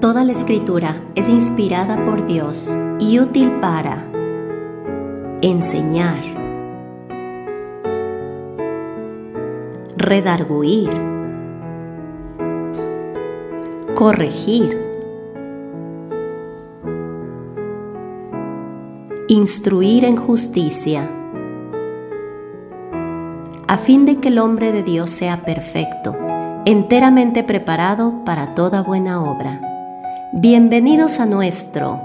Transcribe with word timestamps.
Toda 0.00 0.22
la 0.22 0.30
escritura 0.30 1.02
es 1.16 1.28
inspirada 1.28 2.04
por 2.04 2.28
Dios 2.28 2.72
y 3.00 3.18
útil 3.18 3.58
para 3.60 4.08
enseñar, 5.42 6.20
redarguir, 9.96 10.92
corregir, 13.96 14.80
instruir 19.26 20.04
en 20.04 20.16
justicia, 20.16 21.10
a 23.66 23.76
fin 23.76 24.06
de 24.06 24.20
que 24.20 24.28
el 24.28 24.38
hombre 24.38 24.70
de 24.70 24.84
Dios 24.84 25.10
sea 25.10 25.44
perfecto 25.44 26.16
enteramente 26.66 27.44
preparado 27.44 28.24
para 28.24 28.54
toda 28.54 28.82
buena 28.82 29.22
obra. 29.22 29.63
Bienvenidos 30.36 31.20
a 31.20 31.26
nuestro 31.26 32.02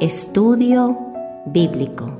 estudio 0.00 0.98
bíblico. 1.44 2.10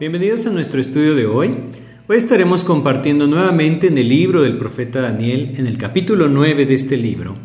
Bienvenidos 0.00 0.44
a 0.48 0.50
nuestro 0.50 0.80
estudio 0.80 1.14
de 1.14 1.26
hoy. 1.26 1.70
Hoy 2.10 2.16
estaremos 2.16 2.64
compartiendo 2.64 3.26
nuevamente 3.26 3.88
en 3.88 3.98
el 3.98 4.08
libro 4.08 4.40
del 4.40 4.56
profeta 4.56 5.02
Daniel, 5.02 5.56
en 5.58 5.66
el 5.66 5.76
capítulo 5.76 6.26
9 6.26 6.64
de 6.64 6.72
este 6.72 6.96
libro, 6.96 7.36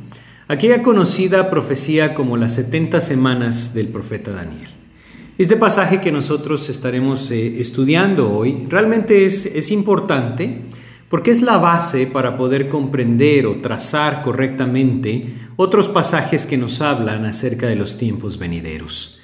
aquella 0.48 0.82
conocida 0.82 1.50
profecía 1.50 2.14
como 2.14 2.38
las 2.38 2.54
70 2.54 3.02
semanas 3.02 3.74
del 3.74 3.90
profeta 3.90 4.32
Daniel. 4.32 4.70
Este 5.38 5.58
pasaje 5.58 6.00
que 6.00 6.14
nosotros 6.14 6.70
estaremos 6.70 7.30
eh, 7.30 7.60
estudiando 7.60 8.32
hoy 8.32 8.66
realmente 8.70 9.26
es, 9.26 9.46
es 9.48 9.70
importante 9.70 10.62
porque 11.10 11.32
es 11.32 11.42
la 11.42 11.58
base 11.58 12.08
para 12.08 12.38
poder 12.38 12.70
comprender 12.70 13.48
o 13.48 13.60
trazar 13.60 14.22
correctamente 14.22 15.34
otros 15.58 15.90
pasajes 15.90 16.46
que 16.46 16.56
nos 16.56 16.80
hablan 16.80 17.26
acerca 17.26 17.68
de 17.68 17.76
los 17.76 17.98
tiempos 17.98 18.40
venideros. 18.40 19.20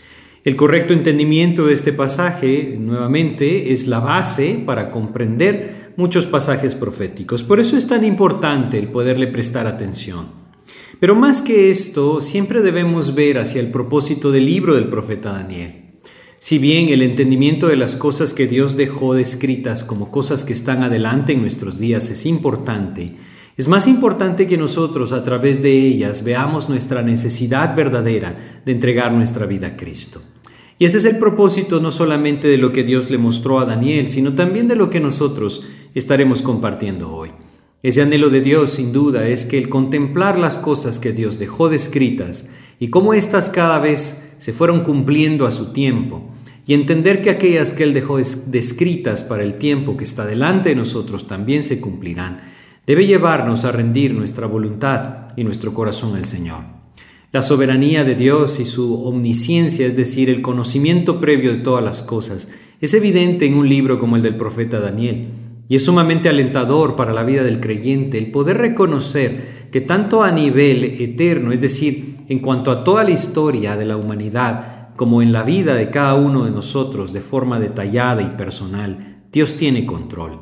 El 0.50 0.56
correcto 0.56 0.96
entendimiento 0.96 1.68
de 1.68 1.74
este 1.76 1.94
pasaje, 1.94 2.76
nuevamente, 2.80 3.72
es 3.72 3.86
la 3.86 4.00
base 4.00 4.60
para 4.66 4.90
comprender 4.90 5.94
muchos 5.96 6.26
pasajes 6.26 6.74
proféticos. 6.74 7.44
Por 7.44 7.60
eso 7.60 7.78
es 7.78 7.86
tan 7.86 8.04
importante 8.04 8.80
el 8.80 8.88
poderle 8.88 9.28
prestar 9.28 9.68
atención. 9.68 10.26
Pero 11.00 11.14
más 11.14 11.44
que 11.44 11.70
esto, 11.70 12.20
siempre 12.20 12.64
debemos 12.64 13.14
ver 13.14 13.38
hacia 13.38 13.62
el 13.62 13.70
propósito 13.70 14.32
del 14.32 14.48
libro 14.48 14.74
del 14.74 14.90
profeta 14.90 15.34
Daniel. 15.34 16.00
Si 16.40 16.58
bien 16.58 16.90
el 16.90 17.04
entendimiento 17.04 17.68
de 17.68 17.76
las 17.76 17.96
cosas 17.96 18.34
que 18.34 18.48
Dios 18.48 18.76
dejó 18.76 19.14
descritas 19.14 19.84
como 19.84 20.10
cosas 20.10 20.44
que 20.44 20.54
están 20.54 20.82
adelante 20.82 21.34
en 21.34 21.42
nuestros 21.42 21.78
días 21.78 22.10
es 22.10 22.26
importante, 22.26 23.18
es 23.56 23.68
más 23.68 23.86
importante 23.86 24.48
que 24.48 24.58
nosotros 24.58 25.14
a 25.14 25.24
través 25.24 25.62
de 25.62 25.74
ellas 25.74 26.24
veamos 26.24 26.70
nuestra 26.70 27.04
necesidad 27.04 27.76
verdadera 27.76 28.62
de 28.66 28.72
entregar 28.72 29.12
nuestra 29.12 29.46
vida 29.46 29.68
a 29.68 29.78
Cristo. 29.78 30.24
Y 30.80 30.86
ese 30.86 30.98
es 31.00 31.06
el 31.06 31.20
propósito 31.20 31.82
no 31.82 31.92
solamente 31.92 32.48
de 32.48 32.58
lo 32.58 32.72
que 32.72 32.84
Dios 32.84 33.10
le 33.10 33.18
mostró 33.18 33.60
a 33.60 33.66
Daniel, 33.66 34.08
sino 34.08 34.34
también 34.34 34.70
de 34.70 34.78
lo 34.78 34.90
que 34.90 35.02
nosotros 35.02 35.68
estaremos 35.94 36.42
compartiendo 36.42 37.14
hoy. 37.14 37.32
Ese 37.84 38.02
anhelo 38.02 38.30
de 38.30 38.40
Dios, 38.40 38.72
sin 38.72 38.94
duda, 38.94 39.28
es 39.28 39.46
que 39.46 39.58
el 39.58 39.68
contemplar 39.68 40.40
las 40.40 40.58
cosas 40.58 41.00
que 41.00 41.12
Dios 41.12 41.38
dejó 41.38 41.68
descritas 41.68 42.50
y 42.80 42.90
cómo 42.90 43.14
éstas 43.14 43.50
cada 43.50 43.78
vez 43.80 44.34
se 44.38 44.54
fueron 44.54 44.86
cumpliendo 44.86 45.46
a 45.46 45.52
su 45.52 45.74
tiempo, 45.74 46.24
y 46.66 46.76
entender 46.76 47.24
que 47.24 47.32
aquellas 47.32 47.74
que 47.74 47.84
Él 47.84 47.96
dejó 47.96 48.18
descritas 48.18 49.24
para 49.24 49.42
el 49.44 49.56
tiempo 49.56 49.98
que 49.98 50.04
está 50.04 50.26
delante 50.26 50.70
de 50.70 50.76
nosotros 50.76 51.26
también 51.26 51.64
se 51.64 51.82
cumplirán, 51.82 52.42
debe 52.86 53.08
llevarnos 53.08 53.66
a 53.66 53.72
rendir 53.72 54.14
nuestra 54.14 54.46
voluntad 54.46 55.30
y 55.36 55.44
nuestro 55.44 55.74
corazón 55.74 56.16
al 56.16 56.26
Señor. 56.26 56.79
La 57.32 57.44
soberanía 57.44 58.04
de 58.04 58.16
Dios 58.16 58.60
y 58.60 58.66
su 58.66 59.04
omnisciencia, 59.04 59.86
es 59.86 59.96
decir, 59.96 60.32
el 60.32 60.42
conocimiento 60.42 61.20
previo 61.20 61.52
de 61.52 61.60
todas 61.60 61.84
las 61.84 62.02
cosas, 62.02 62.52
es 62.82 62.96
evidente 62.96 63.46
en 63.46 63.54
un 63.54 63.70
libro 63.70 64.00
como 64.00 64.16
el 64.16 64.24
del 64.24 64.36
profeta 64.36 64.80
Daniel, 64.80 65.28
y 65.68 65.76
es 65.76 65.86
sumamente 65.86 66.28
alentador 66.28 66.96
para 66.96 67.14
la 67.14 67.24
vida 67.24 67.44
del 67.44 67.60
creyente 67.60 68.18
el 68.18 68.32
poder 68.32 68.58
reconocer 68.58 69.68
que 69.72 69.82
tanto 69.82 70.24
a 70.24 70.32
nivel 70.32 70.84
eterno, 70.84 71.52
es 71.52 71.62
decir, 71.62 72.16
en 72.28 72.40
cuanto 72.40 72.72
a 72.72 72.84
toda 72.84 73.04
la 73.04 73.12
historia 73.12 73.78
de 73.78 73.86
la 73.86 73.96
humanidad, 73.96 74.96
como 74.96 75.22
en 75.22 75.32
la 75.32 75.44
vida 75.44 75.76
de 75.76 75.92
cada 75.92 76.16
uno 76.16 76.46
de 76.46 76.52
nosotros 76.52 77.14
de 77.14 77.22
forma 77.22 77.60
detallada 77.60 78.24
y 78.24 78.38
personal, 78.38 79.18
Dios 79.32 79.56
tiene 79.56 79.86
control. 79.86 80.40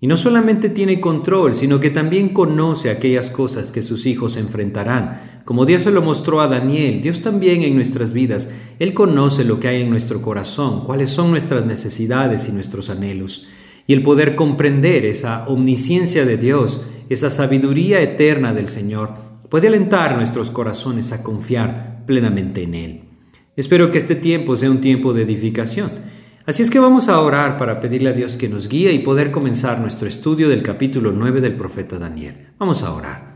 Y 0.00 0.06
no 0.06 0.16
solamente 0.16 0.68
tiene 0.68 1.00
control, 1.00 1.54
sino 1.54 1.80
que 1.80 1.90
también 1.90 2.28
conoce 2.28 2.90
aquellas 2.90 3.30
cosas 3.30 3.72
que 3.72 3.82
sus 3.82 4.06
hijos 4.06 4.36
enfrentarán. 4.36 5.37
Como 5.48 5.64
Dios 5.64 5.84
se 5.84 5.90
lo 5.90 6.02
mostró 6.02 6.42
a 6.42 6.46
Daniel, 6.46 7.00
Dios 7.00 7.22
también 7.22 7.62
en 7.62 7.74
nuestras 7.74 8.12
vidas, 8.12 8.52
Él 8.78 8.92
conoce 8.92 9.44
lo 9.44 9.58
que 9.58 9.68
hay 9.68 9.80
en 9.80 9.88
nuestro 9.88 10.20
corazón, 10.20 10.84
cuáles 10.84 11.08
son 11.08 11.30
nuestras 11.30 11.64
necesidades 11.64 12.50
y 12.50 12.52
nuestros 12.52 12.90
anhelos. 12.90 13.48
Y 13.86 13.94
el 13.94 14.02
poder 14.02 14.36
comprender 14.36 15.06
esa 15.06 15.48
omnisciencia 15.48 16.26
de 16.26 16.36
Dios, 16.36 16.86
esa 17.08 17.30
sabiduría 17.30 18.02
eterna 18.02 18.52
del 18.52 18.68
Señor, 18.68 19.14
puede 19.48 19.68
alentar 19.68 20.18
nuestros 20.18 20.50
corazones 20.50 21.12
a 21.12 21.22
confiar 21.22 22.04
plenamente 22.04 22.64
en 22.64 22.74
Él. 22.74 23.00
Espero 23.56 23.90
que 23.90 23.96
este 23.96 24.16
tiempo 24.16 24.54
sea 24.54 24.70
un 24.70 24.82
tiempo 24.82 25.14
de 25.14 25.22
edificación 25.22 25.90
Así 26.44 26.62
es 26.62 26.68
que 26.68 26.78
vamos 26.78 27.08
a 27.08 27.20
orar 27.20 27.56
para 27.56 27.80
pedirle 27.80 28.10
a 28.10 28.14
Dios 28.14 28.36
que 28.36 28.50
nos 28.50 28.68
guíe 28.68 28.92
y 28.92 28.98
poder 28.98 29.30
comenzar 29.30 29.80
nuestro 29.80 30.08
estudio 30.08 30.50
del 30.50 30.62
capítulo 30.62 31.10
9 31.10 31.40
del 31.40 31.56
profeta 31.56 31.98
Daniel. 31.98 32.48
Vamos 32.58 32.82
a 32.82 32.92
orar. 32.92 33.27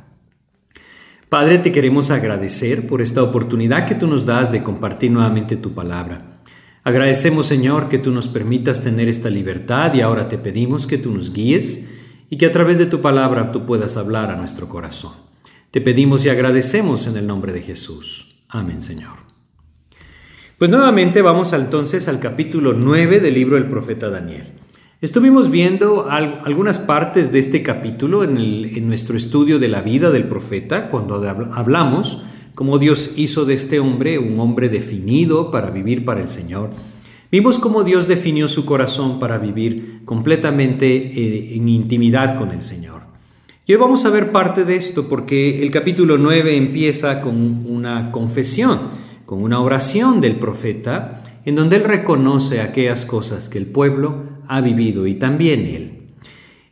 Padre, 1.32 1.60
te 1.60 1.72
queremos 1.72 2.10
agradecer 2.10 2.86
por 2.86 3.00
esta 3.00 3.22
oportunidad 3.22 3.86
que 3.86 3.94
tú 3.94 4.06
nos 4.06 4.26
das 4.26 4.52
de 4.52 4.62
compartir 4.62 5.10
nuevamente 5.10 5.56
tu 5.56 5.72
palabra. 5.72 6.42
Agradecemos, 6.84 7.46
Señor, 7.46 7.88
que 7.88 7.96
tú 7.96 8.10
nos 8.10 8.28
permitas 8.28 8.82
tener 8.82 9.08
esta 9.08 9.30
libertad 9.30 9.94
y 9.94 10.02
ahora 10.02 10.28
te 10.28 10.36
pedimos 10.36 10.86
que 10.86 10.98
tú 10.98 11.10
nos 11.10 11.32
guíes 11.32 11.88
y 12.28 12.36
que 12.36 12.44
a 12.44 12.52
través 12.52 12.76
de 12.76 12.84
tu 12.84 13.00
palabra 13.00 13.50
tú 13.50 13.64
puedas 13.64 13.96
hablar 13.96 14.30
a 14.30 14.36
nuestro 14.36 14.68
corazón. 14.68 15.14
Te 15.70 15.80
pedimos 15.80 16.22
y 16.26 16.28
agradecemos 16.28 17.06
en 17.06 17.16
el 17.16 17.26
nombre 17.26 17.54
de 17.54 17.62
Jesús. 17.62 18.36
Amén, 18.50 18.82
Señor. 18.82 19.16
Pues 20.58 20.70
nuevamente 20.70 21.22
vamos 21.22 21.54
entonces 21.54 22.08
al 22.08 22.20
capítulo 22.20 22.74
9 22.74 23.20
del 23.20 23.32
libro 23.32 23.56
del 23.56 23.70
profeta 23.70 24.10
Daniel. 24.10 24.52
Estuvimos 25.02 25.50
viendo 25.50 26.08
algunas 26.08 26.78
partes 26.78 27.32
de 27.32 27.40
este 27.40 27.60
capítulo 27.60 28.22
en, 28.22 28.86
nuestro 28.86 29.16
estudio 29.16 29.58
de 29.58 29.66
la 29.66 29.82
vida 29.82 30.12
del 30.12 30.28
profeta, 30.28 30.90
cuando 30.90 31.16
hablamos 31.54 32.22
cómo 32.54 32.78
Dios 32.78 33.14
hizo 33.16 33.44
de 33.44 33.54
este 33.54 33.80
hombre 33.80 34.20
un 34.20 34.38
hombre 34.38 34.68
definido 34.68 35.50
para 35.50 35.70
vivir 35.70 36.04
para 36.04 36.20
el 36.20 36.28
Señor. 36.28 36.70
Vimos 37.32 37.58
cómo 37.58 37.82
Dios 37.82 38.06
definió 38.06 38.46
su 38.46 38.64
corazón 38.64 39.18
para 39.18 39.38
vivir 39.38 40.02
completamente 40.04 40.86
eh, 40.86 41.56
en 41.56 41.68
intimidad 41.68 42.38
con 42.38 42.52
el 42.52 42.62
Señor. 42.62 43.00
Y 43.66 43.72
hoy 43.72 43.80
vamos 43.80 44.04
a 44.04 44.10
ver 44.10 44.30
parte 44.30 44.64
de 44.64 44.76
esto 44.76 45.08
porque 45.08 45.64
el 45.64 45.72
capítulo 45.72 46.16
9 46.16 46.56
empieza 46.56 47.20
con 47.22 47.66
una 47.66 48.12
confesión 48.12 49.02
con 49.26 49.42
una 49.42 49.60
oración 49.60 50.20
del 50.20 50.36
profeta 50.36 51.22
en 51.46 51.54
donde 51.54 51.76
él 51.76 51.84
reconoce 51.84 52.60
aquellas 52.60 53.06
cosas 53.06 53.48
que 53.48 53.56
el 53.56 53.64
pueblo 53.64 54.31
ha 54.48 54.60
vivido 54.60 55.06
y 55.06 55.14
también 55.14 55.66
él. 55.66 55.92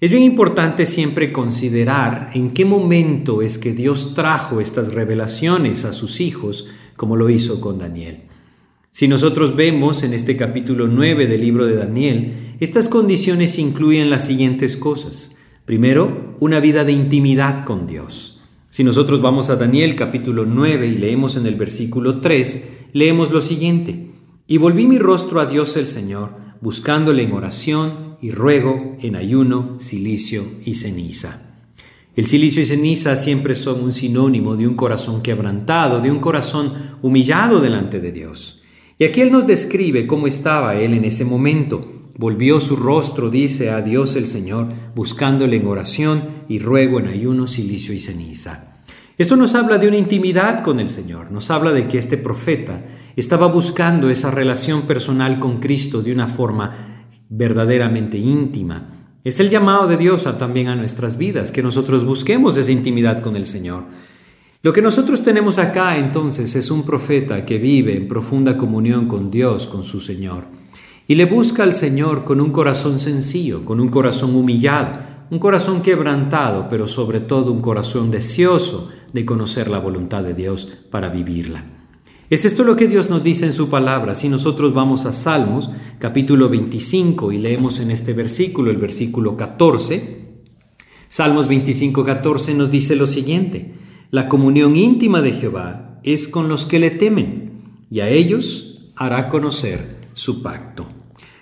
Es 0.00 0.10
bien 0.10 0.22
importante 0.22 0.86
siempre 0.86 1.30
considerar 1.30 2.30
en 2.32 2.52
qué 2.52 2.64
momento 2.64 3.42
es 3.42 3.58
que 3.58 3.74
Dios 3.74 4.14
trajo 4.14 4.60
estas 4.60 4.94
revelaciones 4.94 5.84
a 5.84 5.92
sus 5.92 6.20
hijos, 6.20 6.68
como 6.96 7.16
lo 7.16 7.28
hizo 7.28 7.60
con 7.60 7.78
Daniel. 7.78 8.22
Si 8.92 9.08
nosotros 9.08 9.54
vemos 9.54 10.02
en 10.02 10.14
este 10.14 10.36
capítulo 10.36 10.88
9 10.88 11.26
del 11.26 11.40
libro 11.40 11.66
de 11.66 11.76
Daniel, 11.76 12.56
estas 12.60 12.88
condiciones 12.88 13.58
incluyen 13.58 14.10
las 14.10 14.24
siguientes 14.24 14.76
cosas. 14.76 15.36
Primero, 15.64 16.34
una 16.40 16.60
vida 16.60 16.82
de 16.82 16.92
intimidad 16.92 17.64
con 17.64 17.86
Dios. 17.86 18.40
Si 18.70 18.82
nosotros 18.82 19.20
vamos 19.20 19.50
a 19.50 19.56
Daniel 19.56 19.96
capítulo 19.96 20.46
9 20.46 20.88
y 20.88 20.94
leemos 20.96 21.36
en 21.36 21.46
el 21.46 21.56
versículo 21.56 22.20
3, 22.20 22.70
leemos 22.92 23.30
lo 23.30 23.40
siguiente. 23.40 24.10
Y 24.46 24.58
volví 24.58 24.86
mi 24.86 24.98
rostro 24.98 25.40
a 25.40 25.46
Dios 25.46 25.76
el 25.76 25.86
Señor, 25.86 26.39
buscándole 26.60 27.22
en 27.22 27.32
oración 27.32 28.16
y 28.20 28.30
ruego, 28.30 28.96
en 29.00 29.16
ayuno, 29.16 29.76
silicio 29.80 30.44
y 30.64 30.74
ceniza. 30.74 31.46
El 32.16 32.26
silicio 32.26 32.60
y 32.60 32.66
ceniza 32.66 33.16
siempre 33.16 33.54
son 33.54 33.82
un 33.82 33.92
sinónimo 33.92 34.56
de 34.56 34.66
un 34.66 34.74
corazón 34.74 35.22
quebrantado, 35.22 36.00
de 36.00 36.10
un 36.10 36.18
corazón 36.18 36.96
humillado 37.02 37.60
delante 37.60 38.00
de 38.00 38.12
Dios. 38.12 38.62
Y 38.98 39.04
aquí 39.04 39.22
Él 39.22 39.32
nos 39.32 39.46
describe 39.46 40.06
cómo 40.06 40.26
estaba 40.26 40.74
Él 40.74 40.92
en 40.92 41.04
ese 41.04 41.24
momento. 41.24 42.02
Volvió 42.18 42.60
su 42.60 42.76
rostro, 42.76 43.30
dice, 43.30 43.70
a 43.70 43.80
Dios 43.80 44.16
el 44.16 44.26
Señor, 44.26 44.68
buscándole 44.94 45.56
en 45.56 45.66
oración 45.66 46.42
y 46.48 46.58
ruego 46.58 46.98
en 46.98 47.06
ayuno, 47.06 47.46
silicio 47.46 47.94
y 47.94 47.98
ceniza. 48.00 48.82
Esto 49.16 49.36
nos 49.36 49.54
habla 49.54 49.78
de 49.78 49.88
una 49.88 49.96
intimidad 49.96 50.62
con 50.62 50.80
el 50.80 50.88
Señor, 50.88 51.30
nos 51.30 51.50
habla 51.50 51.72
de 51.72 51.88
que 51.88 51.98
este 51.98 52.18
profeta 52.18 52.84
estaba 53.16 53.46
buscando 53.46 54.10
esa 54.10 54.30
relación 54.30 54.82
personal 54.82 55.38
con 55.38 55.60
Cristo 55.60 56.02
de 56.02 56.12
una 56.12 56.26
forma 56.26 57.06
verdaderamente 57.28 58.18
íntima. 58.18 59.16
Es 59.22 59.38
el 59.40 59.50
llamado 59.50 59.86
de 59.86 59.96
Dios 59.96 60.26
también 60.38 60.68
a 60.68 60.76
nuestras 60.76 61.18
vidas, 61.18 61.52
que 61.52 61.62
nosotros 61.62 62.04
busquemos 62.04 62.56
esa 62.56 62.72
intimidad 62.72 63.22
con 63.22 63.36
el 63.36 63.46
Señor. 63.46 63.84
Lo 64.62 64.72
que 64.72 64.82
nosotros 64.82 65.22
tenemos 65.22 65.58
acá 65.58 65.96
entonces 65.96 66.54
es 66.54 66.70
un 66.70 66.84
profeta 66.84 67.44
que 67.44 67.58
vive 67.58 67.96
en 67.96 68.08
profunda 68.08 68.56
comunión 68.56 69.08
con 69.08 69.30
Dios, 69.30 69.66
con 69.66 69.84
su 69.84 70.00
Señor, 70.00 70.44
y 71.06 71.14
le 71.14 71.24
busca 71.24 71.62
al 71.62 71.72
Señor 71.72 72.24
con 72.24 72.40
un 72.40 72.52
corazón 72.52 73.00
sencillo, 73.00 73.64
con 73.64 73.80
un 73.80 73.88
corazón 73.88 74.34
humillado, 74.36 74.98
un 75.30 75.38
corazón 75.38 75.80
quebrantado, 75.80 76.68
pero 76.68 76.86
sobre 76.86 77.20
todo 77.20 77.52
un 77.52 77.62
corazón 77.62 78.10
deseoso 78.10 78.90
de 79.12 79.24
conocer 79.24 79.70
la 79.70 79.78
voluntad 79.78 80.22
de 80.22 80.34
Dios 80.34 80.68
para 80.90 81.08
vivirla. 81.08 81.79
Es 82.30 82.44
esto 82.44 82.62
lo 82.62 82.76
que 82.76 82.86
Dios 82.86 83.10
nos 83.10 83.24
dice 83.24 83.44
en 83.44 83.52
su 83.52 83.68
palabra. 83.68 84.14
Si 84.14 84.28
nosotros 84.28 84.72
vamos 84.72 85.04
a 85.04 85.12
Salmos, 85.12 85.68
capítulo 85.98 86.48
25, 86.48 87.32
y 87.32 87.38
leemos 87.38 87.80
en 87.80 87.90
este 87.90 88.12
versículo, 88.12 88.70
el 88.70 88.76
versículo 88.76 89.36
14, 89.36 90.28
Salmos 91.08 91.48
25, 91.48 92.04
14 92.04 92.54
nos 92.54 92.70
dice 92.70 92.94
lo 92.94 93.08
siguiente. 93.08 93.74
La 94.12 94.28
comunión 94.28 94.76
íntima 94.76 95.22
de 95.22 95.32
Jehová 95.32 95.98
es 96.04 96.28
con 96.28 96.48
los 96.48 96.66
que 96.66 96.78
le 96.78 96.92
temen, 96.92 97.80
y 97.90 97.98
a 97.98 98.08
ellos 98.08 98.92
hará 98.94 99.28
conocer 99.28 99.96
su 100.14 100.40
pacto. 100.40 100.86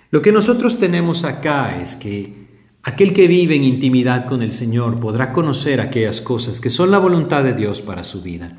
Lo 0.09 0.23
que 0.23 0.31
nosotros 0.31 0.79
tenemos 0.79 1.23
acá 1.23 1.79
es 1.79 1.95
que 1.95 2.47
aquel 2.81 3.13
que 3.13 3.27
vive 3.27 3.55
en 3.55 3.63
intimidad 3.63 4.25
con 4.25 4.41
el 4.41 4.51
Señor 4.51 4.99
podrá 4.99 5.33
conocer 5.33 5.81
aquellas 5.81 6.19
cosas 6.19 6.59
que 6.59 6.71
son 6.71 6.89
la 6.89 6.97
voluntad 6.97 7.43
de 7.43 7.53
Dios 7.53 7.79
para 7.79 8.03
su 8.03 8.23
vida. 8.23 8.57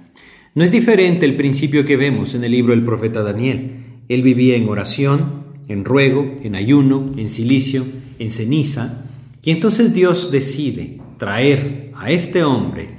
No 0.53 0.65
es 0.65 0.73
diferente 0.73 1.27
el 1.27 1.37
principio 1.37 1.85
que 1.85 1.97
vemos 1.97 2.35
en 2.35 2.43
el 2.43 2.51
libro 2.51 2.75
del 2.75 2.85
profeta 2.85 3.23
Daniel. 3.23 4.01
Él 4.09 4.23
vivía 4.23 4.57
en 4.57 4.69
oración, 4.69 5.45
en 5.69 5.85
ruego, 5.85 6.41
en 6.43 6.57
ayuno, 6.57 7.13
en 7.17 7.29
silicio, 7.29 7.87
en 8.19 8.33
ceniza, 8.33 9.05
y 9.43 9.53
entonces 9.53 9.95
Dios 9.95 10.33
decide 10.33 10.99
traer 11.19 11.93
a 11.95 12.11
este 12.11 12.43
hombre 12.43 12.99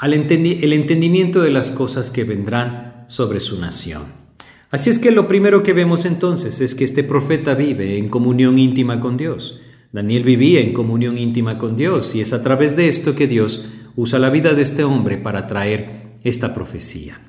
el 0.00 0.72
entendimiento 0.72 1.42
de 1.42 1.50
las 1.50 1.70
cosas 1.70 2.10
que 2.10 2.24
vendrán 2.24 3.04
sobre 3.08 3.40
su 3.40 3.60
nación. 3.60 4.04
Así 4.70 4.88
es 4.88 4.98
que 4.98 5.10
lo 5.10 5.26
primero 5.26 5.62
que 5.62 5.72
vemos 5.72 6.04
entonces 6.04 6.60
es 6.60 6.74
que 6.74 6.84
este 6.84 7.02
profeta 7.02 7.54
vive 7.54 7.98
en 7.98 8.08
comunión 8.08 8.58
íntima 8.58 9.00
con 9.00 9.16
Dios. 9.16 9.60
Daniel 9.92 10.22
vivía 10.22 10.60
en 10.60 10.72
comunión 10.72 11.18
íntima 11.18 11.58
con 11.58 11.76
Dios 11.76 12.14
y 12.14 12.20
es 12.20 12.32
a 12.32 12.42
través 12.42 12.76
de 12.76 12.88
esto 12.88 13.14
que 13.14 13.26
Dios 13.26 13.68
usa 13.96 14.18
la 14.18 14.30
vida 14.30 14.54
de 14.54 14.62
este 14.62 14.84
hombre 14.84 15.18
para 15.18 15.46
traer 15.46 16.11
esta 16.24 16.54
profecía. 16.54 17.20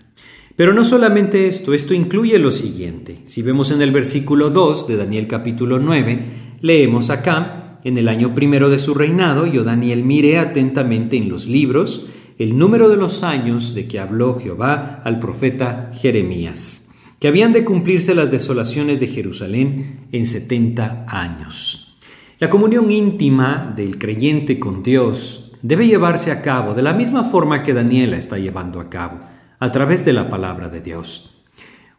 Pero 0.55 0.73
no 0.73 0.83
solamente 0.83 1.47
esto, 1.47 1.73
esto 1.73 1.93
incluye 1.93 2.37
lo 2.37 2.51
siguiente. 2.51 3.23
Si 3.25 3.41
vemos 3.41 3.71
en 3.71 3.81
el 3.81 3.91
versículo 3.91 4.51
2 4.51 4.87
de 4.87 4.97
Daniel 4.97 5.27
capítulo 5.27 5.79
9, 5.79 6.57
leemos 6.61 7.09
acá, 7.09 7.79
en 7.83 7.97
el 7.97 8.07
año 8.07 8.33
primero 8.35 8.69
de 8.69 8.79
su 8.79 8.93
reinado, 8.93 9.47
yo 9.47 9.63
Daniel 9.63 10.03
miré 10.03 10.37
atentamente 10.37 11.17
en 11.17 11.27
los 11.27 11.47
libros, 11.47 12.05
el 12.37 12.57
número 12.57 12.89
de 12.89 12.97
los 12.97 13.23
años 13.23 13.73
de 13.73 13.87
que 13.87 13.99
habló 13.99 14.39
Jehová 14.39 15.01
al 15.03 15.19
profeta 15.19 15.91
Jeremías, 15.93 16.91
que 17.19 17.27
habían 17.27 17.51
de 17.51 17.63
cumplirse 17.63 18.15
las 18.15 18.31
desolaciones 18.31 18.99
de 18.99 19.07
Jerusalén 19.07 20.07
en 20.11 20.25
setenta 20.25 21.05
años. 21.07 21.97
La 22.39 22.49
comunión 22.49 22.91
íntima 22.91 23.73
del 23.75 23.97
creyente 23.97 24.59
con 24.59 24.83
Dios 24.83 25.42
debe 25.63 25.87
llevarse 25.87 26.29
a 26.29 26.41
cabo 26.41 26.75
de 26.75 26.81
la 26.81 26.93
misma 26.93 27.23
forma 27.23 27.63
que 27.63 27.73
Daniela 27.73 28.17
está 28.17 28.37
llevando 28.37 28.81
a 28.81 28.89
cabo, 28.89 29.21
a 29.59 29.71
través 29.71 30.03
de 30.03 30.11
la 30.11 30.29
palabra 30.29 30.67
de 30.67 30.81
Dios. 30.81 31.31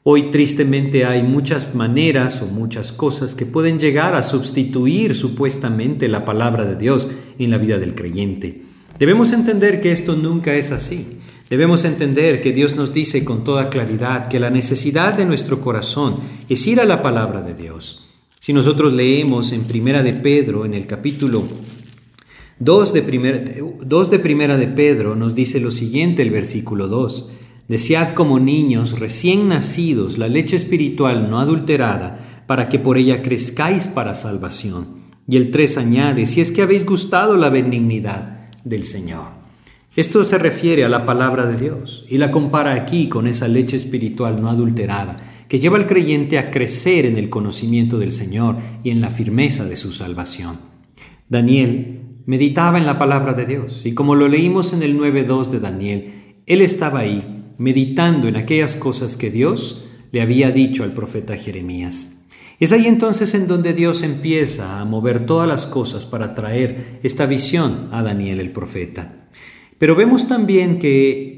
Hoy 0.02 0.30
tristemente 0.30 1.06
hay 1.06 1.22
muchas 1.22 1.74
maneras 1.74 2.42
o 2.42 2.46
muchas 2.46 2.92
cosas 2.92 3.34
que 3.34 3.46
pueden 3.46 3.78
llegar 3.78 4.14
a 4.14 4.22
sustituir 4.22 5.14
supuestamente 5.14 6.08
la 6.08 6.26
palabra 6.26 6.66
de 6.66 6.76
Dios 6.76 7.08
en 7.38 7.50
la 7.50 7.56
vida 7.56 7.78
del 7.78 7.94
creyente. 7.94 8.62
Debemos 8.98 9.32
entender 9.32 9.80
que 9.80 9.92
esto 9.92 10.14
nunca 10.14 10.54
es 10.54 10.70
así. 10.70 11.20
Debemos 11.48 11.86
entender 11.86 12.42
que 12.42 12.52
Dios 12.52 12.76
nos 12.76 12.92
dice 12.92 13.24
con 13.24 13.44
toda 13.44 13.70
claridad 13.70 14.28
que 14.28 14.40
la 14.40 14.50
necesidad 14.50 15.14
de 15.14 15.24
nuestro 15.24 15.62
corazón 15.62 16.16
es 16.50 16.66
ir 16.66 16.80
a 16.80 16.84
la 16.84 17.00
palabra 17.00 17.40
de 17.40 17.54
Dios. 17.54 18.06
Si 18.40 18.52
nosotros 18.52 18.92
leemos 18.92 19.52
en 19.52 19.64
Primera 19.64 20.02
de 20.02 20.12
Pedro, 20.12 20.66
en 20.66 20.74
el 20.74 20.86
capítulo 20.86 21.44
2 22.60 22.92
de, 22.92 23.00
de 23.00 24.18
Primera 24.18 24.56
de 24.56 24.68
Pedro, 24.68 25.16
nos 25.16 25.34
dice 25.34 25.60
lo 25.60 25.70
siguiente 25.70 26.22
el 26.22 26.30
versículo 26.30 26.86
2. 26.88 27.30
Desead 27.68 28.14
como 28.14 28.38
niños 28.38 28.98
recién 29.00 29.48
nacidos 29.48 30.18
la 30.18 30.28
leche 30.28 30.54
espiritual 30.54 31.30
no 31.30 31.40
adulterada, 31.40 32.44
para 32.46 32.68
que 32.68 32.78
por 32.78 32.98
ella 32.98 33.22
crezcáis 33.22 33.88
para 33.88 34.14
salvación. 34.14 35.04
Y 35.26 35.36
el 35.36 35.50
3 35.50 35.78
añade, 35.78 36.26
si 36.26 36.40
es 36.40 36.52
que 36.52 36.62
habéis 36.62 36.86
gustado 36.86 37.36
la 37.36 37.48
benignidad 37.48 38.50
del 38.64 38.84
Señor. 38.84 39.28
Esto 39.96 40.24
se 40.24 40.38
refiere 40.38 40.84
a 40.84 40.88
la 40.88 41.06
palabra 41.06 41.46
de 41.46 41.56
Dios 41.56 42.04
y 42.08 42.18
la 42.18 42.30
compara 42.30 42.74
aquí 42.74 43.08
con 43.08 43.26
esa 43.26 43.48
leche 43.48 43.76
espiritual 43.76 44.42
no 44.42 44.50
adulterada 44.50 45.44
que 45.48 45.58
lleva 45.58 45.76
al 45.76 45.86
creyente 45.86 46.38
a 46.38 46.50
crecer 46.50 47.06
en 47.06 47.16
el 47.16 47.28
conocimiento 47.28 47.98
del 47.98 48.12
Señor 48.12 48.56
y 48.82 48.90
en 48.90 49.00
la 49.00 49.10
firmeza 49.10 49.64
de 49.64 49.76
su 49.76 49.92
salvación. 49.92 50.58
Daniel 51.28 52.03
meditaba 52.26 52.78
en 52.78 52.86
la 52.86 52.98
palabra 52.98 53.32
de 53.34 53.46
Dios 53.46 53.84
y 53.84 53.94
como 53.94 54.14
lo 54.14 54.28
leímos 54.28 54.72
en 54.72 54.82
el 54.82 54.98
9.2 54.98 55.50
de 55.50 55.60
Daniel, 55.60 56.34
él 56.46 56.62
estaba 56.62 57.00
ahí 57.00 57.52
meditando 57.58 58.28
en 58.28 58.36
aquellas 58.36 58.76
cosas 58.76 59.16
que 59.16 59.30
Dios 59.30 59.84
le 60.12 60.22
había 60.22 60.50
dicho 60.50 60.84
al 60.84 60.92
profeta 60.92 61.36
Jeremías. 61.36 62.24
Es 62.60 62.72
ahí 62.72 62.86
entonces 62.86 63.34
en 63.34 63.48
donde 63.48 63.72
Dios 63.72 64.02
empieza 64.02 64.80
a 64.80 64.84
mover 64.84 65.26
todas 65.26 65.48
las 65.48 65.66
cosas 65.66 66.06
para 66.06 66.34
traer 66.34 67.00
esta 67.02 67.26
visión 67.26 67.88
a 67.90 68.02
Daniel 68.02 68.40
el 68.40 68.52
profeta. 68.52 69.28
Pero 69.78 69.96
vemos 69.96 70.28
también 70.28 70.78
que 70.78 71.34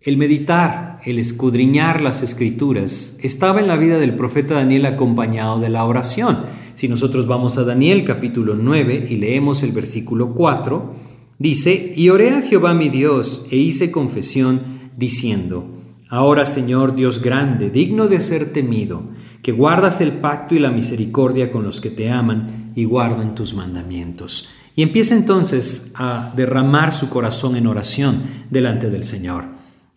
el 0.00 0.16
meditar, 0.16 0.98
el 1.04 1.18
escudriñar 1.18 2.00
las 2.00 2.22
escrituras, 2.22 3.18
estaba 3.22 3.60
en 3.60 3.68
la 3.68 3.76
vida 3.76 3.98
del 3.98 4.16
profeta 4.16 4.54
Daniel 4.54 4.86
acompañado 4.86 5.60
de 5.60 5.68
la 5.68 5.84
oración. 5.84 6.46
Si 6.76 6.88
nosotros 6.88 7.26
vamos 7.26 7.56
a 7.56 7.64
Daniel 7.64 8.04
capítulo 8.04 8.54
9 8.54 9.06
y 9.08 9.16
leemos 9.16 9.62
el 9.62 9.72
versículo 9.72 10.34
4, 10.34 10.94
dice, 11.38 11.94
y 11.96 12.10
oré 12.10 12.32
a 12.32 12.42
Jehová 12.42 12.74
mi 12.74 12.90
Dios 12.90 13.46
e 13.50 13.56
hice 13.56 13.90
confesión 13.90 14.90
diciendo, 14.94 15.70
Ahora 16.10 16.44
Señor 16.44 16.94
Dios 16.94 17.22
grande, 17.22 17.70
digno 17.70 18.08
de 18.08 18.20
ser 18.20 18.52
temido, 18.52 19.04
que 19.42 19.52
guardas 19.52 20.02
el 20.02 20.12
pacto 20.12 20.54
y 20.54 20.58
la 20.58 20.70
misericordia 20.70 21.50
con 21.50 21.64
los 21.64 21.80
que 21.80 21.88
te 21.88 22.10
aman 22.10 22.72
y 22.76 22.84
guardan 22.84 23.34
tus 23.34 23.54
mandamientos. 23.54 24.50
Y 24.74 24.82
empieza 24.82 25.14
entonces 25.14 25.90
a 25.94 26.30
derramar 26.36 26.92
su 26.92 27.08
corazón 27.08 27.56
en 27.56 27.68
oración 27.68 28.44
delante 28.50 28.90
del 28.90 29.04
Señor. 29.04 29.46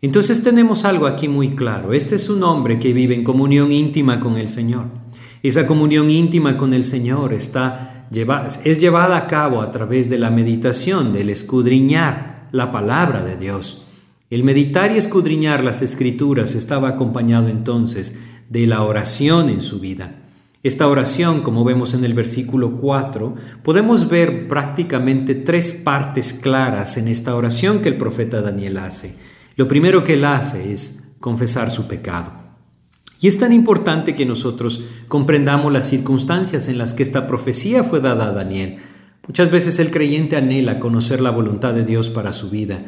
Entonces 0.02 0.44
tenemos 0.44 0.86
algo 0.86 1.08
aquí 1.08 1.28
muy 1.28 1.58
claro. 1.58 1.92
Este 1.92 2.16
es 2.16 2.30
un 2.30 2.42
hombre 2.44 2.80
que 2.80 2.94
vive 2.94 3.16
en 3.16 3.26
comunión 3.26 3.74
íntima 3.74 4.22
con 4.22 4.38
el 4.38 4.48
Señor. 4.48 4.99
Esa 5.42 5.66
comunión 5.66 6.10
íntima 6.10 6.58
con 6.58 6.74
el 6.74 6.84
Señor 6.84 7.34
está, 7.34 8.08
es 8.66 8.82
llevada 8.82 9.16
a 9.16 9.28
cabo 9.28 9.62
a 9.62 9.72
través 9.72 10.10
de 10.10 10.18
la 10.18 10.30
meditación, 10.30 11.14
del 11.14 11.30
escudriñar 11.30 12.50
la 12.52 12.72
palabra 12.72 13.24
de 13.24 13.38
Dios. 13.38 13.86
El 14.30 14.44
meditar 14.44 14.92
y 14.92 14.98
escudriñar 14.98 15.64
las 15.64 15.82
escrituras 15.82 16.56
estaba 16.56 16.90
acompañado 16.90 17.48
entonces 17.48 18.20
de 18.50 18.68
la 18.68 18.84
oración 18.84 19.50
en 19.50 19.62
su 19.62 19.80
vida. 19.80 20.16
Esta 20.62 20.90
oración, 20.90 21.42
como 21.42 21.64
vemos 21.64 21.94
en 21.94 22.04
el 22.04 22.14
versículo 22.14 22.76
4, 22.76 23.36
podemos 23.64 24.10
ver 24.10 24.48
prácticamente 24.50 25.36
tres 25.36 25.72
partes 25.72 26.34
claras 26.34 26.98
en 26.98 27.08
esta 27.08 27.34
oración 27.34 27.80
que 27.80 27.88
el 27.88 27.98
profeta 27.98 28.42
Daniel 28.42 28.78
hace. 28.78 29.16
Lo 29.56 29.70
primero 29.70 30.04
que 30.04 30.16
él 30.16 30.26
hace 30.26 30.74
es 30.74 31.10
confesar 31.22 31.72
su 31.72 31.88
pecado. 31.88 32.49
Y 33.22 33.28
es 33.28 33.38
tan 33.38 33.52
importante 33.52 34.16
que 34.16 34.26
nosotros 34.26 34.84
comprendamos 35.08 35.74
las 35.74 35.90
circunstancias 35.90 36.70
en 36.70 36.78
las 36.78 36.94
que 36.94 37.04
esta 37.04 37.28
profecía 37.28 37.84
fue 37.84 38.00
dada 38.00 38.28
a 38.28 38.32
Daniel. 38.32 38.78
Muchas 39.28 39.52
veces 39.52 39.80
el 39.80 39.92
creyente 39.92 40.38
anhela 40.38 40.80
conocer 40.80 41.20
la 41.20 41.32
voluntad 41.32 41.74
de 41.74 41.84
Dios 41.84 42.10
para 42.10 42.32
su 42.32 42.50
vida, 42.50 42.84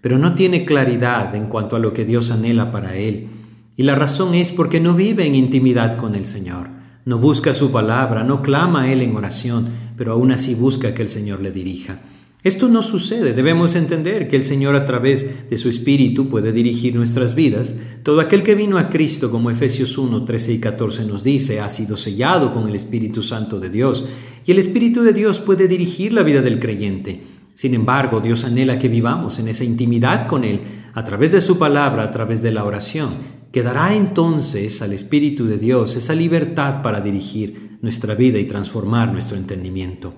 pero 0.00 0.18
no 0.18 0.34
tiene 0.34 0.64
claridad 0.64 1.34
en 1.34 1.46
cuanto 1.46 1.76
a 1.76 1.78
lo 1.78 1.92
que 1.92 2.04
Dios 2.04 2.30
anhela 2.30 2.70
para 2.72 2.96
él. 2.96 3.28
Y 3.76 3.84
la 3.84 3.94
razón 3.94 4.34
es 4.34 4.52
porque 4.52 4.80
no 4.80 4.94
vive 4.94 5.26
en 5.26 5.34
intimidad 5.34 5.96
con 5.96 6.14
el 6.14 6.26
Señor, 6.26 6.68
no 7.04 7.18
busca 7.18 7.54
su 7.54 7.70
palabra, 7.70 8.24
no 8.24 8.42
clama 8.42 8.82
a 8.82 8.92
Él 8.92 9.02
en 9.02 9.14
oración, 9.14 9.64
pero 9.96 10.12
aún 10.12 10.32
así 10.32 10.54
busca 10.54 10.92
que 10.94 11.02
el 11.02 11.08
Señor 11.08 11.40
le 11.40 11.52
dirija. 11.52 12.00
Esto 12.42 12.68
no 12.68 12.82
sucede, 12.82 13.32
debemos 13.32 13.74
entender 13.74 14.28
que 14.28 14.36
el 14.36 14.44
Señor 14.44 14.76
a 14.76 14.84
través 14.84 15.50
de 15.50 15.56
su 15.56 15.68
Espíritu 15.68 16.28
puede 16.28 16.52
dirigir 16.52 16.94
nuestras 16.94 17.34
vidas. 17.34 17.74
Todo 18.04 18.20
aquel 18.20 18.44
que 18.44 18.54
vino 18.54 18.78
a 18.78 18.88
Cristo, 18.88 19.30
como 19.32 19.50
Efesios 19.50 19.98
1, 19.98 20.24
13 20.24 20.52
y 20.52 20.60
14 20.60 21.06
nos 21.06 21.24
dice, 21.24 21.60
ha 21.60 21.68
sido 21.68 21.96
sellado 21.96 22.52
con 22.52 22.68
el 22.68 22.76
Espíritu 22.76 23.22
Santo 23.22 23.58
de 23.58 23.68
Dios, 23.68 24.04
y 24.44 24.52
el 24.52 24.60
Espíritu 24.60 25.02
de 25.02 25.12
Dios 25.12 25.40
puede 25.40 25.66
dirigir 25.66 26.12
la 26.12 26.22
vida 26.22 26.40
del 26.40 26.60
creyente. 26.60 27.22
Sin 27.54 27.74
embargo, 27.74 28.20
Dios 28.20 28.44
anhela 28.44 28.78
que 28.78 28.88
vivamos 28.88 29.38
en 29.38 29.48
esa 29.48 29.64
intimidad 29.64 30.28
con 30.28 30.44
Él 30.44 30.60
a 30.92 31.02
través 31.04 31.32
de 31.32 31.40
su 31.40 31.58
palabra, 31.58 32.04
a 32.04 32.10
través 32.10 32.42
de 32.42 32.52
la 32.52 32.64
oración, 32.64 33.16
que 33.50 33.62
dará 33.62 33.94
entonces 33.94 34.82
al 34.82 34.92
Espíritu 34.92 35.46
de 35.46 35.56
Dios 35.56 35.96
esa 35.96 36.14
libertad 36.14 36.82
para 36.82 37.00
dirigir 37.00 37.78
nuestra 37.80 38.14
vida 38.14 38.38
y 38.38 38.44
transformar 38.44 39.10
nuestro 39.10 39.36
entendimiento. 39.36 40.14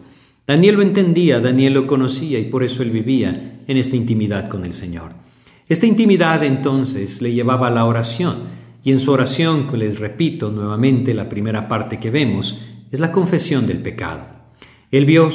Daniel 0.48 0.76
lo 0.76 0.82
entendía, 0.82 1.40
Daniel 1.40 1.74
lo 1.74 1.86
conocía 1.86 2.38
y 2.38 2.44
por 2.44 2.64
eso 2.64 2.82
él 2.82 2.90
vivía 2.90 3.60
en 3.66 3.76
esta 3.76 3.96
intimidad 3.96 4.48
con 4.48 4.64
el 4.64 4.72
Señor. 4.72 5.12
Esta 5.68 5.86
intimidad 5.86 6.42
entonces 6.42 7.20
le 7.20 7.34
llevaba 7.34 7.66
a 7.66 7.70
la 7.70 7.84
oración 7.84 8.44
y 8.82 8.92
en 8.92 8.98
su 8.98 9.12
oración, 9.12 9.68
les 9.74 10.00
repito 10.00 10.50
nuevamente, 10.50 11.12
la 11.12 11.28
primera 11.28 11.68
parte 11.68 12.00
que 12.00 12.10
vemos 12.10 12.62
es 12.90 12.98
la 12.98 13.12
confesión 13.12 13.66
del 13.66 13.82
pecado. 13.82 14.24
Él 14.90 15.04
vio, 15.04 15.28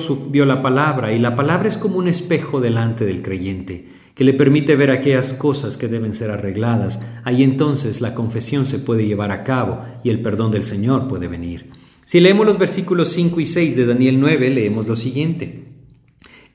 la 0.45 0.63
palabra 0.63 1.13
y 1.13 1.19
la 1.19 1.35
palabra 1.35 1.67
es 1.67 1.77
como 1.77 1.99
un 1.99 2.07
espejo 2.07 2.59
delante 2.59 3.05
del 3.05 3.21
creyente 3.21 3.87
que 4.15 4.23
le 4.23 4.33
permite 4.33 4.75
ver 4.75 4.89
aquellas 4.89 5.33
cosas 5.33 5.77
que 5.77 5.87
deben 5.87 6.15
ser 6.15 6.31
arregladas. 6.31 7.01
Ahí 7.23 7.43
entonces 7.43 8.01
la 8.01 8.15
confesión 8.15 8.65
se 8.65 8.79
puede 8.79 9.05
llevar 9.05 9.29
a 9.29 9.43
cabo 9.43 9.85
y 10.03 10.09
el 10.09 10.23
perdón 10.23 10.49
del 10.49 10.63
Señor 10.63 11.07
puede 11.07 11.27
venir. 11.27 11.82
Si 12.05 12.19
leemos 12.19 12.45
los 12.45 12.57
versículos 12.57 13.09
5 13.09 13.39
y 13.39 13.45
6 13.45 13.75
de 13.75 13.85
Daniel 13.85 14.19
9, 14.19 14.49
leemos 14.49 14.87
lo 14.87 14.95
siguiente. 14.95 15.65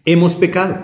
Hemos 0.05 0.35
pecado, 0.35 0.79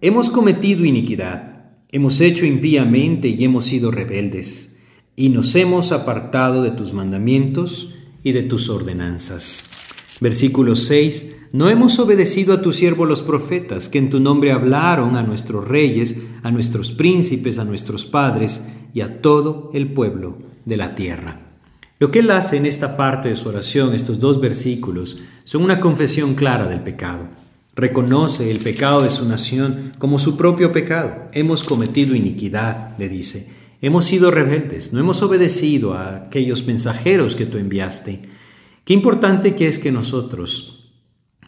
hemos 0.00 0.30
cometido 0.30 0.84
iniquidad, 0.84 1.72
hemos 1.90 2.20
hecho 2.20 2.46
impíamente 2.46 3.28
y 3.28 3.44
hemos 3.44 3.64
sido 3.64 3.90
rebeldes, 3.90 4.78
y 5.16 5.28
nos 5.30 5.54
hemos 5.56 5.92
apartado 5.92 6.62
de 6.62 6.70
tus 6.70 6.92
mandamientos 6.92 7.94
y 8.22 8.32
de 8.32 8.42
tus 8.42 8.68
ordenanzas. 8.68 9.68
Versículo 10.20 10.76
6. 10.76 11.36
No 11.52 11.68
hemos 11.68 11.98
obedecido 11.98 12.54
a 12.54 12.62
tu 12.62 12.72
siervo 12.72 13.06
los 13.06 13.22
profetas, 13.22 13.88
que 13.88 13.98
en 13.98 14.08
tu 14.08 14.20
nombre 14.20 14.52
hablaron 14.52 15.16
a 15.16 15.22
nuestros 15.22 15.66
reyes, 15.66 16.16
a 16.42 16.52
nuestros 16.52 16.92
príncipes, 16.92 17.58
a 17.58 17.64
nuestros 17.64 18.06
padres 18.06 18.68
y 18.94 19.00
a 19.00 19.20
todo 19.20 19.70
el 19.74 19.92
pueblo 19.92 20.38
de 20.64 20.76
la 20.76 20.94
tierra. 20.94 21.49
Lo 22.00 22.10
que 22.10 22.20
él 22.20 22.30
hace 22.30 22.56
en 22.56 22.64
esta 22.64 22.96
parte 22.96 23.28
de 23.28 23.36
su 23.36 23.46
oración, 23.50 23.94
estos 23.94 24.18
dos 24.18 24.40
versículos, 24.40 25.18
son 25.44 25.62
una 25.62 25.80
confesión 25.80 26.34
clara 26.34 26.66
del 26.66 26.80
pecado. 26.80 27.28
Reconoce 27.76 28.50
el 28.50 28.60
pecado 28.60 29.02
de 29.02 29.10
su 29.10 29.28
nación 29.28 29.92
como 29.98 30.18
su 30.18 30.38
propio 30.38 30.72
pecado. 30.72 31.28
Hemos 31.32 31.62
cometido 31.62 32.14
iniquidad, 32.14 32.96
le 32.98 33.10
dice. 33.10 33.54
Hemos 33.82 34.06
sido 34.06 34.30
rebeldes, 34.30 34.94
no 34.94 35.00
hemos 35.00 35.20
obedecido 35.20 35.92
a 35.92 36.24
aquellos 36.24 36.66
mensajeros 36.66 37.36
que 37.36 37.44
tú 37.44 37.58
enviaste. 37.58 38.22
Qué 38.86 38.94
importante 38.94 39.54
que 39.54 39.66
es 39.66 39.78
que 39.78 39.92
nosotros 39.92 40.90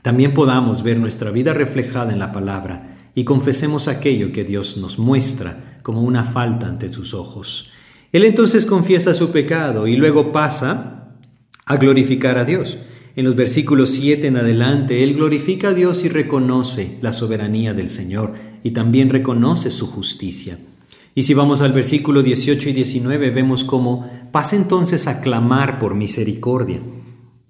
también 0.03 0.35
podamos 0.35 0.83
ver 0.83 0.99
nuestra 0.99 1.31
vida 1.31 1.55
reflejada 1.55 2.13
en 2.13 2.19
la 2.19 2.31
palabra 2.31 3.11
y 3.15 3.25
confesemos 3.25 3.89
aquello 3.89 4.33
que 4.33 4.45
Dios 4.45 4.77
nos 4.77 4.99
muestra 4.99 5.79
como 5.83 6.03
una 6.03 6.25
falta 6.25 6.67
ante 6.67 6.91
sus 6.91 7.15
ojos. 7.15 7.73
Él 8.12 8.26
entonces 8.26 8.66
confiesa 8.66 9.14
su 9.14 9.31
pecado 9.31 9.87
y 9.87 9.97
luego 9.97 10.33
pasa 10.33 11.16
a 11.64 11.76
glorificar 11.76 12.37
a 12.37 12.45
Dios. 12.45 12.76
En 13.16 13.25
los 13.25 13.37
versículos 13.37 13.90
7 13.90 14.26
en 14.26 14.37
adelante, 14.37 15.02
Él 15.02 15.14
glorifica 15.14 15.69
a 15.69 15.75
Dios 15.75 16.04
y 16.04 16.11
reconoce 16.11 16.99
la 17.00 17.14
soberanía 17.14 17.73
del 17.73 17.88
Señor 17.88 18.35
y 18.62 18.73
también 18.73 19.09
reconoce 19.09 19.71
su 19.71 19.87
justicia. 19.87 20.59
Y 21.14 21.23
si 21.23 21.33
vamos 21.33 21.62
al 21.62 21.73
versículo 21.73 22.23
18 22.23 22.69
y 22.69 22.73
19, 22.75 23.31
vemos 23.31 23.64
cómo 23.64 24.11
pasa 24.31 24.57
entonces 24.57 25.07
a 25.07 25.23
clamar 25.23 25.78
por 25.78 25.95
misericordia. 25.95 26.81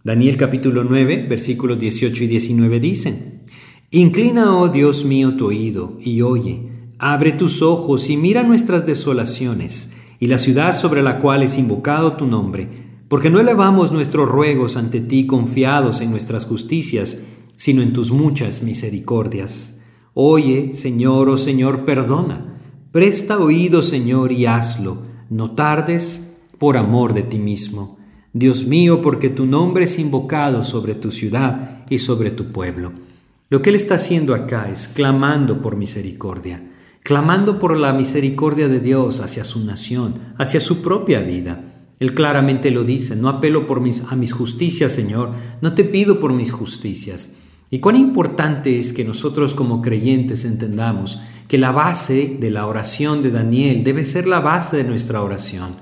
Daniel 0.05 0.37
capítulo 0.37 0.85
9, 0.85 1.27
versículos 1.29 1.79
18 1.79 2.25
y 2.25 2.27
19 2.29 2.81
dicen, 2.81 3.43
Inclina, 3.91 4.57
oh 4.57 4.69
Dios 4.69 5.05
mío, 5.05 5.37
tu 5.37 5.47
oído 5.47 5.99
y 6.01 6.23
oye, 6.23 6.71
abre 6.99 7.33
tus 7.33 7.63
ojos 7.63 8.11
y 8.11 8.17
mira 8.17 8.43
nuestras 8.43 8.87
desolaciones 8.87 9.92
y 10.23 10.29
la 10.29 10.39
ciudad 10.39 10.73
sobre 10.73 11.03
la 11.03 11.19
cual 11.19 11.43
es 11.43 11.59
invocado 11.59 12.13
tu 12.13 12.29
nombre, 12.29 12.69
porque 13.09 13.29
no 13.29 13.41
elevamos 13.41 13.91
nuestros 13.91 14.29
ruegos 14.29 14.77
ante 14.77 15.01
ti 15.01 15.27
confiados 15.27 16.01
en 16.01 16.13
nuestras 16.13 16.47
justicias, 16.47 17.25
sino 17.57 17.83
en 17.83 17.93
tus 17.93 18.13
muchas 18.13 18.63
misericordias. 18.63 19.83
Oye, 20.15 20.77
Señor, 20.77 21.29
oh 21.29 21.37
Señor, 21.37 21.85
perdona. 21.85 22.61
Presta 22.93 23.37
oído, 23.37 23.83
Señor, 23.83 24.31
y 24.31 24.47
hazlo. 24.47 25.03
No 25.29 25.57
tardes 25.57 26.37
por 26.57 26.77
amor 26.77 27.15
de 27.15 27.25
ti 27.25 27.41
mismo. 27.41 27.99
Dios 28.33 28.65
mío, 28.65 29.03
porque 29.03 29.29
tu 29.29 29.45
nombre 29.45 29.87
es 29.87 29.99
invocado 29.99 30.63
sobre 30.63 30.95
tu 30.95 31.11
ciudad 31.11 31.85
y 31.91 31.99
sobre 31.99 32.31
tu 32.31 32.53
pueblo. 32.53 32.93
Lo 33.49 33.61
que 33.61 33.71
Él 33.71 33.75
está 33.75 33.97
haciendo 33.97 34.37
acá 34.37 34.71
es 34.71 34.87
clamando 34.87 35.61
por 35.61 35.75
misericordia 35.75 36.63
clamando 37.03 37.59
por 37.59 37.77
la 37.77 37.93
misericordia 37.93 38.69
de 38.69 38.81
Dios 38.81 39.21
hacia 39.21 39.45
su 39.45 39.65
nación, 39.65 40.35
hacia 40.39 40.61
su 40.61 40.83
propia 40.83 41.21
vida. 41.21 41.69
Él 41.99 42.15
claramente 42.15 42.71
lo 42.71 42.85
dice, 42.85 43.17
no 43.17 43.29
apelo 43.29 43.67
por 43.67 43.81
mis, 43.81 44.05
a 44.05 44.17
mis 44.17 44.33
justicias, 44.33 44.93
Señor, 44.93 45.33
no 45.61 45.75
te 45.75 45.85
pido 45.85 46.21
por 46.21 46.33
mis 46.33 46.53
justicias. 46.53 47.37
Y 47.71 47.79
cuán 47.79 47.97
importante 47.97 48.79
es 48.79 48.93
que 48.93 49.05
nosotros 49.05 49.55
como 49.55 49.83
creyentes 49.83 50.45
entendamos 50.45 51.21
que 51.49 51.59
la 51.59 51.73
base 51.73 52.37
de 52.39 52.51
la 52.51 52.67
oración 52.67 53.23
de 53.23 53.31
Daniel 53.31 53.85
debe 53.85 54.05
ser 54.05 54.27
la 54.27 54.41
base 54.41 54.77
de 54.77 54.85
nuestra 54.85 55.23
oración. 55.23 55.77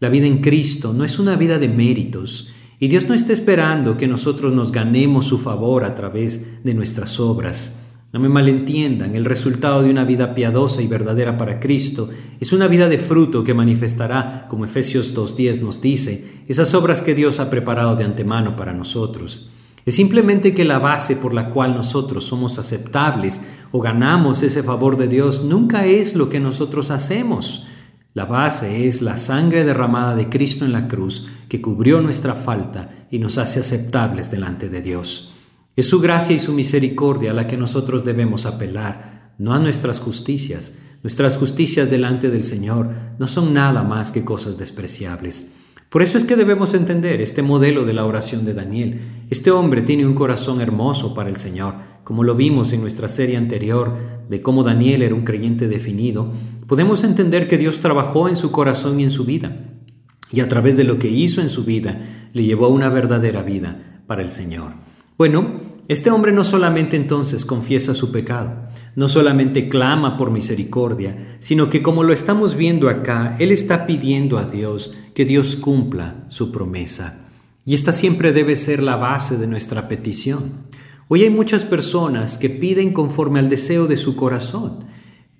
La 0.00 0.08
vida 0.08 0.26
en 0.26 0.40
Cristo 0.40 0.92
no 0.92 1.04
es 1.04 1.18
una 1.18 1.36
vida 1.36 1.58
de 1.58 1.68
méritos, 1.68 2.48
y 2.78 2.88
Dios 2.88 3.06
no 3.08 3.14
está 3.14 3.34
esperando 3.34 3.98
que 3.98 4.08
nosotros 4.08 4.54
nos 4.54 4.72
ganemos 4.72 5.26
su 5.26 5.38
favor 5.38 5.84
a 5.84 5.94
través 5.94 6.64
de 6.64 6.72
nuestras 6.74 7.20
obras. 7.20 7.89
No 8.12 8.18
me 8.18 8.28
malentiendan, 8.28 9.14
el 9.14 9.24
resultado 9.24 9.84
de 9.84 9.90
una 9.90 10.04
vida 10.04 10.34
piadosa 10.34 10.82
y 10.82 10.88
verdadera 10.88 11.38
para 11.38 11.60
Cristo 11.60 12.10
es 12.40 12.52
una 12.52 12.66
vida 12.66 12.88
de 12.88 12.98
fruto 12.98 13.44
que 13.44 13.54
manifestará, 13.54 14.46
como 14.48 14.64
Efesios 14.64 15.14
2.10 15.14 15.60
nos 15.60 15.80
dice, 15.80 16.42
esas 16.48 16.74
obras 16.74 17.02
que 17.02 17.14
Dios 17.14 17.38
ha 17.38 17.50
preparado 17.50 17.94
de 17.94 18.02
antemano 18.02 18.56
para 18.56 18.72
nosotros. 18.72 19.48
Es 19.86 19.94
simplemente 19.94 20.54
que 20.54 20.64
la 20.64 20.80
base 20.80 21.14
por 21.14 21.32
la 21.32 21.50
cual 21.50 21.76
nosotros 21.76 22.24
somos 22.24 22.58
aceptables 22.58 23.42
o 23.70 23.80
ganamos 23.80 24.42
ese 24.42 24.64
favor 24.64 24.96
de 24.96 25.06
Dios 25.06 25.44
nunca 25.44 25.86
es 25.86 26.16
lo 26.16 26.28
que 26.28 26.40
nosotros 26.40 26.90
hacemos. 26.90 27.66
La 28.12 28.24
base 28.24 28.88
es 28.88 29.02
la 29.02 29.18
sangre 29.18 29.64
derramada 29.64 30.16
de 30.16 30.28
Cristo 30.28 30.64
en 30.64 30.72
la 30.72 30.88
cruz 30.88 31.28
que 31.48 31.62
cubrió 31.62 32.00
nuestra 32.00 32.34
falta 32.34 33.06
y 33.08 33.20
nos 33.20 33.38
hace 33.38 33.60
aceptables 33.60 34.32
delante 34.32 34.68
de 34.68 34.82
Dios. 34.82 35.32
Es 35.76 35.88
su 35.88 36.00
gracia 36.00 36.34
y 36.34 36.38
su 36.38 36.52
misericordia 36.52 37.30
a 37.30 37.34
la 37.34 37.46
que 37.46 37.56
nosotros 37.56 38.04
debemos 38.04 38.44
apelar, 38.46 39.34
no 39.38 39.54
a 39.54 39.58
nuestras 39.58 40.00
justicias. 40.00 40.78
Nuestras 41.02 41.36
justicias 41.36 41.90
delante 41.90 42.28
del 42.28 42.42
Señor 42.42 42.90
no 43.18 43.28
son 43.28 43.54
nada 43.54 43.82
más 43.82 44.10
que 44.10 44.24
cosas 44.24 44.58
despreciables. 44.58 45.52
Por 45.88 46.02
eso 46.02 46.18
es 46.18 46.24
que 46.24 46.36
debemos 46.36 46.74
entender 46.74 47.20
este 47.20 47.42
modelo 47.42 47.84
de 47.84 47.94
la 47.94 48.04
oración 48.04 48.44
de 48.44 48.54
Daniel. 48.54 49.24
Este 49.30 49.50
hombre 49.50 49.82
tiene 49.82 50.06
un 50.06 50.14
corazón 50.14 50.60
hermoso 50.60 51.14
para 51.14 51.30
el 51.30 51.36
Señor, 51.36 51.74
como 52.04 52.22
lo 52.22 52.34
vimos 52.34 52.72
en 52.72 52.80
nuestra 52.80 53.08
serie 53.08 53.36
anterior 53.36 53.96
de 54.28 54.42
cómo 54.42 54.62
Daniel 54.62 55.02
era 55.02 55.14
un 55.14 55.24
creyente 55.24 55.66
definido. 55.66 56.32
Podemos 56.66 57.02
entender 57.02 57.48
que 57.48 57.58
Dios 57.58 57.80
trabajó 57.80 58.28
en 58.28 58.36
su 58.36 58.52
corazón 58.52 59.00
y 59.00 59.04
en 59.04 59.10
su 59.10 59.24
vida, 59.24 59.56
y 60.30 60.40
a 60.40 60.48
través 60.48 60.76
de 60.76 60.84
lo 60.84 60.98
que 60.98 61.08
hizo 61.08 61.40
en 61.40 61.48
su 61.48 61.64
vida, 61.64 62.28
le 62.32 62.44
llevó 62.44 62.66
a 62.66 62.70
una 62.70 62.88
verdadera 62.88 63.42
vida 63.42 64.02
para 64.06 64.22
el 64.22 64.28
Señor. 64.28 64.89
Bueno, 65.20 65.60
este 65.86 66.10
hombre 66.10 66.32
no 66.32 66.44
solamente 66.44 66.96
entonces 66.96 67.44
confiesa 67.44 67.94
su 67.94 68.10
pecado, 68.10 68.70
no 68.96 69.06
solamente 69.06 69.68
clama 69.68 70.16
por 70.16 70.30
misericordia, 70.30 71.36
sino 71.40 71.68
que 71.68 71.82
como 71.82 72.04
lo 72.04 72.14
estamos 72.14 72.56
viendo 72.56 72.88
acá, 72.88 73.36
él 73.38 73.52
está 73.52 73.84
pidiendo 73.84 74.38
a 74.38 74.46
Dios 74.46 74.96
que 75.14 75.26
Dios 75.26 75.56
cumpla 75.56 76.24
su 76.28 76.50
promesa. 76.50 77.28
Y 77.66 77.74
esta 77.74 77.92
siempre 77.92 78.32
debe 78.32 78.56
ser 78.56 78.82
la 78.82 78.96
base 78.96 79.36
de 79.36 79.46
nuestra 79.46 79.88
petición. 79.88 80.68
Hoy 81.08 81.24
hay 81.24 81.30
muchas 81.30 81.64
personas 81.64 82.38
que 82.38 82.48
piden 82.48 82.94
conforme 82.94 83.40
al 83.40 83.50
deseo 83.50 83.86
de 83.86 83.98
su 83.98 84.16
corazón, 84.16 84.86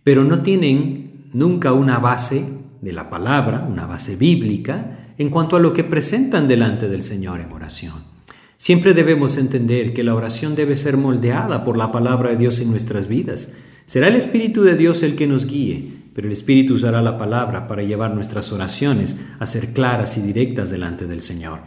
pero 0.05 0.25
no 0.25 0.43
tienen 0.43 1.31
nunca 1.33 1.73
una 1.73 1.99
base 1.99 2.45
de 2.83 2.93
la 2.93 3.09
palabra, 3.09 3.67
una 3.67 3.87
base 3.87 4.17
bíblica, 4.17 5.15
en 5.17 5.31
cuanto 5.31 5.57
a 5.57 5.61
lo 5.61 5.73
que 5.73 5.85
presentan 5.85 6.49
delante 6.49 6.87
del 6.87 7.01
Señor 7.01 7.41
en 7.41 7.53
oración. 7.53 8.10
Siempre 8.61 8.93
debemos 8.93 9.38
entender 9.38 9.95
que 9.95 10.05
la 10.05 10.14
oración 10.14 10.55
debe 10.55 10.76
ser 10.76 10.99
moldeada 10.99 11.64
por 11.64 11.79
la 11.79 11.90
palabra 11.90 12.29
de 12.29 12.37
Dios 12.37 12.61
en 12.61 12.71
nuestras 12.71 13.09
vidas. 13.09 13.55
Será 13.87 14.09
el 14.09 14.17
Espíritu 14.17 14.64
de 14.64 14.76
Dios 14.76 15.02
el 15.02 15.17
que 15.17 15.26
nos 15.26 15.47
guíe, 15.47 15.90
pero 16.14 16.26
el 16.26 16.35
Espíritu 16.35 16.75
usará 16.75 17.00
la 17.00 17.17
palabra 17.17 17.67
para 17.67 17.85
llevar 17.85 18.14
nuestras 18.14 18.52
oraciones 18.52 19.19
a 19.38 19.47
ser 19.47 19.73
claras 19.73 20.19
y 20.19 20.21
directas 20.21 20.69
delante 20.69 21.07
del 21.07 21.23
Señor. 21.23 21.61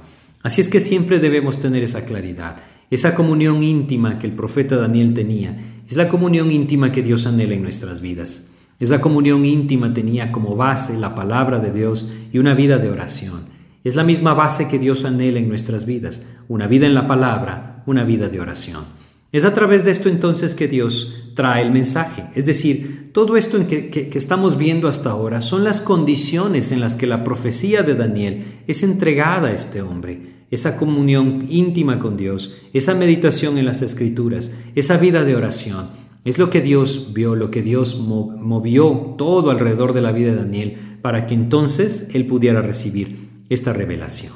Así 0.44 0.62
es 0.62 0.70
que 0.70 0.80
siempre 0.80 1.18
debemos 1.18 1.60
tener 1.60 1.82
esa 1.82 2.06
claridad, 2.06 2.58
esa 2.92 3.16
comunión 3.16 3.64
íntima 3.64 4.20
que 4.20 4.28
el 4.28 4.34
profeta 4.34 4.78
Daniel 4.78 5.16
tenía, 5.16 5.82
es 5.90 5.98
la 5.98 6.10
comunión 6.10 6.52
íntima 6.52 6.92
que 6.92 7.02
Dios 7.02 7.26
anhela 7.26 7.56
en 7.56 7.64
nuestras 7.64 8.02
vidas. 8.02 8.52
Esa 8.80 9.02
comunión 9.02 9.46
íntima 9.46 9.92
tenía 9.96 10.32
como 10.32 10.56
base 10.56 10.96
la 11.00 11.16
palabra 11.16 11.58
de 11.58 11.72
Dios 11.72 12.08
y 12.32 12.38
una 12.38 12.54
vida 12.54 12.78
de 12.78 12.92
oración. 12.92 13.53
Es 13.84 13.96
la 13.96 14.06
misma 14.06 14.34
base 14.34 14.70
que 14.70 14.80
Dios 14.80 15.04
anhela 15.04 15.40
en 15.40 15.50
nuestras 15.50 15.86
vidas, 15.86 16.26
una 16.48 16.68
vida 16.68 16.86
en 16.86 16.94
la 16.94 17.06
palabra, 17.06 17.84
una 17.86 18.06
vida 18.06 18.30
de 18.30 18.40
oración. 18.40 18.86
Es 19.34 19.44
a 19.44 19.54
través 19.54 19.84
de 19.84 19.92
esto 19.92 20.08
entonces 20.08 20.56
que 20.56 20.70
Dios 20.70 21.32
trae 21.36 21.64
el 21.64 21.72
mensaje. 21.72 22.26
Es 22.34 22.46
decir, 22.46 23.10
todo 23.12 23.36
esto 23.36 23.58
en 23.58 23.68
que, 23.68 23.90
que, 23.90 24.18
estamos 24.18 24.58
viendo 24.58 24.88
hasta 24.88 25.10
ahora 25.10 25.42
son 25.42 25.64
las 25.64 25.82
condiciones 25.82 26.72
en 26.72 26.80
las 26.80 26.96
que 26.96 27.08
la 27.08 27.24
profecía 27.24 27.84
de 27.84 27.96
Daniel 27.96 28.62
es 28.68 28.84
entregada 28.84 29.50
a 29.50 29.54
este 29.54 29.82
hombre. 29.82 30.46
Esa 30.50 30.78
comunión 30.78 31.46
íntima 31.50 32.00
con 32.00 32.16
Dios, 32.16 32.56
esa 32.74 32.94
meditación 32.94 33.58
en 33.58 33.66
las 33.66 33.82
escrituras, 33.82 34.56
esa 34.76 34.98
vida 34.98 35.26
de 35.26 35.36
oración. 35.36 35.90
Es 36.24 36.38
lo 36.38 36.50
que 36.50 36.62
Dios 36.62 37.10
vio, 37.14 37.36
lo 37.36 37.52
que 37.52 37.64
Dios 37.64 38.00
movió 38.00 39.16
todo 39.18 39.50
alrededor 39.50 39.92
de 39.92 40.02
la 40.02 40.14
vida 40.14 40.32
de 40.32 40.38
Daniel 40.38 40.78
para 41.02 41.26
que 41.26 41.34
entonces 41.34 42.08
él 42.14 42.28
pudiera 42.28 42.62
recibir 42.62 43.33
esta 43.50 43.74
revelación. 43.74 44.34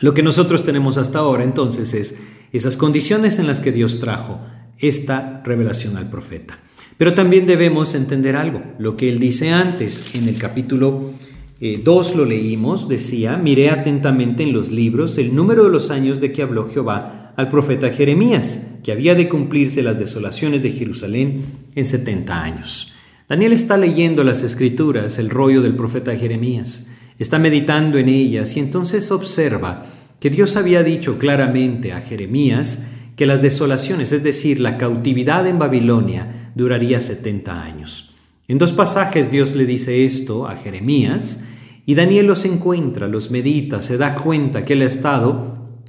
Lo 0.00 0.14
que 0.14 0.22
nosotros 0.22 0.64
tenemos 0.64 0.98
hasta 0.98 1.20
ahora 1.20 1.44
entonces 1.44 1.94
es 1.94 2.18
esas 2.52 2.76
condiciones 2.76 3.38
en 3.38 3.46
las 3.46 3.60
que 3.60 3.72
Dios 3.72 4.00
trajo 4.00 4.40
esta 4.78 5.42
revelación 5.44 5.96
al 5.96 6.10
profeta. 6.10 6.58
Pero 6.98 7.14
también 7.14 7.46
debemos 7.46 7.94
entender 7.94 8.36
algo, 8.36 8.62
lo 8.78 8.96
que 8.96 9.08
él 9.08 9.18
dice 9.18 9.50
antes, 9.50 10.04
en 10.14 10.28
el 10.28 10.38
capítulo 10.38 11.12
2 11.60 12.10
eh, 12.10 12.16
lo 12.16 12.24
leímos, 12.24 12.88
decía, 12.88 13.36
miré 13.36 13.70
atentamente 13.70 14.42
en 14.42 14.52
los 14.52 14.70
libros 14.70 15.16
el 15.18 15.34
número 15.34 15.64
de 15.64 15.70
los 15.70 15.90
años 15.90 16.20
de 16.20 16.32
que 16.32 16.42
habló 16.42 16.68
Jehová 16.68 17.32
al 17.36 17.48
profeta 17.48 17.90
Jeremías, 17.90 18.68
que 18.82 18.92
había 18.92 19.14
de 19.14 19.28
cumplirse 19.28 19.82
las 19.82 19.98
desolaciones 19.98 20.62
de 20.62 20.72
Jerusalén 20.72 21.44
en 21.74 21.84
70 21.84 22.42
años. 22.42 22.92
Daniel 23.28 23.52
está 23.52 23.78
leyendo 23.78 24.24
las 24.24 24.42
escrituras, 24.42 25.18
el 25.18 25.30
rollo 25.30 25.62
del 25.62 25.76
profeta 25.76 26.14
Jeremías, 26.16 26.88
está 27.18 27.38
meditando 27.38 27.98
en 27.98 28.08
ellas 28.08 28.56
y 28.56 28.60
entonces 28.60 29.10
observa 29.10 29.84
que 30.20 30.30
Dios 30.30 30.56
había 30.56 30.82
dicho 30.82 31.18
claramente 31.18 31.92
a 31.92 32.00
Jeremías 32.00 32.86
que 33.16 33.26
las 33.26 33.42
desolaciones, 33.42 34.12
es 34.12 34.22
decir, 34.22 34.60
la 34.60 34.78
cautividad 34.78 35.46
en 35.46 35.58
Babilonia, 35.58 36.52
duraría 36.54 37.00
70 37.00 37.62
años. 37.62 38.14
En 38.48 38.58
dos 38.58 38.72
pasajes 38.72 39.30
Dios 39.30 39.54
le 39.54 39.66
dice 39.66 40.04
esto 40.04 40.46
a 40.46 40.56
Jeremías 40.56 41.42
y 41.86 41.94
Daniel 41.94 42.26
los 42.26 42.44
encuentra, 42.44 43.08
los 43.08 43.30
medita, 43.30 43.82
se 43.82 43.96
da 43.96 44.14
cuenta 44.14 44.64
que 44.64 44.74
él 44.74 44.82
ha 44.82 44.86
estado 44.86 45.80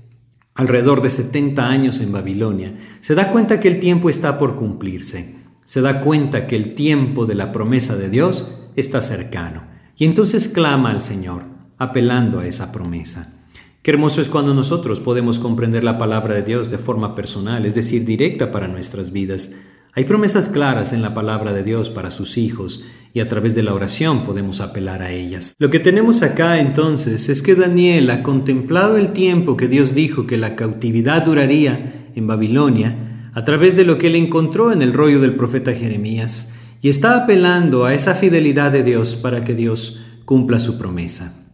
alrededor 0.56 1.02
de 1.02 1.10
70 1.10 1.68
años 1.68 2.00
en 2.00 2.12
Babilonia, 2.12 2.76
se 3.02 3.16
da 3.16 3.32
cuenta 3.32 3.60
que 3.60 3.68
el 3.68 3.80
tiempo 3.80 4.10
está 4.10 4.38
por 4.38 4.56
cumplirse, 4.56 5.36
se 5.66 5.82
da 5.82 6.02
cuenta 6.02 6.48
que 6.48 6.56
el 6.56 6.76
tiempo 6.76 7.26
de 7.26 7.36
la 7.36 7.52
promesa 7.52 7.96
de 7.96 8.10
Dios 8.10 8.54
está 8.76 9.02
cercano 9.02 9.73
y 9.96 10.06
entonces 10.06 10.48
clama 10.48 10.92
al 10.92 11.02
Señor, 11.02 11.44
apelando 11.78 12.40
a 12.40 12.48
esa 12.48 12.72
promesa. 12.72 13.44
Qué 13.82 13.92
hermoso 13.92 14.22
es 14.22 14.30
cuando 14.30 14.54
nosotros 14.54 15.00
podemos 15.02 15.40
comprender 15.40 15.84
la 15.84 15.98
palabra 15.98 16.36
de 16.36 16.44
Dios 16.44 16.72
de 16.72 16.78
forma 16.78 17.16
personal, 17.16 17.66
es 17.66 17.76
decir, 17.76 18.06
directa 18.06 18.52
para 18.52 18.70
nuestras 18.70 19.12
vidas. 19.12 19.54
Hay 19.94 20.06
promesas 20.06 20.48
claras 20.48 20.94
en 20.94 21.02
la 21.02 21.14
palabra 21.14 21.54
de 21.54 21.64
Dios 21.64 21.90
para 21.90 22.10
sus 22.10 22.38
hijos 22.38 22.84
y 23.14 23.20
a 23.20 23.28
través 23.28 23.54
de 23.54 23.62
la 23.62 23.74
oración 23.74 24.24
podemos 24.24 24.62
apelar 24.62 25.04
a 25.04 25.12
ellas. 25.12 25.56
Lo 25.60 25.70
que 25.70 25.80
tenemos 25.80 26.24
acá 26.24 26.60
entonces 26.60 27.30
es 27.30 27.44
que 27.44 27.56
Daniel 27.56 28.10
ha 28.10 28.24
contemplado 28.24 28.98
el 28.98 29.12
tiempo 29.12 29.58
que 29.58 29.68
Dios 29.68 29.94
dijo 29.94 30.26
que 30.26 30.38
la 30.38 30.56
cautividad 30.56 31.24
duraría 31.24 32.10
en 32.16 32.26
Babilonia 32.26 33.30
a 33.34 33.44
través 33.44 33.76
de 33.76 33.84
lo 33.84 33.98
que 33.98 34.08
él 34.08 34.16
encontró 34.16 34.72
en 34.72 34.82
el 34.82 34.94
rollo 34.94 35.20
del 35.20 35.36
profeta 35.36 35.74
Jeremías 35.74 36.54
y 36.84 36.90
está 36.90 37.16
apelando 37.16 37.86
a 37.86 37.94
esa 37.94 38.14
fidelidad 38.14 38.72
de 38.74 38.84
Dios 38.84 39.16
para 39.16 39.46
que 39.46 39.56
Dios 39.56 40.02
cumpla 40.26 40.60
su 40.60 40.78
promesa. 40.78 41.48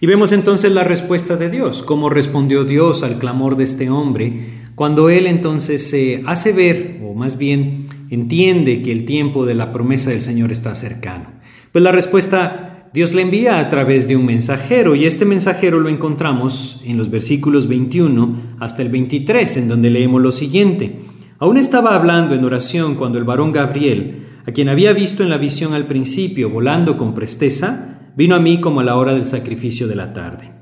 Y 0.00 0.06
vemos 0.06 0.30
entonces 0.30 0.70
la 0.70 0.84
respuesta 0.84 1.36
de 1.36 1.50
Dios, 1.50 1.82
cómo 1.82 2.08
respondió 2.08 2.64
Dios 2.64 3.02
al 3.02 3.18
clamor 3.18 3.56
de 3.56 3.64
este 3.64 3.90
hombre, 3.90 4.62
cuando 4.76 5.10
él 5.10 5.26
entonces 5.26 5.90
se 5.90 6.22
hace 6.26 6.52
ver, 6.52 7.00
o 7.02 7.14
más 7.14 7.36
bien 7.36 7.86
entiende 8.10 8.80
que 8.80 8.92
el 8.92 9.04
tiempo 9.04 9.44
de 9.44 9.56
la 9.56 9.72
promesa 9.72 10.10
del 10.10 10.22
Señor 10.22 10.52
está 10.52 10.76
cercano. 10.76 11.32
Pues 11.72 11.82
la 11.82 11.90
respuesta 11.90 12.88
Dios 12.94 13.12
le 13.12 13.22
envía 13.22 13.58
a 13.58 13.68
través 13.68 14.06
de 14.06 14.16
un 14.16 14.24
mensajero, 14.24 14.94
y 14.94 15.04
este 15.04 15.24
mensajero 15.24 15.80
lo 15.80 15.88
encontramos 15.88 16.80
en 16.84 16.96
los 16.96 17.10
versículos 17.10 17.66
21 17.66 18.56
hasta 18.60 18.82
el 18.82 18.90
23, 18.90 19.56
en 19.56 19.68
donde 19.68 19.90
leemos 19.90 20.22
lo 20.22 20.30
siguiente. 20.30 21.00
Aún 21.40 21.56
estaba 21.56 21.96
hablando 21.96 22.36
en 22.36 22.44
oración 22.44 22.94
cuando 22.94 23.18
el 23.18 23.24
varón 23.24 23.50
Gabriel, 23.50 24.25
a 24.46 24.52
quien 24.52 24.68
había 24.68 24.92
visto 24.92 25.22
en 25.22 25.30
la 25.30 25.38
visión 25.38 25.74
al 25.74 25.86
principio 25.86 26.50
volando 26.50 26.96
con 26.96 27.14
presteza, 27.14 28.12
vino 28.16 28.34
a 28.36 28.40
mí 28.40 28.60
como 28.60 28.80
a 28.80 28.84
la 28.84 28.96
hora 28.96 29.12
del 29.12 29.26
sacrificio 29.26 29.88
de 29.88 29.96
la 29.96 30.12
tarde. 30.12 30.52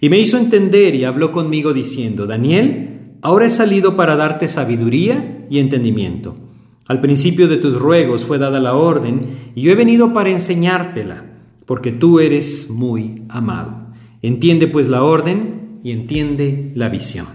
Y 0.00 0.08
me 0.08 0.18
hizo 0.18 0.36
entender 0.36 0.94
y 0.94 1.04
habló 1.04 1.32
conmigo 1.32 1.72
diciendo, 1.72 2.26
Daniel, 2.26 3.16
ahora 3.22 3.46
he 3.46 3.50
salido 3.50 3.96
para 3.96 4.16
darte 4.16 4.48
sabiduría 4.48 5.46
y 5.48 5.60
entendimiento. 5.60 6.36
Al 6.86 7.00
principio 7.00 7.48
de 7.48 7.56
tus 7.56 7.74
ruegos 7.74 8.24
fue 8.24 8.38
dada 8.38 8.60
la 8.60 8.74
orden, 8.74 9.52
y 9.54 9.62
yo 9.62 9.72
he 9.72 9.76
venido 9.76 10.12
para 10.12 10.30
enseñártela, 10.30 11.24
porque 11.64 11.92
tú 11.92 12.20
eres 12.20 12.68
muy 12.68 13.22
amado. 13.28 13.86
Entiende 14.20 14.68
pues 14.68 14.88
la 14.88 15.02
orden 15.02 15.80
y 15.82 15.92
entiende 15.92 16.72
la 16.74 16.88
visión. 16.88 17.26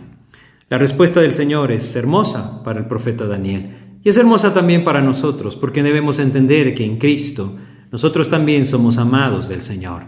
La 0.69 0.77
respuesta 0.77 1.21
del 1.21 1.31
Señor 1.31 1.71
es 1.71 1.95
hermosa 1.95 2.61
para 2.63 2.79
el 2.79 2.87
profeta 2.87 3.25
Daniel, 3.25 3.86
y 4.07 4.09
es 4.09 4.15
hermosa 4.15 4.53
también 4.53 4.85
para 4.85 5.01
nosotros, 5.01 5.57
porque 5.57 5.83
debemos 5.83 6.19
entender 6.19 6.73
que 6.73 6.85
en 6.85 6.97
Cristo 6.97 7.57
nosotros 7.91 8.29
también 8.29 8.65
somos 8.65 8.97
amados 8.97 9.49
del 9.49 9.61
Señor. 9.61 10.03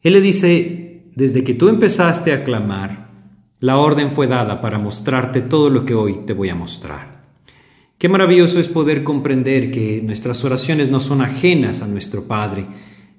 Él 0.00 0.12
le 0.12 0.20
dice, 0.20 1.02
desde 1.16 1.42
que 1.42 1.54
tú 1.54 1.68
empezaste 1.68 2.32
a 2.32 2.44
clamar, 2.44 3.10
la 3.58 3.78
orden 3.78 4.12
fue 4.12 4.28
dada 4.28 4.60
para 4.60 4.78
mostrarte 4.78 5.40
todo 5.40 5.70
lo 5.70 5.84
que 5.84 5.92
hoy 5.92 6.20
te 6.24 6.34
voy 6.34 6.50
a 6.50 6.54
mostrar. 6.54 7.24
Qué 7.98 8.08
maravilloso 8.08 8.60
es 8.60 8.68
poder 8.68 9.02
comprender 9.02 9.72
que 9.72 10.00
nuestras 10.04 10.44
oraciones 10.44 10.88
no 10.88 11.00
son 11.00 11.20
ajenas 11.20 11.82
a 11.82 11.88
nuestro 11.88 12.28
Padre. 12.28 12.64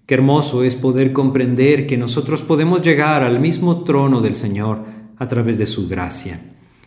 Qué 0.06 0.14
hermoso 0.14 0.64
es 0.64 0.78
poder 0.78 1.12
comprender 1.12 1.86
que 1.86 1.98
nosotros 1.98 2.44
podemos 2.44 2.82
llegar 2.82 3.24
al 3.24 3.42
mismo 3.42 3.84
trono 3.84 4.22
del 4.22 4.36
Señor 4.36 4.86
a 5.18 5.28
través 5.28 5.58
de 5.58 5.66
su 5.66 5.90
gracia. 5.90 6.40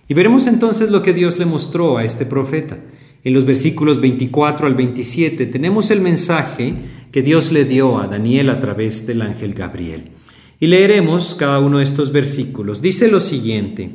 Y 0.09 0.15
veremos 0.15 0.47
entonces 0.47 0.91
lo 0.91 1.03
que 1.03 1.13
Dios 1.13 1.39
le 1.39 1.45
mostró 1.45 1.99
a 1.99 2.05
este 2.05 2.25
profeta. 2.25 2.79
En 3.23 3.35
los 3.35 3.45
versículos 3.45 4.01
24 4.01 4.67
al 4.67 4.75
27 4.75 5.45
tenemos 5.47 5.91
el 5.91 6.01
mensaje 6.01 6.75
que 7.13 7.21
Dios 7.21 7.53
le 7.53 7.67
dio 7.67 7.99
a 7.99 8.07
Daniel 8.07 8.49
a 8.49 8.61
través 8.61 9.07
del 9.07 9.21
ángel 9.21 9.53
Gabriel. 9.53 10.13
Y 10.59 10.67
leeremos 10.69 11.35
cada 11.35 11.59
uno 11.59 11.79
de 11.79 11.85
estos 11.85 12.13
versículos. 12.13 12.81
Dice 12.81 13.11
lo 13.11 13.21
siguiente, 13.21 13.91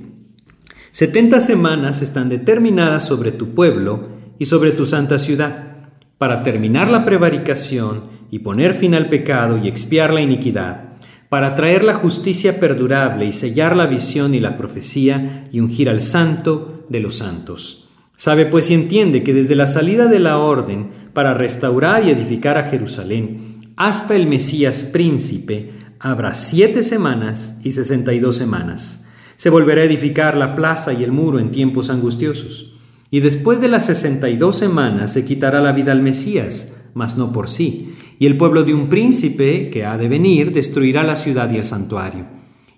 setenta 0.91 1.39
semanas 1.39 2.03
están 2.03 2.29
determinadas 2.29 3.07
sobre 3.07 3.31
tu 3.31 3.55
pueblo 3.55 4.09
y 4.37 4.45
sobre 4.45 4.71
tu 4.71 4.85
santa 4.85 5.17
ciudad, 5.17 5.89
para 6.19 6.43
terminar 6.43 6.89
la 6.89 7.03
prevaricación 7.03 8.03
y 8.29 8.39
poner 8.39 8.75
fin 8.75 8.93
al 8.93 9.09
pecado 9.09 9.59
y 9.63 9.67
expiar 9.67 10.13
la 10.13 10.21
iniquidad, 10.21 10.97
para 11.29 11.55
traer 11.55 11.83
la 11.83 11.95
justicia 11.95 12.59
perdurable 12.59 13.25
y 13.25 13.33
sellar 13.33 13.75
la 13.75 13.87
visión 13.87 14.35
y 14.35 14.39
la 14.39 14.55
profecía 14.55 15.47
y 15.51 15.61
ungir 15.61 15.89
al 15.89 16.01
santo 16.01 16.85
de 16.89 16.99
los 16.99 17.15
santos 17.15 17.84
Sabe 18.17 18.45
pues 18.45 18.69
y 18.69 18.73
entiende 18.73 19.23
que 19.23 19.33
desde 19.33 19.55
la 19.55 19.67
salida 19.67 20.07
de 20.07 20.19
la 20.19 20.37
orden 20.37 20.89
para 21.13 21.33
restaurar 21.33 22.05
y 22.05 22.11
edificar 22.11 22.57
a 22.57 22.63
Jerusalén 22.69 23.71
hasta 23.77 24.15
el 24.15 24.25
Mesías 24.27 24.85
príncipe 24.85 25.71
habrá 25.99 26.33
siete 26.33 26.81
semanas 26.83 27.59
y 27.63 27.71
sesenta 27.71 28.13
y 28.13 28.19
dos 28.19 28.37
semanas. 28.37 29.05
Se 29.35 29.49
volverá 29.49 29.81
a 29.81 29.85
edificar 29.85 30.37
la 30.37 30.55
plaza 30.55 30.93
y 30.93 31.03
el 31.03 31.11
muro 31.11 31.39
en 31.39 31.51
tiempos 31.51 31.89
angustiosos. 31.89 32.73
Y 33.11 33.19
después 33.19 33.59
de 33.59 33.67
las 33.67 33.85
sesenta 33.85 34.29
y 34.29 34.37
dos 34.37 34.57
semanas 34.57 35.13
se 35.13 35.25
quitará 35.25 35.59
la 35.59 35.73
vida 35.73 35.91
al 35.91 36.01
Mesías, 36.01 36.89
mas 36.93 37.17
no 37.17 37.33
por 37.33 37.49
sí. 37.49 37.95
Y 38.17 38.27
el 38.27 38.37
pueblo 38.37 38.63
de 38.63 38.73
un 38.73 38.87
príncipe 38.87 39.69
que 39.69 39.85
ha 39.85 39.97
de 39.97 40.07
venir 40.07 40.53
destruirá 40.53 41.03
la 41.03 41.17
ciudad 41.17 41.51
y 41.51 41.57
el 41.57 41.65
santuario. 41.65 42.25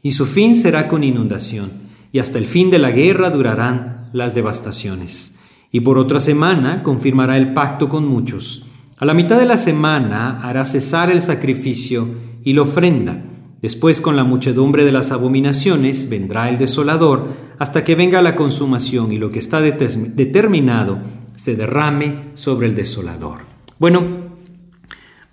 Y 0.02 0.12
su 0.12 0.26
fin 0.26 0.56
será 0.56 0.88
con 0.88 1.04
inundación. 1.04 1.72
Y 2.12 2.20
hasta 2.20 2.40
el 2.40 2.48
fin 2.48 2.72
de 2.72 2.80
la 2.80 2.92
guerra 2.92 3.30
durarán 3.30 3.97
las 4.14 4.36
devastaciones. 4.36 5.38
Y 5.72 5.82
por 5.82 5.98
otra 5.98 6.22
semana 6.22 6.84
confirmará 6.84 7.38
el 7.38 7.54
pacto 7.54 7.90
con 7.90 8.08
muchos. 8.08 8.66
A 8.98 9.06
la 9.06 9.14
mitad 9.14 9.38
de 9.38 9.46
la 9.46 9.58
semana 9.58 10.40
hará 10.42 10.66
cesar 10.66 11.12
el 11.12 11.22
sacrificio 11.22 12.10
y 12.44 12.54
la 12.54 12.64
ofrenda. 12.64 13.22
Después 13.62 14.02
con 14.02 14.16
la 14.16 14.24
muchedumbre 14.24 14.86
de 14.86 14.92
las 14.92 15.12
abominaciones 15.12 16.10
vendrá 16.10 16.50
el 16.50 16.58
desolador 16.58 17.28
hasta 17.60 17.84
que 17.84 17.96
venga 17.96 18.22
la 18.22 18.36
consumación 18.36 19.12
y 19.12 19.18
lo 19.18 19.32
que 19.32 19.40
está 19.40 19.62
determinado 19.62 21.00
se 21.36 21.56
derrame 21.56 22.32
sobre 22.36 22.68
el 22.68 22.76
desolador. 22.76 23.42
Bueno, 23.80 24.38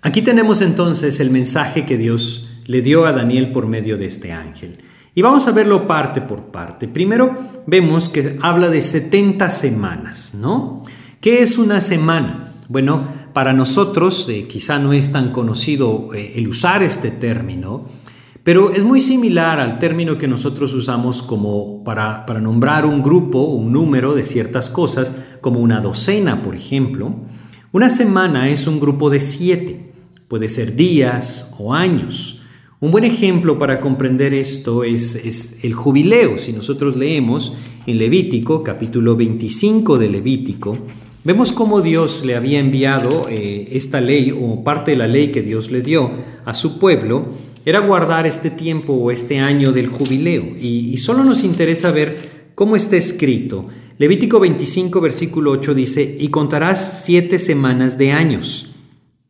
aquí 0.01 0.21
tenemos 0.21 0.61
entonces 0.61 1.19
el 1.19 1.29
mensaje 1.29 1.85
que 1.85 1.97
Dios 1.97 2.49
le 2.65 2.81
dio 2.81 3.05
a 3.05 3.11
Daniel 3.11 3.51
por 3.51 3.67
medio 3.67 3.97
de 3.97 4.05
este 4.05 4.31
ángel. 4.31 4.77
Y 5.17 5.21
vamos 5.21 5.47
a 5.47 5.51
verlo 5.51 5.87
parte 5.87 6.19
por 6.19 6.51
parte. 6.51 6.89
Primero 6.89 7.33
vemos 7.65 8.09
que 8.09 8.37
habla 8.41 8.67
de 8.67 8.81
70 8.81 9.49
semanas, 9.49 10.35
¿no? 10.35 10.83
¿Qué 11.21 11.41
es 11.41 11.57
una 11.57 11.79
semana? 11.79 12.55
Bueno, 12.67 13.07
para 13.31 13.53
nosotros 13.53 14.27
eh, 14.29 14.43
quizá 14.43 14.77
no 14.77 14.91
es 14.91 15.13
tan 15.13 15.31
conocido 15.31 16.09
eh, 16.13 16.33
el 16.35 16.49
usar 16.49 16.83
este 16.83 17.11
término, 17.11 17.87
Pero 18.43 18.73
es 18.73 18.83
muy 18.83 18.99
similar 18.99 19.59
al 19.59 19.79
término 19.79 20.19
que 20.19 20.27
nosotros 20.27 20.71
usamos 20.73 21.23
como 21.23 21.83
para, 21.83 22.27
para 22.27 22.39
nombrar 22.39 22.85
un 22.85 23.01
grupo, 23.01 23.39
un 23.39 23.71
número 23.71 24.13
de 24.13 24.23
ciertas 24.23 24.69
cosas, 24.69 25.15
como 25.41 25.61
una 25.61 25.79
docena, 25.79 26.43
por 26.43 26.55
ejemplo. 26.55 27.15
Una 27.71 27.89
semana 27.89 28.49
es 28.49 28.67
un 28.67 28.79
grupo 28.79 29.09
de 29.09 29.19
siete, 29.19 29.93
puede 30.27 30.47
ser 30.49 30.75
días 30.75 31.55
o 31.57 31.73
años. 31.73 32.34
Un 32.85 32.91
buen 32.91 33.03
ejemplo 33.03 33.57
para 33.57 33.79
comprender 33.79 34.35
esto 34.35 34.83
es, 34.83 35.57
el 35.63 35.73
jubileo. 35.73 36.37
Si 36.37 36.53
nosotros 36.53 36.95
leemos 36.95 37.51
en 37.87 37.97
Levítico, 37.97 38.61
capítulo 38.61 39.15
25 39.15 39.97
de 39.97 40.07
Levítico, 40.07 40.77
vemos 41.23 41.51
cómo 41.51 41.81
Dios 41.81 42.21
le 42.23 42.35
había 42.35 42.59
enviado 42.59 43.25
eh, 43.27 43.69
esta 43.71 44.01
ley 44.01 44.31
o 44.39 44.63
parte 44.63 44.91
de 44.91 44.97
la 44.97 45.07
ley 45.07 45.29
que 45.29 45.41
Dios 45.41 45.71
le 45.71 45.81
dio 45.81 46.11
a 46.45 46.53
su 46.53 46.77
pueblo 46.77 47.29
era 47.65 47.79
guardar 47.79 48.27
este 48.27 48.51
tiempo 48.51 48.93
o 48.93 49.09
este 49.09 49.39
año 49.39 49.71
del 49.71 49.87
jubileo. 49.87 50.55
Y, 50.55 50.95
solo 50.99 51.23
nos 51.23 51.43
interesa 51.43 51.89
ver 51.89 52.51
cómo 52.53 52.75
está 52.75 52.97
escrito. 52.97 53.65
Levítico 53.97 54.39
25, 54.39 55.01
versículo 55.01 55.49
8 55.49 55.73
dice, 55.73 56.17
y 56.19 56.27
contarás 56.27 57.03
siete 57.03 57.39
semanas 57.39 57.97
de 57.97 58.11
años, 58.11 58.75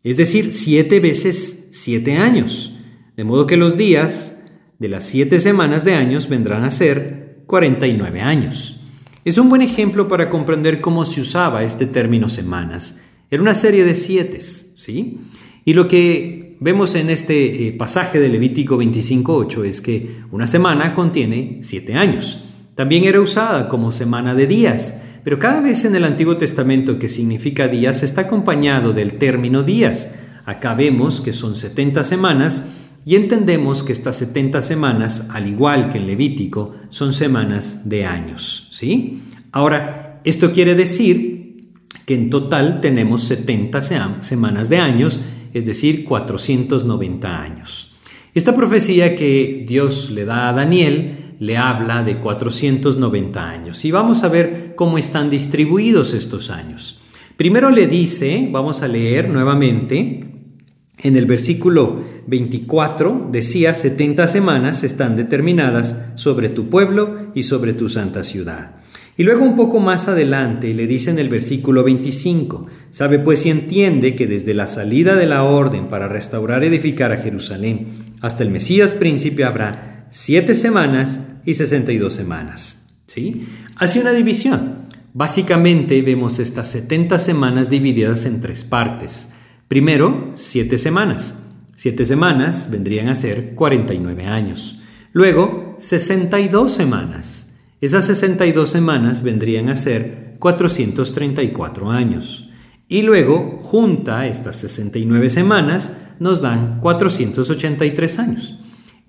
es 0.04 0.18
decir, 0.18 0.52
siete 0.52 1.00
veces 1.00 1.70
siete 1.72 2.18
años. 2.18 2.74
De 3.15 3.23
modo 3.23 3.47
que 3.47 3.58
los 3.58 3.78
días 3.78 4.41
de 4.80 4.89
las 4.89 5.06
siete 5.06 5.39
semanas 5.39 5.86
de 5.86 5.93
años 5.93 6.28
vendrán 6.28 6.63
a 6.63 6.71
ser 6.71 7.43
49 7.47 8.21
años. 8.21 8.82
Es 9.23 9.38
un 9.38 9.49
buen 9.49 9.62
ejemplo 9.62 10.08
para 10.08 10.30
comprender 10.30 10.82
cómo 10.82 11.06
se 11.06 11.21
usaba 11.21 11.63
este 11.63 11.86
término 11.86 12.30
semanas. 12.30 13.01
Era 13.32 13.41
una 13.41 13.56
serie 13.56 13.84
de 13.84 13.95
siete, 13.95 14.39
¿sí? 14.39 15.19
Y 15.63 15.73
lo 15.73 15.88
que 15.88 16.58
vemos 16.60 16.93
en 16.95 17.10
este 17.10 17.67
eh, 17.67 17.71
pasaje 17.71 18.19
de 18.19 18.30
Levítico 18.30 18.78
25.8 18.78 19.65
es 19.65 19.82
que 19.82 20.21
una 20.32 20.47
semana 20.47 20.93
contiene 20.93 21.60
siete 21.63 21.95
años. 21.95 22.43
También 22.75 23.06
era 23.06 23.21
usada 23.21 23.69
como 23.69 23.91
semana 23.91 24.36
de 24.36 24.45
días, 24.45 25.01
pero 25.23 25.39
cada 25.39 25.62
vez 25.62 25.86
en 25.86 25.95
el 25.95 26.04
Antiguo 26.04 26.38
Testamento 26.38 26.99
que 26.99 27.10
significa 27.10 27.67
días 27.67 28.04
está 28.04 28.21
acompañado 28.21 28.93
del 28.93 29.13
término 29.13 29.63
días. 29.63 30.13
Acá 30.45 30.75
vemos 30.75 31.21
que 31.21 31.34
son 31.34 31.56
70 31.56 32.04
semanas 32.04 32.69
y 33.06 33.15
entendemos 33.15 33.84
que 33.84 33.94
estas 33.94 34.18
70 34.18 34.62
semanas, 34.62 35.30
al 35.32 35.48
igual 35.48 35.89
que 35.89 36.00
en 36.00 36.08
Levítico, 36.08 36.76
son 36.89 37.13
semanas 37.13 37.88
de 37.88 38.06
años. 38.06 38.68
¿sí? 38.72 39.22
Ahora, 39.52 40.22
esto 40.24 40.52
quiere 40.52 40.76
decir 40.76 41.62
que 42.06 42.15
en 42.15 42.30
total 42.30 42.82
tenemos 42.82 43.24
70 43.24 43.82
semanas 44.22 44.70
de 44.70 44.78
años 44.78 45.20
es 45.56 45.63
decir, 45.63 46.04
490 46.04 47.41
años. 47.41 47.96
Esta 48.34 48.54
profecía 48.54 49.15
que 49.15 49.63
Dios 49.65 50.12
le 50.12 50.26
da 50.26 50.50
a 50.50 50.54
Daniel 50.54 51.38
le 51.39 51.56
habla 51.56 52.04
de 52.04 52.18
490 52.18 53.50
años 53.50 53.86
y 53.86 53.91
vamos 53.91 54.26
a 54.26 54.28
ver 54.28 54.74
cómo 54.76 54.98
están 54.98 55.30
distribuidos 55.30 56.13
estos 56.13 56.50
años. 56.50 57.02
Primero 57.38 57.70
le 57.70 57.88
dice, 57.88 58.50
vamos 58.52 58.82
a 58.82 58.89
leer 58.89 59.30
nuevamente, 59.30 60.26
en 60.98 61.15
el 61.15 61.26
versículo 61.26 62.04
24 62.27 63.29
decía, 63.31 63.73
70 63.73 64.27
semanas 64.27 64.83
están 64.83 65.15
determinadas 65.15 65.95
sobre 66.15 66.49
tu 66.49 66.69
pueblo 66.69 67.31
y 67.33 67.43
sobre 67.43 67.73
tu 67.73 67.89
santa 67.89 68.23
ciudad. 68.23 68.75
Y 69.17 69.23
luego 69.23 69.45
un 69.45 69.55
poco 69.55 69.79
más 69.79 70.07
adelante 70.09 70.73
le 70.73 70.88
dice 70.88 71.09
en 71.09 71.19
el 71.19 71.29
versículo 71.29 71.83
25, 71.83 72.67
sabe 72.91 73.19
pues 73.19 73.45
y 73.45 73.49
entiende 73.49 74.15
que 74.15 74.27
desde 74.27 74.53
la 74.53 74.67
salida 74.67 75.15
de 75.15 75.25
la 75.25 75.43
orden 75.43 75.88
para 75.88 76.09
restaurar 76.09 76.63
y 76.63 76.67
edificar 76.67 77.13
a 77.13 77.17
Jerusalén 77.17 78.15
hasta 78.21 78.43
el 78.43 78.49
Mesías 78.49 78.93
príncipe 78.93 79.45
habrá 79.45 80.07
siete 80.09 80.55
semanas 80.55 81.19
y 81.45 81.53
sesenta 81.53 81.93
y 81.93 81.97
dos 81.97 82.13
semanas. 82.13 82.89
¿Sí? 83.07 83.47
Hace 83.77 84.01
una 84.01 84.11
división. 84.11 84.85
Básicamente 85.13 86.01
vemos 86.01 86.39
estas 86.39 86.69
70 86.71 87.17
semanas 87.19 87.69
divididas 87.69 88.25
en 88.25 88.41
tres 88.41 88.65
partes. 88.65 89.33
Primero, 89.69 90.33
siete 90.35 90.77
semanas. 90.77 91.44
Siete 91.77 92.05
semanas 92.05 92.69
vendrían 92.71 93.09
a 93.09 93.15
ser 93.15 93.53
49 93.53 94.25
años. 94.25 94.79
Luego, 95.11 95.75
62 95.79 96.71
semanas. 96.71 97.53
Esas 97.81 98.05
62 98.05 98.69
semanas 98.69 99.23
vendrían 99.23 99.69
a 99.69 99.75
ser 99.75 100.35
434 100.39 101.91
años. 101.91 102.49
Y 102.88 103.01
luego, 103.01 103.59
junta 103.61 104.25
estas 104.27 104.55
69 104.57 105.29
semanas, 105.29 105.97
nos 106.19 106.41
dan 106.41 106.79
483 106.79 108.19
años. 108.19 108.59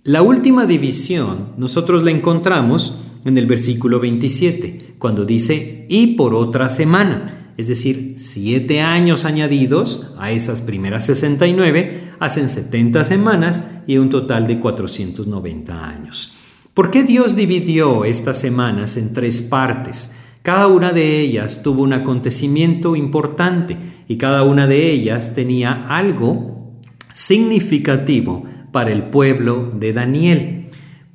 La 0.03 0.23
última 0.23 0.67
división 0.67 1.55
nosotros 1.59 2.03
la 2.03 2.11
encontramos 2.11 3.01
en 3.25 3.39
el 3.39 3.47
versículo 3.47 4.01
27, 4.01 4.97
cuando 4.99 5.25
dice 5.25 5.87
y 5.89 6.15
por 6.15 6.35
otra 6.35 6.69
semana, 6.69 7.53
es 7.57 7.69
decir, 7.69 8.15
siete 8.19 8.81
años 8.81 9.25
añadidos 9.25 10.15
a 10.19 10.31
esas 10.31 10.61
primeras 10.61 11.07
69 11.07 12.06
hacen 12.21 12.49
70 12.49 13.05
semanas 13.05 13.71
y 13.87 13.99
un 13.99 14.11
total 14.11 14.47
de 14.47 14.59
490 14.61 15.89
años. 15.89 16.35
¿Por 16.75 16.91
qué 16.91 17.05
Dios 17.05 17.37
dividió 17.37 18.05
estas 18.05 18.39
semanas 18.39 18.97
en 18.97 19.15
tres 19.15 19.41
partes? 19.41 20.15
Cada 20.43 20.67
una 20.67 20.93
de 20.93 21.21
ellas 21.21 21.63
tuvo 21.63 21.83
un 21.83 21.93
acontecimiento 21.93 22.95
importante 22.95 23.77
y 24.07 24.17
cada 24.17 24.43
una 24.43 24.67
de 24.67 24.91
ellas 24.91 25.35
tenía 25.35 25.87
algo 25.89 26.77
significativo 27.13 28.45
para 28.73 28.93
el 28.93 29.05
pueblo 29.05 29.71
de 29.75 29.93
Daniel. 29.93 30.66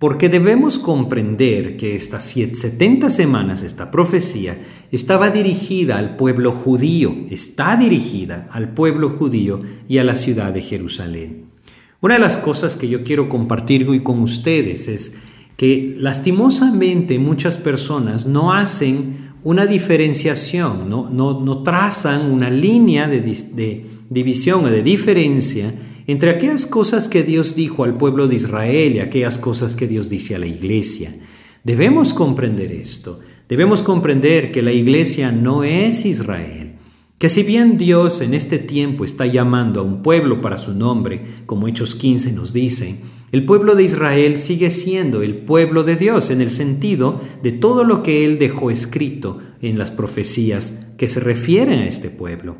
Porque 0.02 0.30
debemos 0.30 0.80
comprender 0.80 1.78
que 1.78 1.96
estas 1.96 2.24
70 2.24 3.12
semanas, 3.12 3.62
esta 3.62 3.92
profecía, 3.92 4.60
estaba 4.92 5.30
dirigida 5.30 6.00
al 6.00 6.16
pueblo 6.16 6.54
judío, 6.54 7.16
está 7.30 7.78
dirigida 7.78 8.50
al 8.52 8.70
pueblo 8.70 9.12
judío 9.12 9.62
y 9.88 10.00
a 10.00 10.04
la 10.04 10.16
ciudad 10.16 10.52
de 10.54 10.64
Jerusalén. 10.64 11.46
Una 12.02 12.16
de 12.16 12.20
las 12.20 12.38
cosas 12.38 12.76
que 12.76 12.90
yo 12.90 13.04
quiero 13.04 13.30
compartir 13.30 13.88
hoy 13.88 14.02
con 14.02 14.22
ustedes 14.22 14.88
es 14.88 15.22
que 15.56 15.94
lastimosamente 16.00 17.20
muchas 17.20 17.60
personas 17.60 18.26
no 18.26 18.54
hacen 18.54 19.34
una 19.44 19.68
diferenciación, 19.68 20.90
no, 20.90 21.62
trazan 21.62 22.32
una 22.32 22.50
línea 22.50 23.08
de 23.08 23.86
división 24.10 24.66
o 24.66 24.70
de 24.72 24.82
diferencia 24.82 25.72
entre 26.12 26.32
aquellas 26.32 26.66
cosas 26.66 27.08
que 27.08 27.24
Dios 27.24 27.56
dijo 27.56 27.84
al 27.84 27.98
pueblo 27.98 28.28
de 28.28 28.36
Israel 28.36 28.96
y 28.96 29.00
aquellas 29.00 29.38
cosas 29.38 29.76
que 29.76 29.88
Dios 29.88 30.10
dice 30.10 30.36
a 30.36 30.40
la 30.40 30.48
iglesia. 30.48 31.16
Debemos 31.64 32.14
comprender 32.14 32.72
esto. 32.72 33.20
Debemos 33.48 33.82
comprender 33.82 34.52
que 34.52 34.62
la 34.62 34.72
iglesia 34.72 35.32
no 35.32 35.64
es 35.64 36.06
Israel. 36.06 36.74
Que 37.18 37.30
si 37.30 37.44
bien 37.44 37.78
Dios 37.78 38.22
en 38.22 38.34
este 38.34 38.58
tiempo 38.58 39.06
está 39.06 39.28
llamando 39.28 39.80
a 39.80 39.84
un 39.84 40.02
pueblo 40.02 40.42
para 40.42 40.58
su 40.58 40.74
nombre, 40.74 41.22
como 41.46 41.68
Hechos 41.68 41.94
15 41.94 42.32
nos 42.34 42.52
dice, 42.52 42.98
el 43.32 43.46
pueblo 43.46 43.76
de 43.76 43.84
Israel 43.84 44.38
sigue 44.38 44.72
siendo 44.72 45.22
el 45.22 45.36
pueblo 45.36 45.84
de 45.84 45.96
Dios 45.96 46.32
en 46.32 46.42
el 46.42 46.50
sentido 46.50 47.22
de 47.44 47.52
todo 47.52 47.84
lo 47.84 48.04
que 48.04 48.26
Él 48.26 48.40
dejó 48.40 48.72
escrito 48.72 49.40
en 49.62 49.78
las 49.78 49.92
profecías 49.92 50.92
que 50.98 51.08
se 51.08 51.20
refieren 51.20 51.80
a 51.80 51.88
este 51.88 52.10
pueblo. 52.10 52.58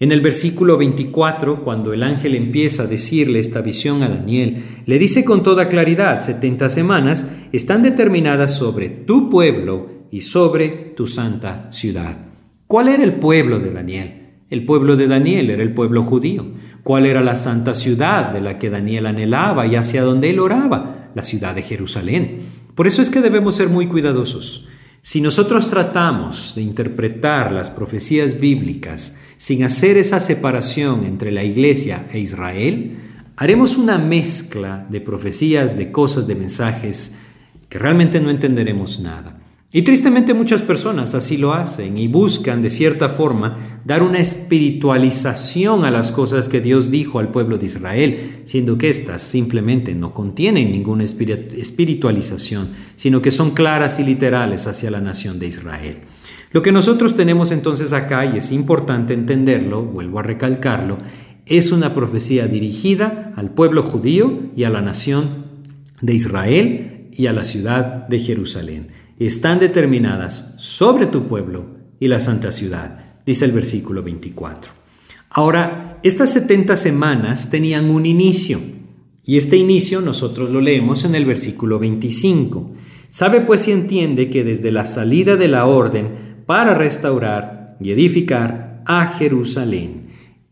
En 0.00 0.10
el 0.10 0.20
versículo 0.20 0.76
24, 0.76 1.62
cuando 1.62 1.92
el 1.92 2.02
ángel 2.02 2.34
empieza 2.34 2.82
a 2.82 2.86
decirle 2.86 3.38
esta 3.38 3.60
visión 3.60 4.02
a 4.02 4.08
Daniel, 4.08 4.82
le 4.86 4.98
dice 4.98 5.24
con 5.24 5.44
toda 5.44 5.68
claridad, 5.68 6.18
70 6.18 6.68
semanas 6.68 7.26
están 7.52 7.84
determinadas 7.84 8.56
sobre 8.56 8.88
tu 8.88 9.30
pueblo 9.30 9.88
y 10.10 10.22
sobre 10.22 10.68
tu 10.96 11.06
santa 11.06 11.68
ciudad. 11.70 12.18
¿Cuál 12.66 12.88
era 12.88 13.04
el 13.04 13.14
pueblo 13.14 13.60
de 13.60 13.70
Daniel? 13.70 14.24
El 14.50 14.66
pueblo 14.66 14.96
de 14.96 15.06
Daniel 15.06 15.50
era 15.50 15.62
el 15.62 15.72
pueblo 15.72 16.02
judío. 16.02 16.44
¿Cuál 16.82 17.06
era 17.06 17.22
la 17.22 17.36
santa 17.36 17.72
ciudad 17.72 18.32
de 18.32 18.40
la 18.40 18.58
que 18.58 18.70
Daniel 18.70 19.06
anhelaba 19.06 19.66
y 19.66 19.76
hacia 19.76 20.02
donde 20.02 20.30
él 20.30 20.40
oraba? 20.40 21.10
La 21.14 21.22
ciudad 21.22 21.54
de 21.54 21.62
Jerusalén. 21.62 22.40
Por 22.74 22.88
eso 22.88 23.00
es 23.00 23.10
que 23.10 23.20
debemos 23.20 23.54
ser 23.54 23.68
muy 23.68 23.86
cuidadosos. 23.86 24.66
Si 25.02 25.20
nosotros 25.20 25.70
tratamos 25.70 26.52
de 26.56 26.62
interpretar 26.62 27.52
las 27.52 27.70
profecías 27.70 28.40
bíblicas 28.40 29.20
sin 29.36 29.64
hacer 29.64 29.96
esa 29.98 30.20
separación 30.20 31.04
entre 31.04 31.32
la 31.32 31.44
iglesia 31.44 32.06
e 32.12 32.18
Israel, 32.18 32.98
haremos 33.36 33.76
una 33.76 33.98
mezcla 33.98 34.86
de 34.88 35.00
profecías, 35.00 35.76
de 35.76 35.90
cosas, 35.90 36.26
de 36.26 36.34
mensajes 36.34 37.16
que 37.68 37.78
realmente 37.78 38.20
no 38.20 38.30
entenderemos 38.30 39.00
nada. 39.00 39.40
Y 39.76 39.82
tristemente 39.82 40.34
muchas 40.34 40.62
personas 40.62 41.16
así 41.16 41.36
lo 41.36 41.52
hacen 41.52 41.98
y 41.98 42.06
buscan 42.06 42.62
de 42.62 42.70
cierta 42.70 43.08
forma 43.08 43.80
dar 43.84 44.04
una 44.04 44.20
espiritualización 44.20 45.84
a 45.84 45.90
las 45.90 46.12
cosas 46.12 46.48
que 46.48 46.60
Dios 46.60 46.92
dijo 46.92 47.18
al 47.18 47.32
pueblo 47.32 47.58
de 47.58 47.66
Israel, 47.66 48.42
siendo 48.44 48.78
que 48.78 48.88
éstas 48.88 49.20
simplemente 49.20 49.92
no 49.96 50.14
contienen 50.14 50.70
ninguna 50.70 51.02
espiritualización, 51.02 52.70
sino 52.94 53.20
que 53.20 53.32
son 53.32 53.50
claras 53.50 53.98
y 53.98 54.04
literales 54.04 54.68
hacia 54.68 54.92
la 54.92 55.00
nación 55.00 55.40
de 55.40 55.48
Israel. 55.48 55.96
Lo 56.54 56.62
que 56.62 56.70
nosotros 56.70 57.16
tenemos 57.16 57.50
entonces 57.50 57.92
acá, 57.92 58.24
y 58.24 58.38
es 58.38 58.52
importante 58.52 59.12
entenderlo, 59.12 59.82
vuelvo 59.82 60.20
a 60.20 60.22
recalcarlo, 60.22 60.98
es 61.46 61.72
una 61.72 61.96
profecía 61.96 62.46
dirigida 62.46 63.32
al 63.34 63.50
pueblo 63.50 63.82
judío 63.82 64.38
y 64.54 64.62
a 64.62 64.70
la 64.70 64.80
nación 64.80 65.46
de 66.00 66.14
Israel 66.14 67.08
y 67.10 67.26
a 67.26 67.32
la 67.32 67.42
ciudad 67.44 68.06
de 68.06 68.20
Jerusalén. 68.20 68.92
Están 69.18 69.58
determinadas 69.58 70.54
sobre 70.58 71.06
tu 71.06 71.26
pueblo 71.26 71.66
y 71.98 72.06
la 72.06 72.20
santa 72.20 72.52
ciudad, 72.52 73.16
dice 73.26 73.46
el 73.46 73.50
versículo 73.50 74.04
24. 74.04 74.70
Ahora, 75.30 75.98
estas 76.04 76.32
70 76.34 76.76
semanas 76.76 77.50
tenían 77.50 77.90
un 77.90 78.06
inicio, 78.06 78.60
y 79.24 79.38
este 79.38 79.56
inicio 79.56 80.00
nosotros 80.00 80.50
lo 80.50 80.60
leemos 80.60 81.04
en 81.04 81.16
el 81.16 81.26
versículo 81.26 81.80
25. 81.80 82.74
Sabe 83.10 83.40
pues 83.40 83.66
y 83.66 83.72
entiende 83.72 84.30
que 84.30 84.44
desde 84.44 84.70
la 84.70 84.86
salida 84.86 85.34
de 85.34 85.48
la 85.48 85.66
orden 85.66 86.33
para 86.46 86.74
restaurar 86.74 87.76
y 87.80 87.92
edificar 87.92 88.82
a 88.86 89.06
Jerusalén, 89.18 90.04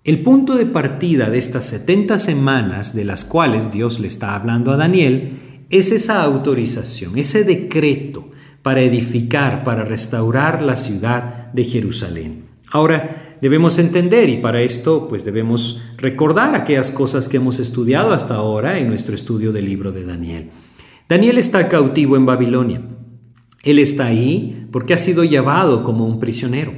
el 0.05 0.23
punto 0.23 0.57
de 0.57 0.67
partida 0.67 1.31
de 1.31 1.39
estas 1.39 1.67
70 1.67 2.19
semanas 2.19 2.93
de 2.95 3.05
las 3.05 3.25
cuales 3.25 3.71
Dios 3.71 4.01
le 4.01 4.09
está 4.09 4.35
hablando 4.35 4.73
a 4.73 4.77
Daniel 4.77 5.39
es 5.71 5.93
esa 5.93 6.23
autorización, 6.23 7.17
ese 7.17 7.45
decreto 7.45 8.31
para 8.63 8.81
edificar, 8.81 9.63
para 9.63 9.85
restaurar 9.85 10.61
la 10.61 10.77
ciudad 10.77 11.53
de 11.53 11.65
Jerusalén. 11.65 12.47
Ahora, 12.73 13.37
debemos 13.41 13.79
entender 13.79 14.29
y 14.29 14.39
para 14.39 14.63
esto 14.63 15.07
pues 15.07 15.25
debemos 15.25 15.81
recordar 15.99 16.57
aquellas 16.57 16.91
cosas 16.91 17.29
que 17.29 17.37
hemos 17.37 17.61
estudiado 17.61 18.13
hasta 18.13 18.35
ahora 18.35 18.79
en 18.79 18.89
nuestro 18.89 19.15
estudio 19.15 19.53
del 19.53 19.67
libro 19.67 19.93
de 19.93 20.05
Daniel. 20.05 20.51
Daniel 21.09 21.39
está 21.39 21.69
cautivo 21.69 22.17
en 22.17 22.27
Babilonia. 22.27 22.81
Él 23.63 23.79
está 23.79 24.07
ahí 24.07 24.67
porque 24.73 24.95
ha 24.95 24.99
sido 24.99 25.23
llevado 25.23 25.85
como 25.85 26.05
un 26.05 26.19
prisionero. 26.19 26.75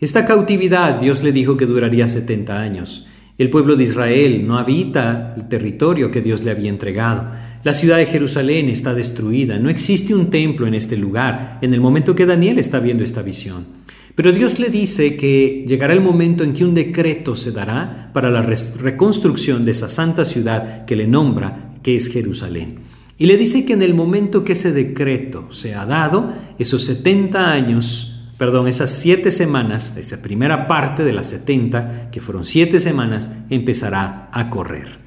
Esta 0.00 0.24
cautividad 0.24 1.00
Dios 1.00 1.22
le 1.24 1.32
dijo 1.32 1.56
que 1.56 1.66
duraría 1.66 2.06
70 2.06 2.56
años. 2.56 3.06
El 3.38 3.50
pueblo 3.50 3.74
de 3.74 3.84
Israel 3.84 4.46
no 4.46 4.58
habita 4.58 5.34
el 5.36 5.48
territorio 5.48 6.10
que 6.10 6.20
Dios 6.20 6.44
le 6.44 6.52
había 6.52 6.70
entregado. 6.70 7.30
La 7.64 7.72
ciudad 7.72 7.96
de 7.96 8.06
Jerusalén 8.06 8.68
está 8.68 8.94
destruida. 8.94 9.58
No 9.58 9.68
existe 9.68 10.14
un 10.14 10.30
templo 10.30 10.68
en 10.68 10.74
este 10.74 10.96
lugar 10.96 11.58
en 11.60 11.74
el 11.74 11.80
momento 11.80 12.14
que 12.14 12.26
Daniel 12.26 12.60
está 12.60 12.78
viendo 12.78 13.02
esta 13.02 13.22
visión. 13.22 13.66
Pero 14.14 14.32
Dios 14.32 14.58
le 14.58 14.68
dice 14.68 15.16
que 15.16 15.64
llegará 15.66 15.92
el 15.92 16.00
momento 16.00 16.44
en 16.44 16.52
que 16.52 16.64
un 16.64 16.74
decreto 16.74 17.36
se 17.36 17.52
dará 17.52 18.10
para 18.12 18.30
la 18.30 18.42
reconstrucción 18.42 19.64
de 19.64 19.72
esa 19.72 19.88
santa 19.88 20.24
ciudad 20.24 20.84
que 20.84 20.96
le 20.96 21.06
nombra, 21.06 21.74
que 21.82 21.96
es 21.96 22.08
Jerusalén. 22.08 22.87
Y 23.18 23.26
le 23.26 23.36
dice 23.36 23.66
que 23.66 23.72
en 23.74 23.82
el 23.82 23.94
momento 23.94 24.44
que 24.44 24.52
ese 24.52 24.72
decreto 24.72 25.52
sea 25.52 25.84
dado, 25.84 26.32
esos 26.58 26.84
70 26.84 27.50
años 27.50 28.14
perdón, 28.38 28.68
esas 28.68 28.92
siete 28.92 29.32
semanas, 29.32 29.96
esa 29.96 30.22
primera 30.22 30.68
parte 30.68 31.02
de 31.02 31.12
las 31.12 31.26
70, 31.26 32.10
que 32.12 32.20
fueron 32.20 32.46
siete 32.46 32.78
semanas, 32.78 33.28
empezará 33.50 34.30
a 34.32 34.48
correr. 34.48 35.00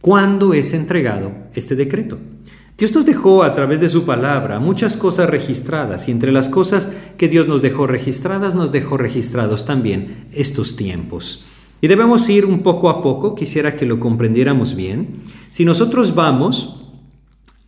¿Cuándo 0.00 0.52
es 0.52 0.74
entregado 0.74 1.32
este 1.54 1.76
decreto? 1.76 2.18
Dios 2.76 2.92
nos 2.92 3.06
dejó 3.06 3.44
a 3.44 3.54
través 3.54 3.80
de 3.80 3.88
su 3.88 4.04
palabra 4.04 4.58
muchas 4.58 4.96
cosas 4.96 5.30
registradas 5.30 6.08
y 6.08 6.10
entre 6.10 6.32
las 6.32 6.48
cosas 6.48 6.90
que 7.16 7.28
Dios 7.28 7.46
nos 7.46 7.62
dejó 7.62 7.86
registradas, 7.86 8.56
nos 8.56 8.72
dejó 8.72 8.96
registrados 8.96 9.64
también 9.64 10.26
estos 10.32 10.74
tiempos. 10.74 11.44
Y 11.80 11.86
debemos 11.86 12.28
ir 12.28 12.44
un 12.44 12.64
poco 12.64 12.90
a 12.90 13.00
poco, 13.00 13.36
quisiera 13.36 13.76
que 13.76 13.86
lo 13.86 14.00
comprendiéramos 14.00 14.74
bien. 14.74 15.20
Si 15.52 15.64
nosotros 15.64 16.16
vamos 16.16 16.81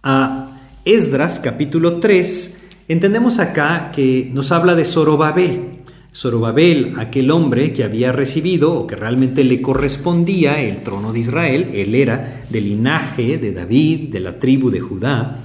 a 0.05 0.61
Esdras 0.85 1.41
capítulo 1.41 1.99
3, 1.99 2.61
Entendemos 2.87 3.39
acá 3.39 3.91
que 3.93 4.31
nos 4.31 4.53
habla 4.53 4.75
de 4.75 4.85
Zorobabel. 4.85 5.79
Zorobabel, 6.15 6.95
aquel 6.99 7.31
hombre 7.31 7.73
que 7.73 7.83
había 7.83 8.13
recibido 8.13 8.75
o 8.75 8.87
que 8.87 8.95
realmente 8.95 9.43
le 9.43 9.63
correspondía 9.63 10.61
el 10.63 10.83
trono 10.83 11.13
de 11.13 11.21
Israel, 11.21 11.71
él 11.73 11.95
era 11.95 12.45
del 12.51 12.65
linaje 12.65 13.39
de 13.39 13.53
David, 13.53 14.11
de 14.11 14.21
la 14.21 14.39
tribu 14.39 14.69
de 14.69 14.81
Judá, 14.81 15.41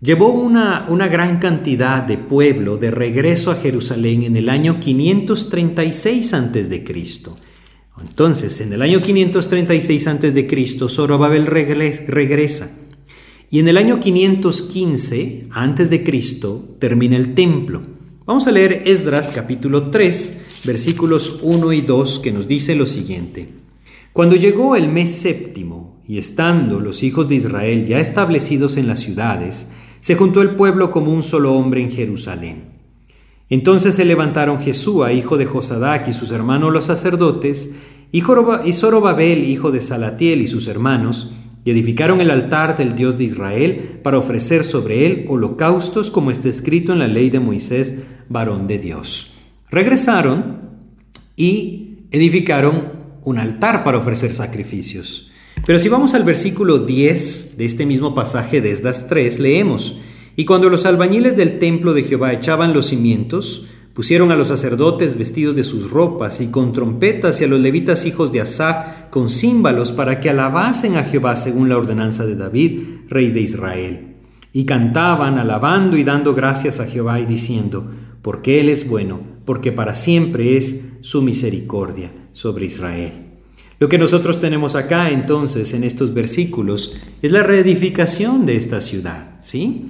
llevó 0.00 0.28
una, 0.28 0.86
una 0.88 1.08
gran 1.08 1.40
cantidad 1.40 2.04
de 2.04 2.16
pueblo 2.16 2.76
de 2.76 2.92
regreso 2.92 3.50
a 3.50 3.56
Jerusalén 3.56 4.22
en 4.22 4.36
el 4.36 4.48
año 4.48 4.78
536 4.78 6.32
a.C. 6.32 6.84
Entonces, 8.00 8.60
en 8.60 8.72
el 8.72 8.82
año 8.82 9.00
536 9.00 10.06
a.C., 10.06 10.88
Zorobabel 10.88 11.46
regresa 11.46 12.70
y 13.50 13.60
en 13.60 13.68
el 13.68 13.78
año 13.78 13.98
515 13.98 15.46
antes 15.50 15.88
de 15.90 16.04
Cristo 16.04 16.76
termina 16.78 17.16
el 17.16 17.34
templo. 17.34 17.80
Vamos 18.26 18.46
a 18.46 18.52
leer 18.52 18.82
Esdras 18.84 19.30
capítulo 19.34 19.90
3, 19.90 20.62
versículos 20.64 21.40
1 21.42 21.72
y 21.72 21.80
2 21.80 22.18
que 22.18 22.30
nos 22.30 22.46
dice 22.46 22.74
lo 22.74 22.84
siguiente. 22.84 23.48
Cuando 24.12 24.36
llegó 24.36 24.76
el 24.76 24.88
mes 24.88 25.14
séptimo 25.14 26.02
y 26.06 26.18
estando 26.18 26.78
los 26.78 27.02
hijos 27.02 27.28
de 27.28 27.36
Israel 27.36 27.86
ya 27.86 28.00
establecidos 28.00 28.76
en 28.76 28.86
las 28.86 29.00
ciudades, 29.00 29.70
se 30.00 30.14
juntó 30.14 30.42
el 30.42 30.54
pueblo 30.56 30.90
como 30.90 31.12
un 31.12 31.22
solo 31.22 31.54
hombre 31.54 31.82
en 31.82 31.90
Jerusalén. 31.90 32.64
Entonces 33.48 33.94
se 33.94 34.04
levantaron 34.04 34.60
Jesúa, 34.60 35.14
hijo 35.14 35.38
de 35.38 35.46
Josadac, 35.46 36.06
y 36.06 36.12
sus 36.12 36.32
hermanos 36.32 36.70
los 36.70 36.84
sacerdotes, 36.84 37.72
y 38.12 38.20
Zorobabel, 38.20 39.44
hijo 39.44 39.70
de 39.70 39.80
Salatiel, 39.80 40.42
y 40.42 40.48
sus 40.48 40.66
hermanos, 40.68 41.32
y 41.68 41.70
edificaron 41.70 42.22
el 42.22 42.30
altar 42.30 42.78
del 42.78 42.94
Dios 42.94 43.18
de 43.18 43.24
Israel 43.24 44.00
para 44.02 44.16
ofrecer 44.16 44.64
sobre 44.64 45.04
él 45.04 45.26
holocaustos 45.28 46.10
como 46.10 46.30
está 46.30 46.48
escrito 46.48 46.94
en 46.94 46.98
la 46.98 47.08
ley 47.08 47.28
de 47.28 47.40
Moisés, 47.40 47.94
varón 48.30 48.66
de 48.66 48.78
Dios. 48.78 49.32
Regresaron 49.70 50.62
y 51.36 51.98
edificaron 52.10 52.92
un 53.22 53.38
altar 53.38 53.84
para 53.84 53.98
ofrecer 53.98 54.32
sacrificios. 54.32 55.30
Pero 55.66 55.78
si 55.78 55.90
vamos 55.90 56.14
al 56.14 56.24
versículo 56.24 56.78
10 56.78 57.58
de 57.58 57.66
este 57.66 57.84
mismo 57.84 58.14
pasaje 58.14 58.62
de 58.62 58.70
Esdras 58.70 59.06
3, 59.06 59.38
leemos, 59.38 59.98
y 60.36 60.46
cuando 60.46 60.70
los 60.70 60.86
albañiles 60.86 61.36
del 61.36 61.58
templo 61.58 61.92
de 61.92 62.04
Jehová 62.04 62.32
echaban 62.32 62.72
los 62.72 62.86
cimientos, 62.86 63.66
Pusieron 63.98 64.30
a 64.30 64.36
los 64.36 64.46
sacerdotes 64.46 65.18
vestidos 65.18 65.56
de 65.56 65.64
sus 65.64 65.90
ropas 65.90 66.40
y 66.40 66.52
con 66.52 66.72
trompetas 66.72 67.40
y 67.40 67.44
a 67.44 67.48
los 67.48 67.58
levitas 67.58 68.06
hijos 68.06 68.30
de 68.30 68.40
Asaf 68.40 69.08
con 69.10 69.28
címbalos 69.28 69.90
para 69.90 70.20
que 70.20 70.30
alabasen 70.30 70.96
a 70.96 71.02
Jehová 71.02 71.34
según 71.34 71.68
la 71.68 71.78
ordenanza 71.78 72.24
de 72.24 72.36
David, 72.36 72.80
rey 73.08 73.32
de 73.32 73.40
Israel. 73.40 74.14
Y 74.52 74.66
cantaban 74.66 75.36
alabando 75.36 75.96
y 75.96 76.04
dando 76.04 76.32
gracias 76.32 76.78
a 76.78 76.86
Jehová 76.86 77.18
y 77.18 77.26
diciendo, 77.26 77.90
porque 78.22 78.60
Él 78.60 78.68
es 78.68 78.88
bueno, 78.88 79.18
porque 79.44 79.72
para 79.72 79.96
siempre 79.96 80.56
es 80.56 80.80
su 81.00 81.20
misericordia 81.20 82.12
sobre 82.32 82.66
Israel. 82.66 83.14
Lo 83.80 83.88
que 83.88 83.98
nosotros 83.98 84.38
tenemos 84.38 84.76
acá 84.76 85.10
entonces 85.10 85.74
en 85.74 85.82
estos 85.82 86.14
versículos 86.14 86.94
es 87.20 87.32
la 87.32 87.42
reedificación 87.42 88.46
de 88.46 88.54
esta 88.54 88.80
ciudad, 88.80 89.40
¿sí? 89.40 89.86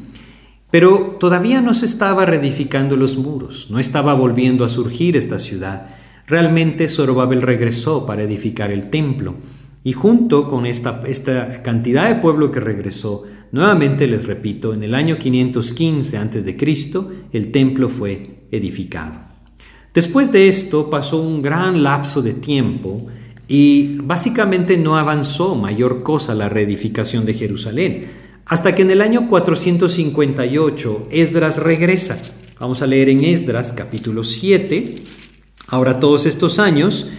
Pero 0.71 1.17
todavía 1.19 1.63
no 1.63 1.73
se 1.73 1.87
estaba 1.87 2.27
reedificando 2.27 2.97
los 2.97 3.17
muros, 3.17 3.69
no 3.71 3.79
estaba 3.79 4.15
volviendo 4.15 4.65
a 4.65 4.69
surgir 4.69 5.17
esta 5.17 5.39
ciudad. 5.39 5.89
Realmente 6.27 6.89
Zorobabel 6.89 7.41
regresó 7.41 8.05
para 8.05 8.23
edificar 8.23 8.71
el 8.71 8.91
templo. 8.91 9.37
Y 9.83 9.93
junto 9.93 10.49
con 10.49 10.67
esta, 10.67 11.03
esta 11.07 11.63
cantidad 11.63 12.09
de 12.09 12.17
pueblo 12.17 12.53
que 12.53 12.61
regresó, 12.61 13.25
nuevamente 13.53 14.07
les 14.07 14.27
repito, 14.27 14.75
en 14.75 14.83
el 14.83 14.95
año 14.95 15.17
515 15.17 16.19
a.C., 16.19 16.57
el 17.33 17.51
templo 17.51 17.89
fue 17.89 18.41
edificado. 18.51 19.19
Después 19.95 20.31
de 20.33 20.49
esto 20.49 20.91
pasó 20.91 21.23
un 21.23 21.41
gran 21.41 21.83
lapso 21.83 22.21
de 22.21 22.35
tiempo 22.35 23.07
y 23.49 23.97
básicamente 23.97 24.77
no 24.77 24.99
avanzó 24.99 25.55
mayor 25.55 26.03
cosa 26.03 26.35
la 26.35 26.51
reedificación 26.51 27.25
de 27.25 27.33
Jerusalén. 27.33 28.07
Hasta 28.49 28.75
que 28.75 28.81
en 28.81 28.91
el 28.91 29.03
año 29.03 29.29
458 29.29 31.09
Esdras 31.11 31.59
regresa. 31.59 32.19
Vamos 32.59 32.81
a 32.81 32.87
leer 32.87 33.11
en 33.11 33.23
Esdras 33.23 33.75
capítulo 33.75 34.25
7. 34.25 34.95
Ahora 35.67 36.01
todos 36.01 36.25
estos 36.25 36.59
años 36.59 37.11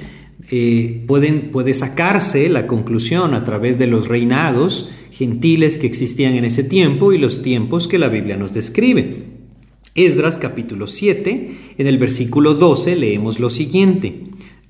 eh, 0.50 1.04
pueden, 1.06 1.52
puede 1.52 1.76
sacarse 1.76 2.50
la 2.50 2.66
conclusión 2.66 3.36
a 3.36 3.44
través 3.44 3.78
de 3.78 3.86
los 3.86 4.08
reinados 4.08 4.90
gentiles 5.12 5.78
que 5.78 5.86
existían 5.86 6.34
en 6.34 6.46
ese 6.46 6.64
tiempo 6.64 7.14
y 7.14 7.20
los 7.20 7.44
tiempos 7.44 7.88
que 7.88 8.00
la 8.00 8.08
Biblia 8.08 8.36
nos 8.36 8.54
describe. 8.54 9.28
Esdras 9.94 10.40
capítulo 10.40 10.88
7, 10.88 11.76
en 11.78 11.88
el 11.88 12.00
versículo 12.00 12.56
12 12.56 12.96
leemos 12.96 13.40
lo 13.40 13.52
siguiente. 13.52 14.24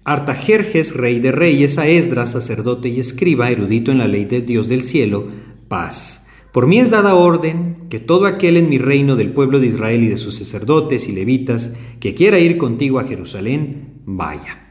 Artajerjes, 0.03 0.93
rey 0.93 1.19
de 1.19 1.31
reyes, 1.31 1.77
a 1.77 1.87
Esdras, 1.87 2.33
sacerdote 2.33 2.89
y 2.89 2.99
escriba, 2.99 3.49
erudito 3.49 3.91
en 3.91 3.99
la 3.99 4.07
ley 4.07 4.25
de 4.25 4.41
Dios 4.41 4.67
del 4.67 4.81
cielo, 4.81 5.27
paz. 5.69 6.18
Por 6.51 6.65
mí 6.65 6.79
es 6.79 6.89
dada 6.89 7.13
orden 7.13 7.87
que 7.89 7.99
todo 7.99 8.25
aquel 8.25 8.57
en 8.57 8.69
mi 8.69 8.77
reino 8.77 9.15
del 9.15 9.31
pueblo 9.31 9.59
de 9.59 9.67
Israel 9.67 10.03
y 10.03 10.07
de 10.07 10.17
sus 10.17 10.35
sacerdotes 10.35 11.07
y 11.07 11.11
levitas 11.11 11.75
que 11.99 12.15
quiera 12.15 12.39
ir 12.39 12.57
contigo 12.57 12.99
a 12.99 13.05
Jerusalén, 13.05 14.01
vaya. 14.05 14.67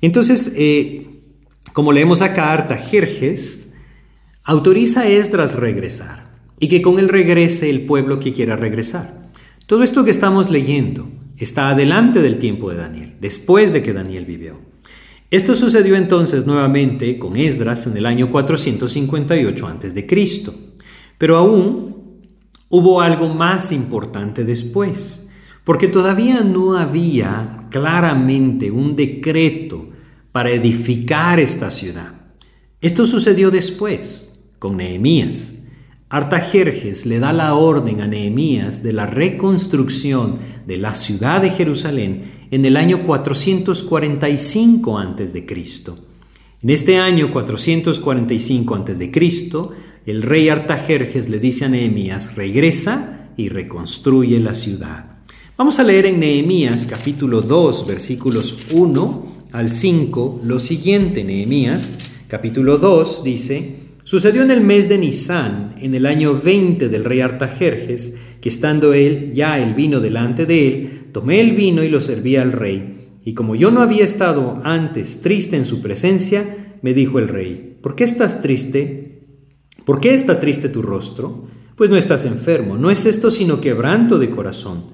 Entonces, 0.00 0.52
eh, 0.56 1.08
como 1.72 1.92
leemos 1.92 2.22
acá, 2.22 2.52
Artajerjes 2.52 3.74
autoriza 4.44 5.02
a 5.02 5.08
Esdras 5.08 5.56
regresar 5.56 6.30
y 6.58 6.68
que 6.68 6.82
con 6.82 6.98
él 6.98 7.08
regrese 7.08 7.70
el 7.70 7.86
pueblo 7.86 8.20
que 8.20 8.32
quiera 8.32 8.56
regresar. 8.56 9.30
Todo 9.66 9.82
esto 9.82 10.04
que 10.04 10.10
estamos 10.10 10.50
leyendo 10.50 11.08
está 11.36 11.70
adelante 11.70 12.20
del 12.20 12.38
tiempo 12.38 12.70
de 12.70 12.76
Daniel, 12.76 13.16
después 13.20 13.72
de 13.72 13.82
que 13.82 13.92
Daniel 13.92 14.26
vivió. 14.26 14.58
Esto 15.30 15.54
sucedió 15.54 15.96
entonces 15.96 16.46
nuevamente 16.46 17.18
con 17.18 17.36
Esdras 17.36 17.86
en 17.86 17.96
el 17.96 18.06
año 18.06 18.30
458 18.30 19.66
a.C. 19.66 20.06
Pero 21.20 21.36
aún 21.36 22.22
hubo 22.70 23.02
algo 23.02 23.28
más 23.28 23.72
importante 23.72 24.42
después, 24.42 25.28
porque 25.64 25.86
todavía 25.86 26.40
no 26.40 26.78
había 26.78 27.66
claramente 27.68 28.70
un 28.70 28.96
decreto 28.96 29.90
para 30.32 30.48
edificar 30.50 31.38
esta 31.38 31.70
ciudad. 31.70 32.14
Esto 32.80 33.04
sucedió 33.04 33.50
después, 33.50 34.34
con 34.58 34.78
Nehemías. 34.78 35.62
Artajerjes 36.08 37.04
le 37.04 37.18
da 37.18 37.34
la 37.34 37.52
orden 37.52 38.00
a 38.00 38.06
Nehemías 38.06 38.82
de 38.82 38.94
la 38.94 39.04
reconstrucción 39.04 40.38
de 40.66 40.78
la 40.78 40.94
ciudad 40.94 41.42
de 41.42 41.50
Jerusalén 41.50 42.46
en 42.50 42.64
el 42.64 42.78
año 42.78 43.02
445 43.02 44.98
a.C. 44.98 45.46
En 46.62 46.70
este 46.70 46.96
año 46.96 47.30
445 47.30 48.74
a.C., 48.74 49.10
el 50.06 50.22
rey 50.22 50.48
Artajerjes 50.48 51.28
le 51.28 51.38
dice 51.38 51.66
a 51.66 51.68
Nehemías, 51.68 52.36
regresa 52.36 53.30
y 53.36 53.48
reconstruye 53.48 54.40
la 54.40 54.54
ciudad. 54.54 55.18
Vamos 55.56 55.78
a 55.78 55.84
leer 55.84 56.06
en 56.06 56.20
Nehemías 56.20 56.86
capítulo 56.86 57.42
2, 57.42 57.86
versículos 57.86 58.58
1 58.72 59.46
al 59.52 59.68
5, 59.68 60.40
lo 60.44 60.58
siguiente, 60.58 61.22
Nehemías 61.24 61.96
capítulo 62.28 62.78
2 62.78 63.24
dice, 63.24 63.90
Sucedió 64.04 64.42
en 64.42 64.50
el 64.50 64.60
mes 64.60 64.88
de 64.88 64.98
Nisán, 64.98 65.74
en 65.80 65.94
el 65.94 66.06
año 66.06 66.40
20 66.40 66.88
del 66.88 67.04
rey 67.04 67.20
Artajerjes, 67.20 68.16
que 68.40 68.48
estando 68.48 68.94
él 68.94 69.32
ya 69.34 69.58
el 69.58 69.74
vino 69.74 70.00
delante 70.00 70.46
de 70.46 70.68
él, 70.68 71.00
tomé 71.12 71.40
el 71.40 71.52
vino 71.52 71.82
y 71.82 71.88
lo 71.88 72.00
serví 72.00 72.36
al 72.36 72.52
rey. 72.52 73.08
Y 73.24 73.34
como 73.34 73.54
yo 73.54 73.70
no 73.70 73.82
había 73.82 74.04
estado 74.04 74.60
antes 74.64 75.20
triste 75.20 75.56
en 75.56 75.64
su 75.64 75.82
presencia, 75.82 76.76
me 76.82 76.94
dijo 76.94 77.18
el 77.18 77.28
rey, 77.28 77.76
¿por 77.82 77.94
qué 77.94 78.04
estás 78.04 78.40
triste? 78.40 79.19
¿Por 79.90 80.00
qué 80.00 80.14
está 80.14 80.38
triste 80.38 80.68
tu 80.68 80.82
rostro? 80.82 81.46
Pues 81.74 81.90
no 81.90 81.96
estás 81.96 82.24
enfermo, 82.24 82.78
no 82.78 82.92
es 82.92 83.06
esto 83.06 83.28
sino 83.28 83.60
quebranto 83.60 84.20
de 84.20 84.30
corazón. 84.30 84.84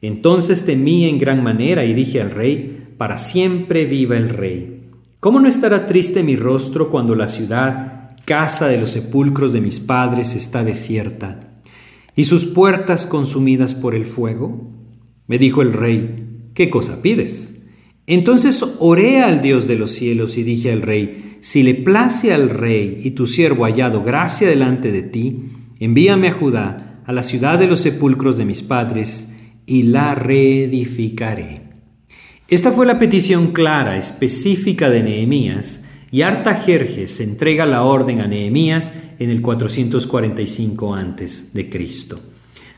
Entonces 0.00 0.64
temí 0.64 1.04
en 1.04 1.18
gran 1.18 1.42
manera 1.42 1.84
y 1.84 1.92
dije 1.92 2.22
al 2.22 2.30
rey, 2.30 2.94
para 2.96 3.18
siempre 3.18 3.84
viva 3.84 4.16
el 4.16 4.30
rey. 4.30 4.88
¿Cómo 5.20 5.38
no 5.38 5.48
estará 5.48 5.84
triste 5.84 6.22
mi 6.22 6.34
rostro 6.34 6.88
cuando 6.88 7.14
la 7.14 7.28
ciudad 7.28 8.16
casa 8.24 8.68
de 8.68 8.80
los 8.80 8.88
sepulcros 8.88 9.52
de 9.52 9.60
mis 9.60 9.80
padres 9.80 10.34
está 10.34 10.64
desierta, 10.64 11.60
y 12.16 12.24
sus 12.24 12.46
puertas 12.46 13.04
consumidas 13.04 13.74
por 13.74 13.94
el 13.94 14.06
fuego? 14.06 14.72
Me 15.26 15.38
dijo 15.38 15.60
el 15.60 15.74
rey, 15.74 16.52
¿qué 16.54 16.70
cosa 16.70 17.02
pides? 17.02 17.62
Entonces 18.06 18.64
oré 18.78 19.20
al 19.20 19.42
Dios 19.42 19.68
de 19.68 19.76
los 19.76 19.90
cielos 19.90 20.38
y 20.38 20.42
dije 20.42 20.72
al 20.72 20.80
rey, 20.80 21.27
si 21.40 21.62
le 21.62 21.74
place 21.74 22.32
al 22.32 22.50
rey 22.50 23.00
y 23.04 23.12
tu 23.12 23.26
siervo 23.26 23.64
hallado 23.64 24.02
gracia 24.02 24.48
delante 24.48 24.92
de 24.92 25.02
ti, 25.02 25.42
envíame 25.80 26.28
a 26.28 26.32
Judá, 26.32 27.00
a 27.04 27.12
la 27.12 27.22
ciudad 27.22 27.58
de 27.58 27.66
los 27.66 27.80
sepulcros 27.80 28.36
de 28.36 28.44
mis 28.44 28.62
padres, 28.62 29.34
y 29.66 29.82
la 29.82 30.14
reedificaré. 30.14 31.62
Esta 32.48 32.72
fue 32.72 32.86
la 32.86 32.98
petición 32.98 33.52
clara, 33.52 33.98
específica 33.98 34.88
de 34.88 35.02
Nehemías, 35.02 35.86
y 36.10 36.22
Artajerjes 36.22 37.20
entrega 37.20 37.66
la 37.66 37.82
orden 37.82 38.20
a 38.20 38.26
Nehemías 38.26 38.94
en 39.18 39.28
el 39.28 39.42
445 39.42 40.94
a.C. 40.94 41.66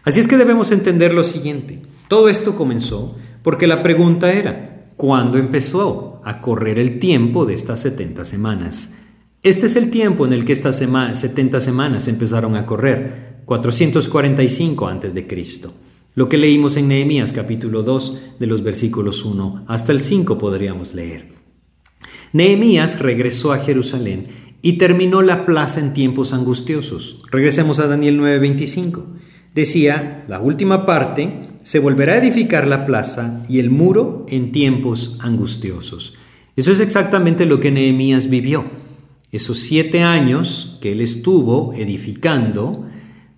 Así 0.03 0.21
es 0.21 0.27
que 0.27 0.37
debemos 0.37 0.73
entender 0.73 1.15
lo 1.15 1.23
siguiente. 1.23 1.79
Todo 2.09 2.29
esto 2.29 2.57
comenzó 2.57 3.17
porque 3.43 3.69
la 3.69 3.85
pregunta 3.85 4.33
era, 4.33 4.89
¿cuándo 4.97 5.39
empezó 5.39 6.10
a 6.31 6.41
correr 6.41 6.79
el 6.79 7.01
tiempo 7.01 7.45
de 7.45 7.55
estas 7.55 7.81
70 7.81 8.25
semanas? 8.25 8.95
Este 9.43 9.67
es 9.67 9.77
el 9.77 9.91
tiempo 9.91 10.27
en 10.27 10.33
el 10.33 10.45
que 10.45 10.53
estas 10.53 10.77
70 10.77 11.61
semanas 11.61 12.07
empezaron 12.07 12.55
a 12.55 12.67
correr, 12.67 13.43
445 13.47 14.87
a.C. 14.87 15.27
Lo 16.15 16.29
que 16.29 16.39
leímos 16.39 16.77
en 16.77 16.89
Nehemías 16.89 17.33
capítulo 17.33 17.83
2 17.83 18.21
de 18.39 18.47
los 18.47 18.63
versículos 18.63 19.25
1 19.25 19.65
hasta 19.67 19.91
el 19.93 20.01
5 20.01 20.39
podríamos 20.39 20.95
leer. 20.95 21.33
Nehemías 22.33 23.01
regresó 23.01 23.53
a 23.53 23.59
Jerusalén 23.59 24.29
y 24.63 24.75
terminó 24.75 25.23
la 25.23 25.47
plaza 25.47 25.81
en 25.81 25.95
tiempos 25.95 26.33
angustiosos. 26.33 27.23
Regresemos 27.33 27.81
a 27.81 27.89
Daniel 27.89 28.21
9:25. 28.21 29.05
Decía, 29.55 30.25
la 30.29 30.39
última 30.39 30.87
parte, 30.87 31.49
se 31.71 31.79
volverá 31.79 32.15
a 32.15 32.19
edificar 32.19 32.67
la 32.67 32.85
plaza 32.85 33.45
y 33.49 33.61
el 33.61 33.71
muro 33.71 34.27
en 34.29 34.51
tiempos 34.51 35.17
angustiosos. 35.21 36.15
Eso 36.57 36.73
es 36.73 36.81
exactamente 36.81 37.47
lo 37.47 37.61
que 37.61 37.71
Nehemías 37.71 38.29
vivió. 38.29 38.65
Esos 39.31 39.61
siete 39.61 40.03
años 40.03 40.79
que 40.81 40.91
él 40.91 41.01
estuvo 41.01 41.73
edificando 41.75 42.89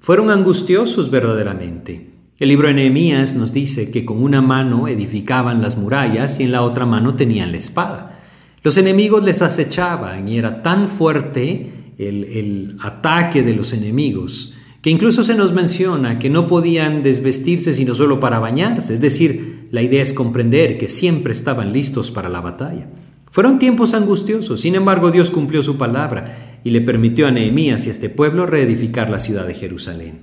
fueron 0.01 0.31
angustiosos 0.31 1.11
verdaderamente. 1.11 2.09
El 2.39 2.49
libro 2.49 2.69
de 2.69 2.75
Nehemías 2.75 3.35
nos 3.35 3.53
dice 3.53 3.91
que 3.91 4.07
con 4.07 4.23
una 4.23 4.41
mano 4.41 4.89
edificaban 4.89 5.61
las 5.61 5.77
murallas 5.77 6.41
y 6.41 6.45
en 6.45 6.53
la 6.53 6.63
otra 6.63 6.87
mano 6.87 7.17
tenían 7.17 7.53
la 7.53 7.59
espada. 7.59 8.23
Los 8.63 8.79
enemigos 8.79 9.25
les 9.25 9.43
acechaban 9.43 10.27
y 10.27 10.39
era 10.39 10.63
tan 10.63 10.89
fuerte 10.89 11.71
el, 11.99 12.79
ataque 12.81 13.43
de 13.43 13.53
los 13.53 13.75
enemigos 13.75 14.55
que 14.83 14.91
incluso 14.91 15.23
se 15.23 15.37
nos 15.37 15.53
menciona 15.53 16.19
que 16.19 16.29
no 16.29 16.49
podían 16.49 17.05
desvestirse 17.05 17.73
sino 17.73 17.95
solo 17.95 18.19
para 18.19 18.41
bañarse, 18.41 18.93
es 18.93 19.01
decir, 19.01 19.69
la 19.71 19.81
idea 19.81 20.03
es 20.03 20.13
comprender 20.13 20.77
que 20.77 20.89
siempre 20.89 21.33
estaban 21.33 21.73
listos 21.73 22.11
para 22.11 22.29
la 22.29 22.41
batalla. 22.41 22.89
Fueron 23.31 23.59
tiempos 23.59 23.95
angustiosos, 23.95 24.61
sin 24.61 24.75
embargo 24.75 25.11
Dios 25.11 25.31
cumplió 25.31 25.63
su 25.63 25.79
palabra 25.79 26.59
y 26.65 26.71
le 26.71 26.81
permitió 26.81 27.29
a 27.29 27.31
Nehemías 27.31 27.87
y 27.87 27.89
a 27.89 27.93
este 27.93 28.11
pueblo 28.11 28.45
reedificar 28.45 29.09
la 29.09 29.21
ciudad 29.21 29.47
de 29.47 29.55
Jerusalén. 29.55 30.19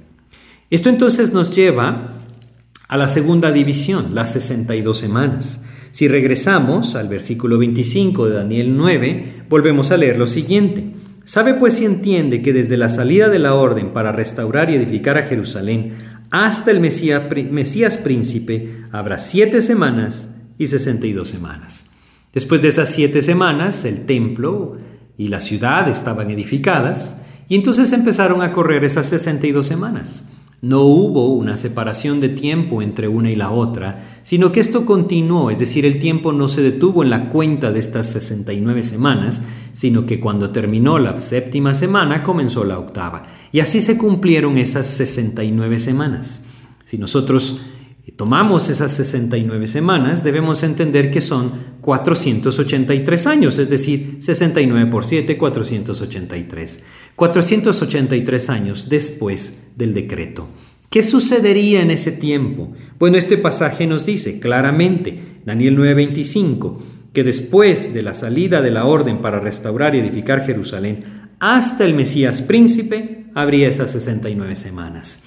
Esto 0.69 0.89
entonces 0.89 1.33
nos 1.33 1.55
lleva 1.55 2.17
a 2.87 2.97
la 2.97 3.07
segunda 3.07 3.51
división, 3.51 4.13
las 4.13 4.33
62 4.33 4.97
semanas. 4.97 5.63
Si 5.91 6.07
regresamos 6.07 6.95
al 6.95 7.07
versículo 7.07 7.57
25 7.57 8.27
de 8.27 8.35
Daniel 8.35 8.77
9, 8.77 9.45
volvemos 9.49 9.89
a 9.91 9.97
leer 9.97 10.19
lo 10.19 10.27
siguiente. 10.27 10.98
Sabe 11.29 11.53
pues 11.53 11.75
si 11.75 11.85
entiende 11.85 12.41
que 12.41 12.53
desde 12.53 12.75
la 12.75 12.89
salida 12.89 13.29
de 13.29 13.37
la 13.37 13.53
orden 13.53 13.93
para 13.93 14.11
restaurar 14.11 14.71
y 14.71 14.75
edificar 14.75 15.15
a 15.19 15.27
Jerusalén 15.27 15.93
hasta 16.31 16.71
el 16.71 16.79
Mesías, 16.79 17.21
Mesías 17.51 17.99
príncipe 17.99 18.85
habrá 18.91 19.19
siete 19.19 19.61
semanas 19.61 20.35
y 20.57 20.65
sesenta 20.65 21.05
y 21.05 21.13
dos 21.13 21.29
semanas. 21.29 21.91
Después 22.33 22.63
de 22.63 22.69
esas 22.69 22.89
siete 22.89 23.21
semanas, 23.21 23.85
el 23.85 24.07
templo 24.07 24.79
y 25.19 25.27
la 25.27 25.39
ciudad 25.39 25.87
estaban 25.87 26.31
edificadas 26.31 27.21
y 27.47 27.53
entonces 27.53 27.93
empezaron 27.93 28.41
a 28.41 28.51
correr 28.51 28.83
esas 28.83 29.05
sesenta 29.05 29.45
y 29.45 29.51
dos 29.51 29.67
semanas. 29.67 30.31
No 30.61 30.81
hubo 30.81 31.33
una 31.33 31.55
separación 31.55 32.19
de 32.19 32.29
tiempo 32.29 32.81
entre 32.81 33.07
una 33.07 33.31
y 33.31 33.35
la 33.35 33.49
otra, 33.51 34.19
sino 34.23 34.51
que 34.51 34.59
esto 34.59 34.85
continuó, 34.85 35.51
es 35.51 35.59
decir, 35.59 35.85
el 35.85 35.99
tiempo 35.99 36.33
no 36.33 36.49
se 36.49 36.61
detuvo 36.61 37.01
en 37.01 37.09
la 37.09 37.29
cuenta 37.29 37.71
de 37.71 37.79
estas 37.79 38.11
69 38.11 38.83
semanas, 38.83 39.41
sino 39.71 40.05
que 40.05 40.19
cuando 40.19 40.49
terminó 40.49 40.99
la 40.99 41.17
séptima 41.21 41.73
semana 41.73 42.23
comenzó 42.23 42.65
la 42.65 42.77
octava. 42.77 43.27
Y 43.53 43.61
así 43.61 43.79
se 43.79 43.97
cumplieron 43.97 44.57
esas 44.57 44.87
69 44.87 45.79
semanas. 45.79 46.43
Si 46.83 46.97
nosotros 46.97 47.61
tomamos 48.17 48.69
esas 48.69 48.91
69 48.91 49.65
semanas, 49.67 50.25
debemos 50.25 50.63
entender 50.63 51.09
que 51.09 51.21
son 51.21 51.77
483 51.79 53.27
años, 53.27 53.57
es 53.59 53.69
decir, 53.69 54.17
69 54.19 54.91
por 54.91 55.05
7, 55.05 55.37
483. 55.37 56.83
483 57.19 58.49
años 58.49 58.87
después 58.87 59.71
del 59.75 59.93
decreto. 59.93 60.47
¿Qué 60.89 61.03
sucedería 61.03 61.81
en 61.81 61.91
ese 61.91 62.13
tiempo? 62.13 62.71
Bueno, 62.97 63.17
este 63.17 63.37
pasaje 63.37 63.87
nos 63.87 64.05
dice 64.05 64.39
claramente, 64.39 65.41
Daniel 65.45 65.77
9:25, 65.77 66.79
que 67.11 67.25
después 67.25 67.93
de 67.93 68.03
la 68.03 68.13
salida 68.13 68.61
de 68.61 68.71
la 68.71 68.85
orden 68.85 69.21
para 69.21 69.41
restaurar 69.41 69.95
y 69.95 69.99
edificar 69.99 70.45
Jerusalén, 70.45 71.29
hasta 71.41 71.83
el 71.83 71.93
Mesías 71.93 72.41
príncipe, 72.41 73.25
habría 73.35 73.67
esas 73.67 73.91
69 73.91 74.55
semanas. 74.55 75.21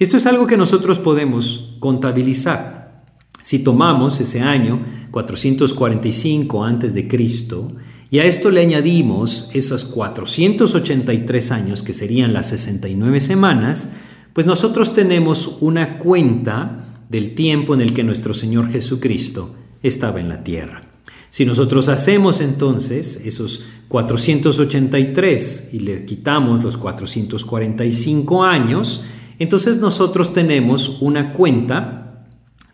Esto 0.00 0.16
es 0.16 0.26
algo 0.26 0.48
que 0.48 0.56
nosotros 0.56 0.98
podemos 0.98 1.76
contabilizar. 1.78 3.04
Si 3.44 3.60
tomamos 3.60 4.20
ese 4.20 4.40
año 4.40 4.84
445 5.12 6.64
antes 6.64 6.92
de 6.92 7.06
Cristo 7.06 7.72
y 8.16 8.18
a 8.18 8.24
esto 8.24 8.50
le 8.50 8.62
añadimos 8.62 9.50
esos 9.52 9.84
483 9.84 11.50
años, 11.50 11.82
que 11.82 11.92
serían 11.92 12.32
las 12.32 12.48
69 12.48 13.20
semanas, 13.20 13.90
pues 14.32 14.46
nosotros 14.46 14.94
tenemos 14.94 15.58
una 15.60 15.98
cuenta 15.98 17.02
del 17.10 17.34
tiempo 17.34 17.74
en 17.74 17.82
el 17.82 17.92
que 17.92 18.04
nuestro 18.04 18.32
Señor 18.32 18.70
Jesucristo 18.70 19.54
estaba 19.82 20.18
en 20.18 20.30
la 20.30 20.42
tierra. 20.42 20.84
Si 21.28 21.44
nosotros 21.44 21.90
hacemos 21.90 22.40
entonces 22.40 23.20
esos 23.22 23.66
483 23.88 25.68
y 25.74 25.80
le 25.80 26.06
quitamos 26.06 26.64
los 26.64 26.78
445 26.78 28.44
años, 28.44 29.04
entonces 29.38 29.76
nosotros 29.76 30.32
tenemos 30.32 31.02
una 31.02 31.34
cuenta 31.34 32.24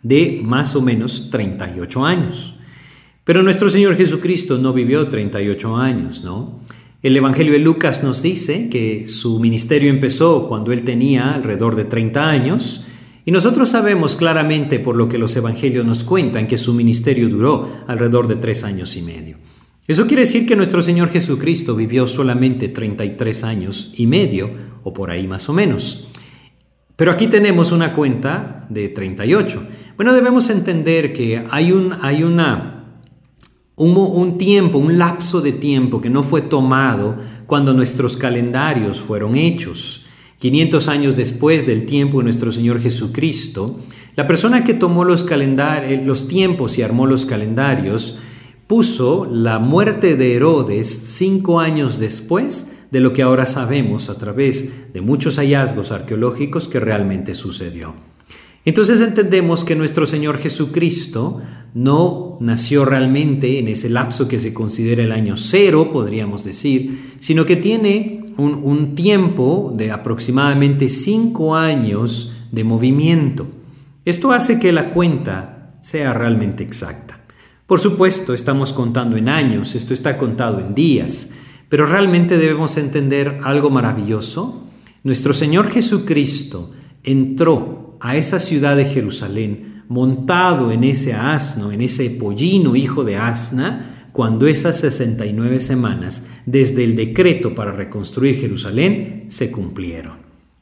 de 0.04 0.40
más 0.44 0.76
o 0.76 0.82
menos 0.82 1.30
38 1.32 2.04
años. 2.04 2.54
Pero 3.24 3.42
nuestro 3.42 3.70
Señor 3.70 3.96
Jesucristo 3.96 4.58
no 4.58 4.72
vivió 4.72 5.08
38 5.08 5.76
años, 5.76 6.22
¿no? 6.24 6.60
El 7.02 7.16
Evangelio 7.16 7.52
de 7.52 7.58
Lucas 7.58 8.04
nos 8.04 8.22
dice 8.22 8.68
que 8.68 9.08
su 9.08 9.40
ministerio 9.40 9.90
empezó 9.90 10.46
cuando 10.48 10.72
él 10.72 10.84
tenía 10.84 11.34
alrededor 11.34 11.74
de 11.74 11.84
30 11.84 12.28
años 12.28 12.84
y 13.24 13.30
nosotros 13.30 13.70
sabemos 13.70 14.16
claramente 14.16 14.80
por 14.80 14.96
lo 14.96 15.08
que 15.08 15.18
los 15.18 15.36
Evangelios 15.36 15.86
nos 15.86 16.04
cuentan 16.04 16.46
que 16.46 16.58
su 16.58 16.74
ministerio 16.74 17.28
duró 17.28 17.72
alrededor 17.86 18.28
de 18.28 18.36
tres 18.36 18.64
años 18.64 18.96
y 18.96 19.02
medio. 19.02 19.36
Eso 19.86 20.06
quiere 20.06 20.22
decir 20.22 20.46
que 20.46 20.56
nuestro 20.56 20.80
Señor 20.80 21.08
Jesucristo 21.10 21.74
vivió 21.74 22.06
solamente 22.06 22.68
33 22.68 23.44
años 23.44 23.92
y 23.96 24.06
medio, 24.06 24.50
o 24.84 24.92
por 24.92 25.10
ahí 25.10 25.26
más 25.26 25.48
o 25.48 25.52
menos. 25.52 26.08
Pero 26.96 27.10
aquí 27.10 27.26
tenemos 27.26 27.72
una 27.72 27.94
cuenta 27.94 28.66
de 28.70 28.88
38. 28.88 29.66
Bueno, 29.96 30.14
debemos 30.14 30.50
entender 30.50 31.12
que 31.12 31.44
hay 31.50 31.72
un, 31.72 31.94
hay 32.00 32.22
una, 32.22 32.81
un, 33.82 33.96
un 33.96 34.38
tiempo, 34.38 34.78
un 34.78 34.96
lapso 34.96 35.40
de 35.40 35.52
tiempo 35.52 36.00
que 36.00 36.08
no 36.08 36.22
fue 36.22 36.42
tomado 36.42 37.16
cuando 37.46 37.74
nuestros 37.74 38.16
calendarios 38.16 39.00
fueron 39.00 39.36
hechos. 39.36 40.06
500 40.38 40.88
años 40.88 41.16
después 41.16 41.66
del 41.66 41.86
tiempo 41.86 42.18
de 42.18 42.24
nuestro 42.24 42.52
Señor 42.52 42.80
Jesucristo, 42.80 43.78
la 44.16 44.26
persona 44.26 44.64
que 44.64 44.74
tomó 44.74 45.04
los, 45.04 45.26
los 46.04 46.28
tiempos 46.28 46.78
y 46.78 46.82
armó 46.82 47.06
los 47.06 47.26
calendarios 47.26 48.18
puso 48.66 49.24
la 49.24 49.58
muerte 49.58 50.16
de 50.16 50.34
Herodes 50.34 50.88
cinco 50.88 51.60
años 51.60 51.98
después 51.98 52.72
de 52.90 53.00
lo 53.00 53.12
que 53.12 53.22
ahora 53.22 53.46
sabemos 53.46 54.08
a 54.10 54.18
través 54.18 54.92
de 54.92 55.00
muchos 55.00 55.36
hallazgos 55.36 55.92
arqueológicos 55.92 56.68
que 56.68 56.78
realmente 56.78 57.34
sucedió. 57.34 57.94
Entonces 58.64 59.00
entendemos 59.00 59.64
que 59.64 59.74
nuestro 59.74 60.06
Señor 60.06 60.38
Jesucristo 60.38 61.40
no 61.74 62.36
nació 62.40 62.84
realmente 62.84 63.58
en 63.58 63.68
ese 63.68 63.88
lapso 63.88 64.28
que 64.28 64.38
se 64.38 64.52
considera 64.52 65.02
el 65.02 65.12
año 65.12 65.36
cero, 65.36 65.90
podríamos 65.92 66.44
decir, 66.44 67.14
sino 67.20 67.46
que 67.46 67.56
tiene 67.56 68.24
un, 68.36 68.94
tiempo 68.94 69.72
de 69.74 69.90
aproximadamente 69.90 70.88
cinco 70.88 71.56
años 71.56 72.34
de 72.50 72.64
movimiento. 72.64 73.46
Esto 74.04 74.32
hace 74.32 74.58
que 74.58 74.72
la 74.72 74.90
cuenta 74.90 75.76
sea 75.80 76.12
realmente 76.12 76.62
exacta. 76.62 77.20
Por 77.66 77.80
supuesto, 77.80 78.34
estamos 78.34 78.72
contando 78.72 79.16
en 79.16 79.28
años, 79.28 79.74
esto 79.74 79.94
está 79.94 80.18
contado 80.18 80.60
en 80.60 80.74
días, 80.74 81.32
pero 81.68 81.86
realmente 81.86 82.36
debemos 82.36 82.76
entender 82.76 83.40
algo 83.44 83.70
maravilloso. 83.70 84.66
Nuestro 85.04 85.32
Señor 85.32 85.70
Jesucristo 85.70 86.72
entró 87.02 87.96
a 88.00 88.16
esa 88.16 88.40
ciudad 88.40 88.76
de 88.76 88.84
Jerusalén 88.84 89.71
montado 89.88 90.72
en 90.72 90.84
ese 90.84 91.12
asno, 91.12 91.72
en 91.72 91.80
ese 91.80 92.10
pollino 92.10 92.76
hijo 92.76 93.04
de 93.04 93.16
asna, 93.16 94.08
cuando 94.12 94.46
esas 94.46 94.78
69 94.80 95.60
semanas 95.60 96.26
desde 96.46 96.84
el 96.84 96.96
decreto 96.96 97.54
para 97.54 97.72
reconstruir 97.72 98.36
Jerusalén 98.36 99.26
se 99.28 99.50
cumplieron. 99.50 100.18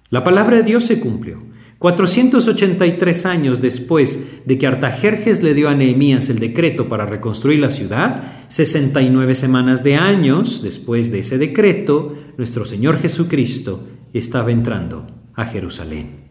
La 0.09 0.25
palabra 0.25 0.59
de 0.59 0.63
Dios 0.63 0.85
se 0.85 1.01
cumplió. 1.01 1.51
483 1.81 3.27
años 3.27 3.63
después 3.63 4.43
de 4.45 4.59
que 4.59 4.67
Artajerjes 4.67 5.43
le 5.43 5.55
dio 5.55 5.71
a 5.71 5.75
Nehemías 5.75 6.29
el 6.29 6.39
decreto 6.39 6.91
para 6.91 7.07
reconstruir 7.07 7.59
la 7.59 7.71
ciudad, 7.71 8.45
69 8.49 9.35
semanas 9.35 9.83
de 9.83 9.95
años 9.95 10.63
después 10.63 11.11
de 11.11 11.21
ese 11.21 11.39
decreto, 11.39 12.15
nuestro 12.37 12.67
Señor 12.67 12.99
Jesucristo 12.99 13.87
estaba 14.13 14.51
entrando 14.53 15.07
a 15.35 15.47
Jerusalén. 15.47 16.29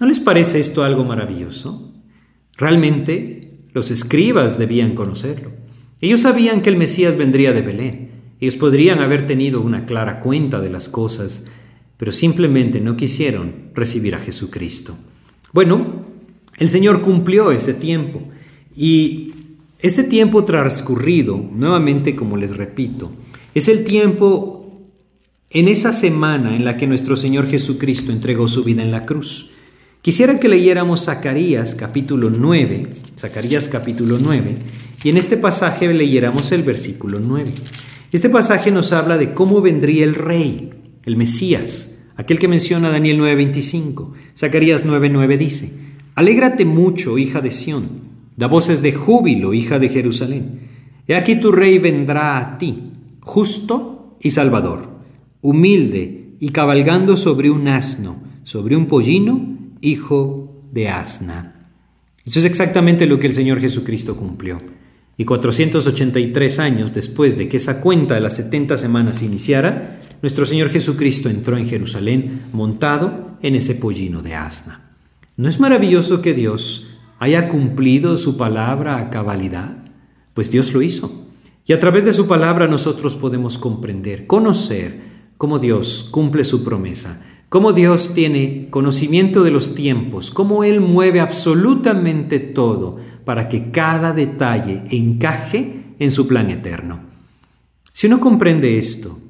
¿No 0.00 0.06
les 0.06 0.18
parece 0.18 0.58
esto 0.58 0.82
algo 0.82 1.04
maravilloso? 1.04 1.93
Realmente 2.56 3.52
los 3.72 3.90
escribas 3.90 4.58
debían 4.58 4.94
conocerlo. 4.94 5.50
Ellos 6.00 6.20
sabían 6.20 6.62
que 6.62 6.70
el 6.70 6.76
Mesías 6.76 7.16
vendría 7.16 7.52
de 7.52 7.62
Belén. 7.62 8.10
Ellos 8.40 8.56
podrían 8.56 9.00
haber 9.00 9.26
tenido 9.26 9.60
una 9.60 9.86
clara 9.86 10.20
cuenta 10.20 10.60
de 10.60 10.70
las 10.70 10.88
cosas, 10.88 11.46
pero 11.96 12.12
simplemente 12.12 12.80
no 12.80 12.96
quisieron 12.96 13.70
recibir 13.74 14.14
a 14.14 14.20
Jesucristo. 14.20 14.96
Bueno, 15.52 16.04
el 16.58 16.68
Señor 16.68 17.00
cumplió 17.02 17.50
ese 17.50 17.74
tiempo 17.74 18.22
y 18.76 19.32
este 19.78 20.04
tiempo 20.04 20.44
transcurrido, 20.44 21.36
nuevamente 21.52 22.16
como 22.16 22.36
les 22.36 22.56
repito, 22.56 23.12
es 23.54 23.68
el 23.68 23.84
tiempo 23.84 24.82
en 25.50 25.68
esa 25.68 25.92
semana 25.92 26.56
en 26.56 26.64
la 26.64 26.76
que 26.76 26.86
nuestro 26.86 27.16
Señor 27.16 27.48
Jesucristo 27.48 28.10
entregó 28.10 28.48
su 28.48 28.64
vida 28.64 28.82
en 28.82 28.90
la 28.90 29.06
cruz. 29.06 29.50
Quisiera 30.04 30.38
que 30.38 30.50
leyéramos 30.50 31.06
Zacarías 31.06 31.74
capítulo 31.74 32.28
9, 32.28 32.88
Zacarías 33.18 33.68
capítulo 33.68 34.18
9, 34.20 34.58
y 35.02 35.08
en 35.08 35.16
este 35.16 35.38
pasaje 35.38 35.90
leyéramos 35.90 36.52
el 36.52 36.62
versículo 36.62 37.20
9. 37.20 37.50
Este 38.12 38.28
pasaje 38.28 38.70
nos 38.70 38.92
habla 38.92 39.16
de 39.16 39.32
cómo 39.32 39.62
vendría 39.62 40.04
el 40.04 40.14
rey, 40.14 40.74
el 41.06 41.16
Mesías, 41.16 42.04
aquel 42.16 42.38
que 42.38 42.48
menciona 42.48 42.90
Daniel 42.90 43.18
9:25. 43.18 44.12
Zacarías 44.36 44.84
9:9 44.84 45.38
dice, 45.38 45.72
Alégrate 46.16 46.66
mucho, 46.66 47.16
hija 47.16 47.40
de 47.40 47.50
Sión, 47.50 47.88
da 48.36 48.46
voces 48.46 48.82
de 48.82 48.92
júbilo, 48.92 49.54
hija 49.54 49.78
de 49.78 49.88
Jerusalén. 49.88 50.68
He 51.08 51.16
aquí 51.16 51.36
tu 51.36 51.50
rey 51.50 51.78
vendrá 51.78 52.36
a 52.36 52.58
ti, 52.58 52.92
justo 53.20 54.18
y 54.20 54.28
salvador, 54.32 54.86
humilde 55.40 56.36
y 56.40 56.50
cabalgando 56.50 57.16
sobre 57.16 57.50
un 57.50 57.68
asno, 57.68 58.22
sobre 58.42 58.76
un 58.76 58.84
pollino, 58.84 59.53
hijo 59.84 60.62
de 60.72 60.88
asna. 60.88 61.70
Eso 62.24 62.38
es 62.38 62.44
exactamente 62.46 63.06
lo 63.06 63.18
que 63.18 63.26
el 63.26 63.34
Señor 63.34 63.60
Jesucristo 63.60 64.16
cumplió. 64.16 64.62
Y 65.16 65.24
483 65.26 66.58
años 66.58 66.92
después 66.92 67.36
de 67.36 67.48
que 67.48 67.58
esa 67.58 67.80
cuenta 67.80 68.14
de 68.14 68.20
las 68.20 68.36
70 68.36 68.76
semanas 68.76 69.22
iniciara, 69.22 70.00
nuestro 70.22 70.46
Señor 70.46 70.70
Jesucristo 70.70 71.28
entró 71.28 71.56
en 71.56 71.66
Jerusalén 71.66 72.42
montado 72.52 73.36
en 73.42 73.54
ese 73.54 73.76
pollino 73.76 74.22
de 74.22 74.34
asna. 74.34 74.96
¿No 75.36 75.48
es 75.48 75.60
maravilloso 75.60 76.22
que 76.22 76.34
Dios 76.34 76.88
haya 77.18 77.48
cumplido 77.48 78.16
su 78.16 78.36
palabra 78.36 78.98
a 78.98 79.10
cabalidad? 79.10 79.76
Pues 80.32 80.50
Dios 80.50 80.72
lo 80.72 80.82
hizo. 80.82 81.28
Y 81.66 81.72
a 81.72 81.78
través 81.78 82.04
de 82.04 82.12
su 82.12 82.26
palabra 82.26 82.66
nosotros 82.66 83.14
podemos 83.14 83.58
comprender, 83.58 84.26
conocer 84.26 85.02
cómo 85.36 85.58
Dios 85.58 86.08
cumple 86.10 86.44
su 86.44 86.64
promesa 86.64 87.22
cómo 87.54 87.72
Dios 87.72 88.14
tiene 88.14 88.66
conocimiento 88.68 89.44
de 89.44 89.52
los 89.52 89.76
tiempos, 89.76 90.32
cómo 90.32 90.64
Él 90.64 90.80
mueve 90.80 91.20
absolutamente 91.20 92.40
todo 92.40 92.96
para 93.24 93.48
que 93.48 93.70
cada 93.70 94.12
detalle 94.12 94.82
encaje 94.90 95.94
en 96.00 96.10
su 96.10 96.26
plan 96.26 96.50
eterno. 96.50 97.02
Si 97.92 98.08
uno 98.08 98.18
comprende 98.18 98.76
esto, 98.76 99.20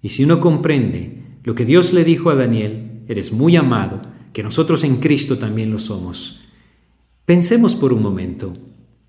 y 0.00 0.08
si 0.08 0.24
uno 0.24 0.40
comprende 0.40 1.24
lo 1.44 1.54
que 1.54 1.66
Dios 1.66 1.92
le 1.92 2.04
dijo 2.04 2.30
a 2.30 2.36
Daniel, 2.36 3.02
eres 3.06 3.32
muy 3.32 3.54
amado, 3.54 4.00
que 4.32 4.42
nosotros 4.42 4.82
en 4.82 4.96
Cristo 4.96 5.36
también 5.36 5.70
lo 5.70 5.78
somos, 5.78 6.40
pensemos 7.26 7.74
por 7.74 7.92
un 7.92 8.00
momento, 8.00 8.56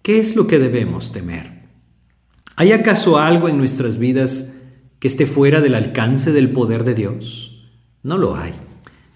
¿qué 0.01 0.19
es 0.19 0.35
lo 0.35 0.47
que 0.47 0.59
debemos 0.59 1.13
temer? 1.13 1.61
¿Hay 2.57 2.73
acaso 2.73 3.19
algo 3.19 3.47
en 3.47 3.57
nuestras 3.57 3.99
vidas 3.99 4.53
que 4.99 5.07
esté 5.07 5.27
fuera 5.27 5.61
del 5.61 5.75
alcance 5.75 6.33
del 6.33 6.51
poder 6.51 6.83
de 6.83 6.95
Dios? 6.95 7.48
No 8.01 8.17
lo 8.17 8.35
hay. 8.35 8.53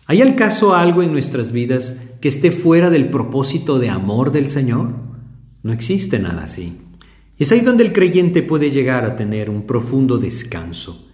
¿Hay 0.05 0.21
al 0.21 0.35
caso 0.35 0.75
algo 0.75 1.03
en 1.03 1.13
nuestras 1.13 1.53
vidas 1.53 2.09
que 2.19 2.27
esté 2.27 2.51
fuera 2.51 2.89
del 2.89 3.09
propósito 3.09 3.79
de 3.79 3.89
amor 3.89 4.31
del 4.31 4.47
Señor? 4.47 4.89
No 5.61 5.71
existe 5.71 6.19
nada 6.19 6.43
así. 6.43 6.77
Es 7.37 7.53
ahí 7.53 7.61
donde 7.61 7.85
el 7.85 7.93
creyente 7.93 8.43
puede 8.43 8.71
llegar 8.71 9.05
a 9.05 9.15
tener 9.15 9.49
un 9.49 9.65
profundo 9.65 10.17
descanso. 10.17 11.07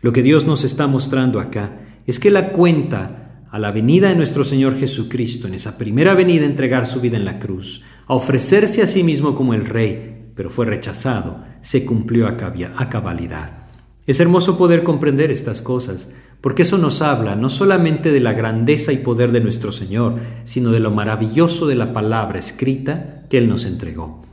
Lo 0.00 0.12
que 0.12 0.22
Dios 0.22 0.46
nos 0.46 0.62
está 0.62 0.86
mostrando 0.86 1.40
acá 1.40 2.00
es 2.06 2.20
que 2.20 2.30
la 2.30 2.52
cuenta 2.52 3.42
a 3.50 3.58
la 3.58 3.72
venida 3.72 4.08
de 4.08 4.14
nuestro 4.14 4.44
Señor 4.44 4.78
Jesucristo, 4.78 5.48
en 5.48 5.54
esa 5.54 5.76
primera 5.76 6.14
venida 6.14 6.44
entregar 6.44 6.86
su 6.86 7.00
vida 7.00 7.16
en 7.16 7.24
la 7.24 7.40
cruz, 7.40 7.82
a 8.06 8.14
ofrecerse 8.14 8.82
a 8.82 8.86
sí 8.86 9.02
mismo 9.02 9.34
como 9.34 9.54
el 9.54 9.66
Rey, 9.66 10.30
pero 10.36 10.50
fue 10.50 10.66
rechazado, 10.66 11.42
se 11.62 11.84
cumplió 11.84 12.28
a 12.28 12.36
cabalidad. 12.36 13.66
Es 14.06 14.20
hermoso 14.20 14.56
poder 14.56 14.84
comprender 14.84 15.32
estas 15.32 15.62
cosas, 15.62 16.14
porque 16.40 16.62
eso 16.62 16.78
nos 16.78 17.02
habla 17.02 17.34
no 17.34 17.48
solamente 17.48 18.12
de 18.12 18.20
la 18.20 18.32
grandeza 18.32 18.92
y 18.92 18.98
poder 18.98 19.32
de 19.32 19.40
nuestro 19.40 19.72
Señor, 19.72 20.20
sino 20.44 20.70
de 20.70 20.80
lo 20.80 20.90
maravilloso 20.90 21.66
de 21.66 21.74
la 21.74 21.92
palabra 21.92 22.38
escrita 22.38 23.24
que 23.28 23.38
Él 23.38 23.48
nos 23.48 23.64
entregó. 23.64 24.24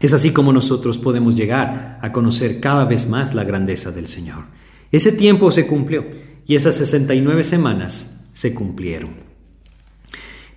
Es 0.00 0.14
así 0.14 0.32
como 0.32 0.52
nosotros 0.52 0.98
podemos 0.98 1.36
llegar 1.36 1.98
a 2.00 2.12
conocer 2.12 2.60
cada 2.60 2.84
vez 2.84 3.08
más 3.08 3.34
la 3.34 3.44
grandeza 3.44 3.92
del 3.92 4.06
Señor. 4.06 4.46
Ese 4.90 5.12
tiempo 5.12 5.50
se 5.50 5.66
cumplió 5.66 6.04
y 6.46 6.54
esas 6.54 6.76
69 6.76 7.44
semanas 7.44 8.24
se 8.32 8.54
cumplieron. 8.54 9.30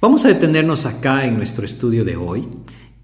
Vamos 0.01 0.25
a 0.25 0.29
detenernos 0.29 0.85
acá 0.85 1.25
en 1.25 1.37
nuestro 1.37 1.65
estudio 1.65 2.03
de 2.03 2.15
hoy 2.15 2.47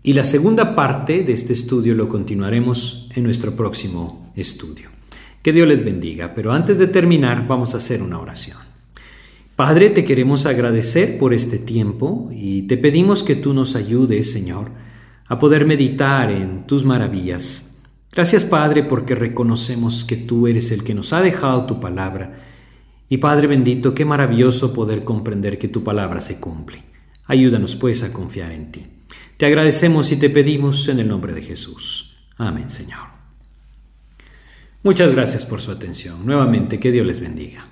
y 0.01 0.13
la 0.13 0.23
segunda 0.23 0.75
parte 0.75 1.23
de 1.23 1.33
este 1.33 1.53
estudio 1.53 1.93
lo 1.93 2.09
continuaremos 2.09 3.09
en 3.15 3.23
nuestro 3.23 3.55
próximo 3.55 4.31
estudio. 4.35 4.98
Que 5.41 5.53
Dios 5.53 5.67
les 5.67 5.83
bendiga, 5.83 6.33
pero 6.35 6.51
antes 6.51 6.77
de 6.77 6.87
terminar 6.87 7.47
vamos 7.47 7.73
a 7.73 7.77
hacer 7.77 8.01
una 8.01 8.19
oración. 8.19 8.57
Padre, 9.55 9.89
te 9.89 10.05
queremos 10.05 10.45
agradecer 10.45 11.17
por 11.17 11.33
este 11.33 11.59
tiempo 11.59 12.29
y 12.31 12.63
te 12.63 12.77
pedimos 12.77 13.23
que 13.23 13.35
tú 13.35 13.53
nos 13.53 13.75
ayudes, 13.75 14.31
Señor, 14.31 14.71
a 15.27 15.37
poder 15.37 15.65
meditar 15.65 16.31
en 16.31 16.65
tus 16.65 16.85
maravillas. 16.85 17.77
Gracias 18.11 18.45
Padre 18.45 18.83
porque 18.83 19.15
reconocemos 19.15 20.03
que 20.03 20.15
tú 20.15 20.47
eres 20.47 20.71
el 20.71 20.83
que 20.83 20.95
nos 20.95 21.13
ha 21.13 21.21
dejado 21.21 21.65
tu 21.65 21.79
palabra. 21.79 22.45
Y 23.07 23.17
Padre 23.17 23.47
bendito, 23.47 23.93
qué 23.93 24.05
maravilloso 24.05 24.73
poder 24.73 25.03
comprender 25.03 25.59
que 25.59 25.67
tu 25.67 25.83
palabra 25.83 26.21
se 26.21 26.39
cumple. 26.39 26.83
Ayúdanos 27.25 27.75
pues 27.75 28.01
a 28.01 28.13
confiar 28.13 28.51
en 28.51 28.71
ti. 28.71 28.85
Te 29.37 29.45
agradecemos 29.45 30.11
y 30.11 30.17
te 30.17 30.29
pedimos 30.29 30.87
en 30.87 30.99
el 30.99 31.07
nombre 31.07 31.33
de 31.33 31.41
Jesús. 31.41 32.17
Amén, 32.37 32.69
Señor. 32.69 33.18
Muchas 34.81 35.11
gracias 35.11 35.45
por 35.45 35.61
su 35.61 35.71
atención. 35.71 36.25
Nuevamente, 36.25 36.79
que 36.79 36.91
Dios 36.91 37.05
les 37.05 37.19
bendiga. 37.19 37.68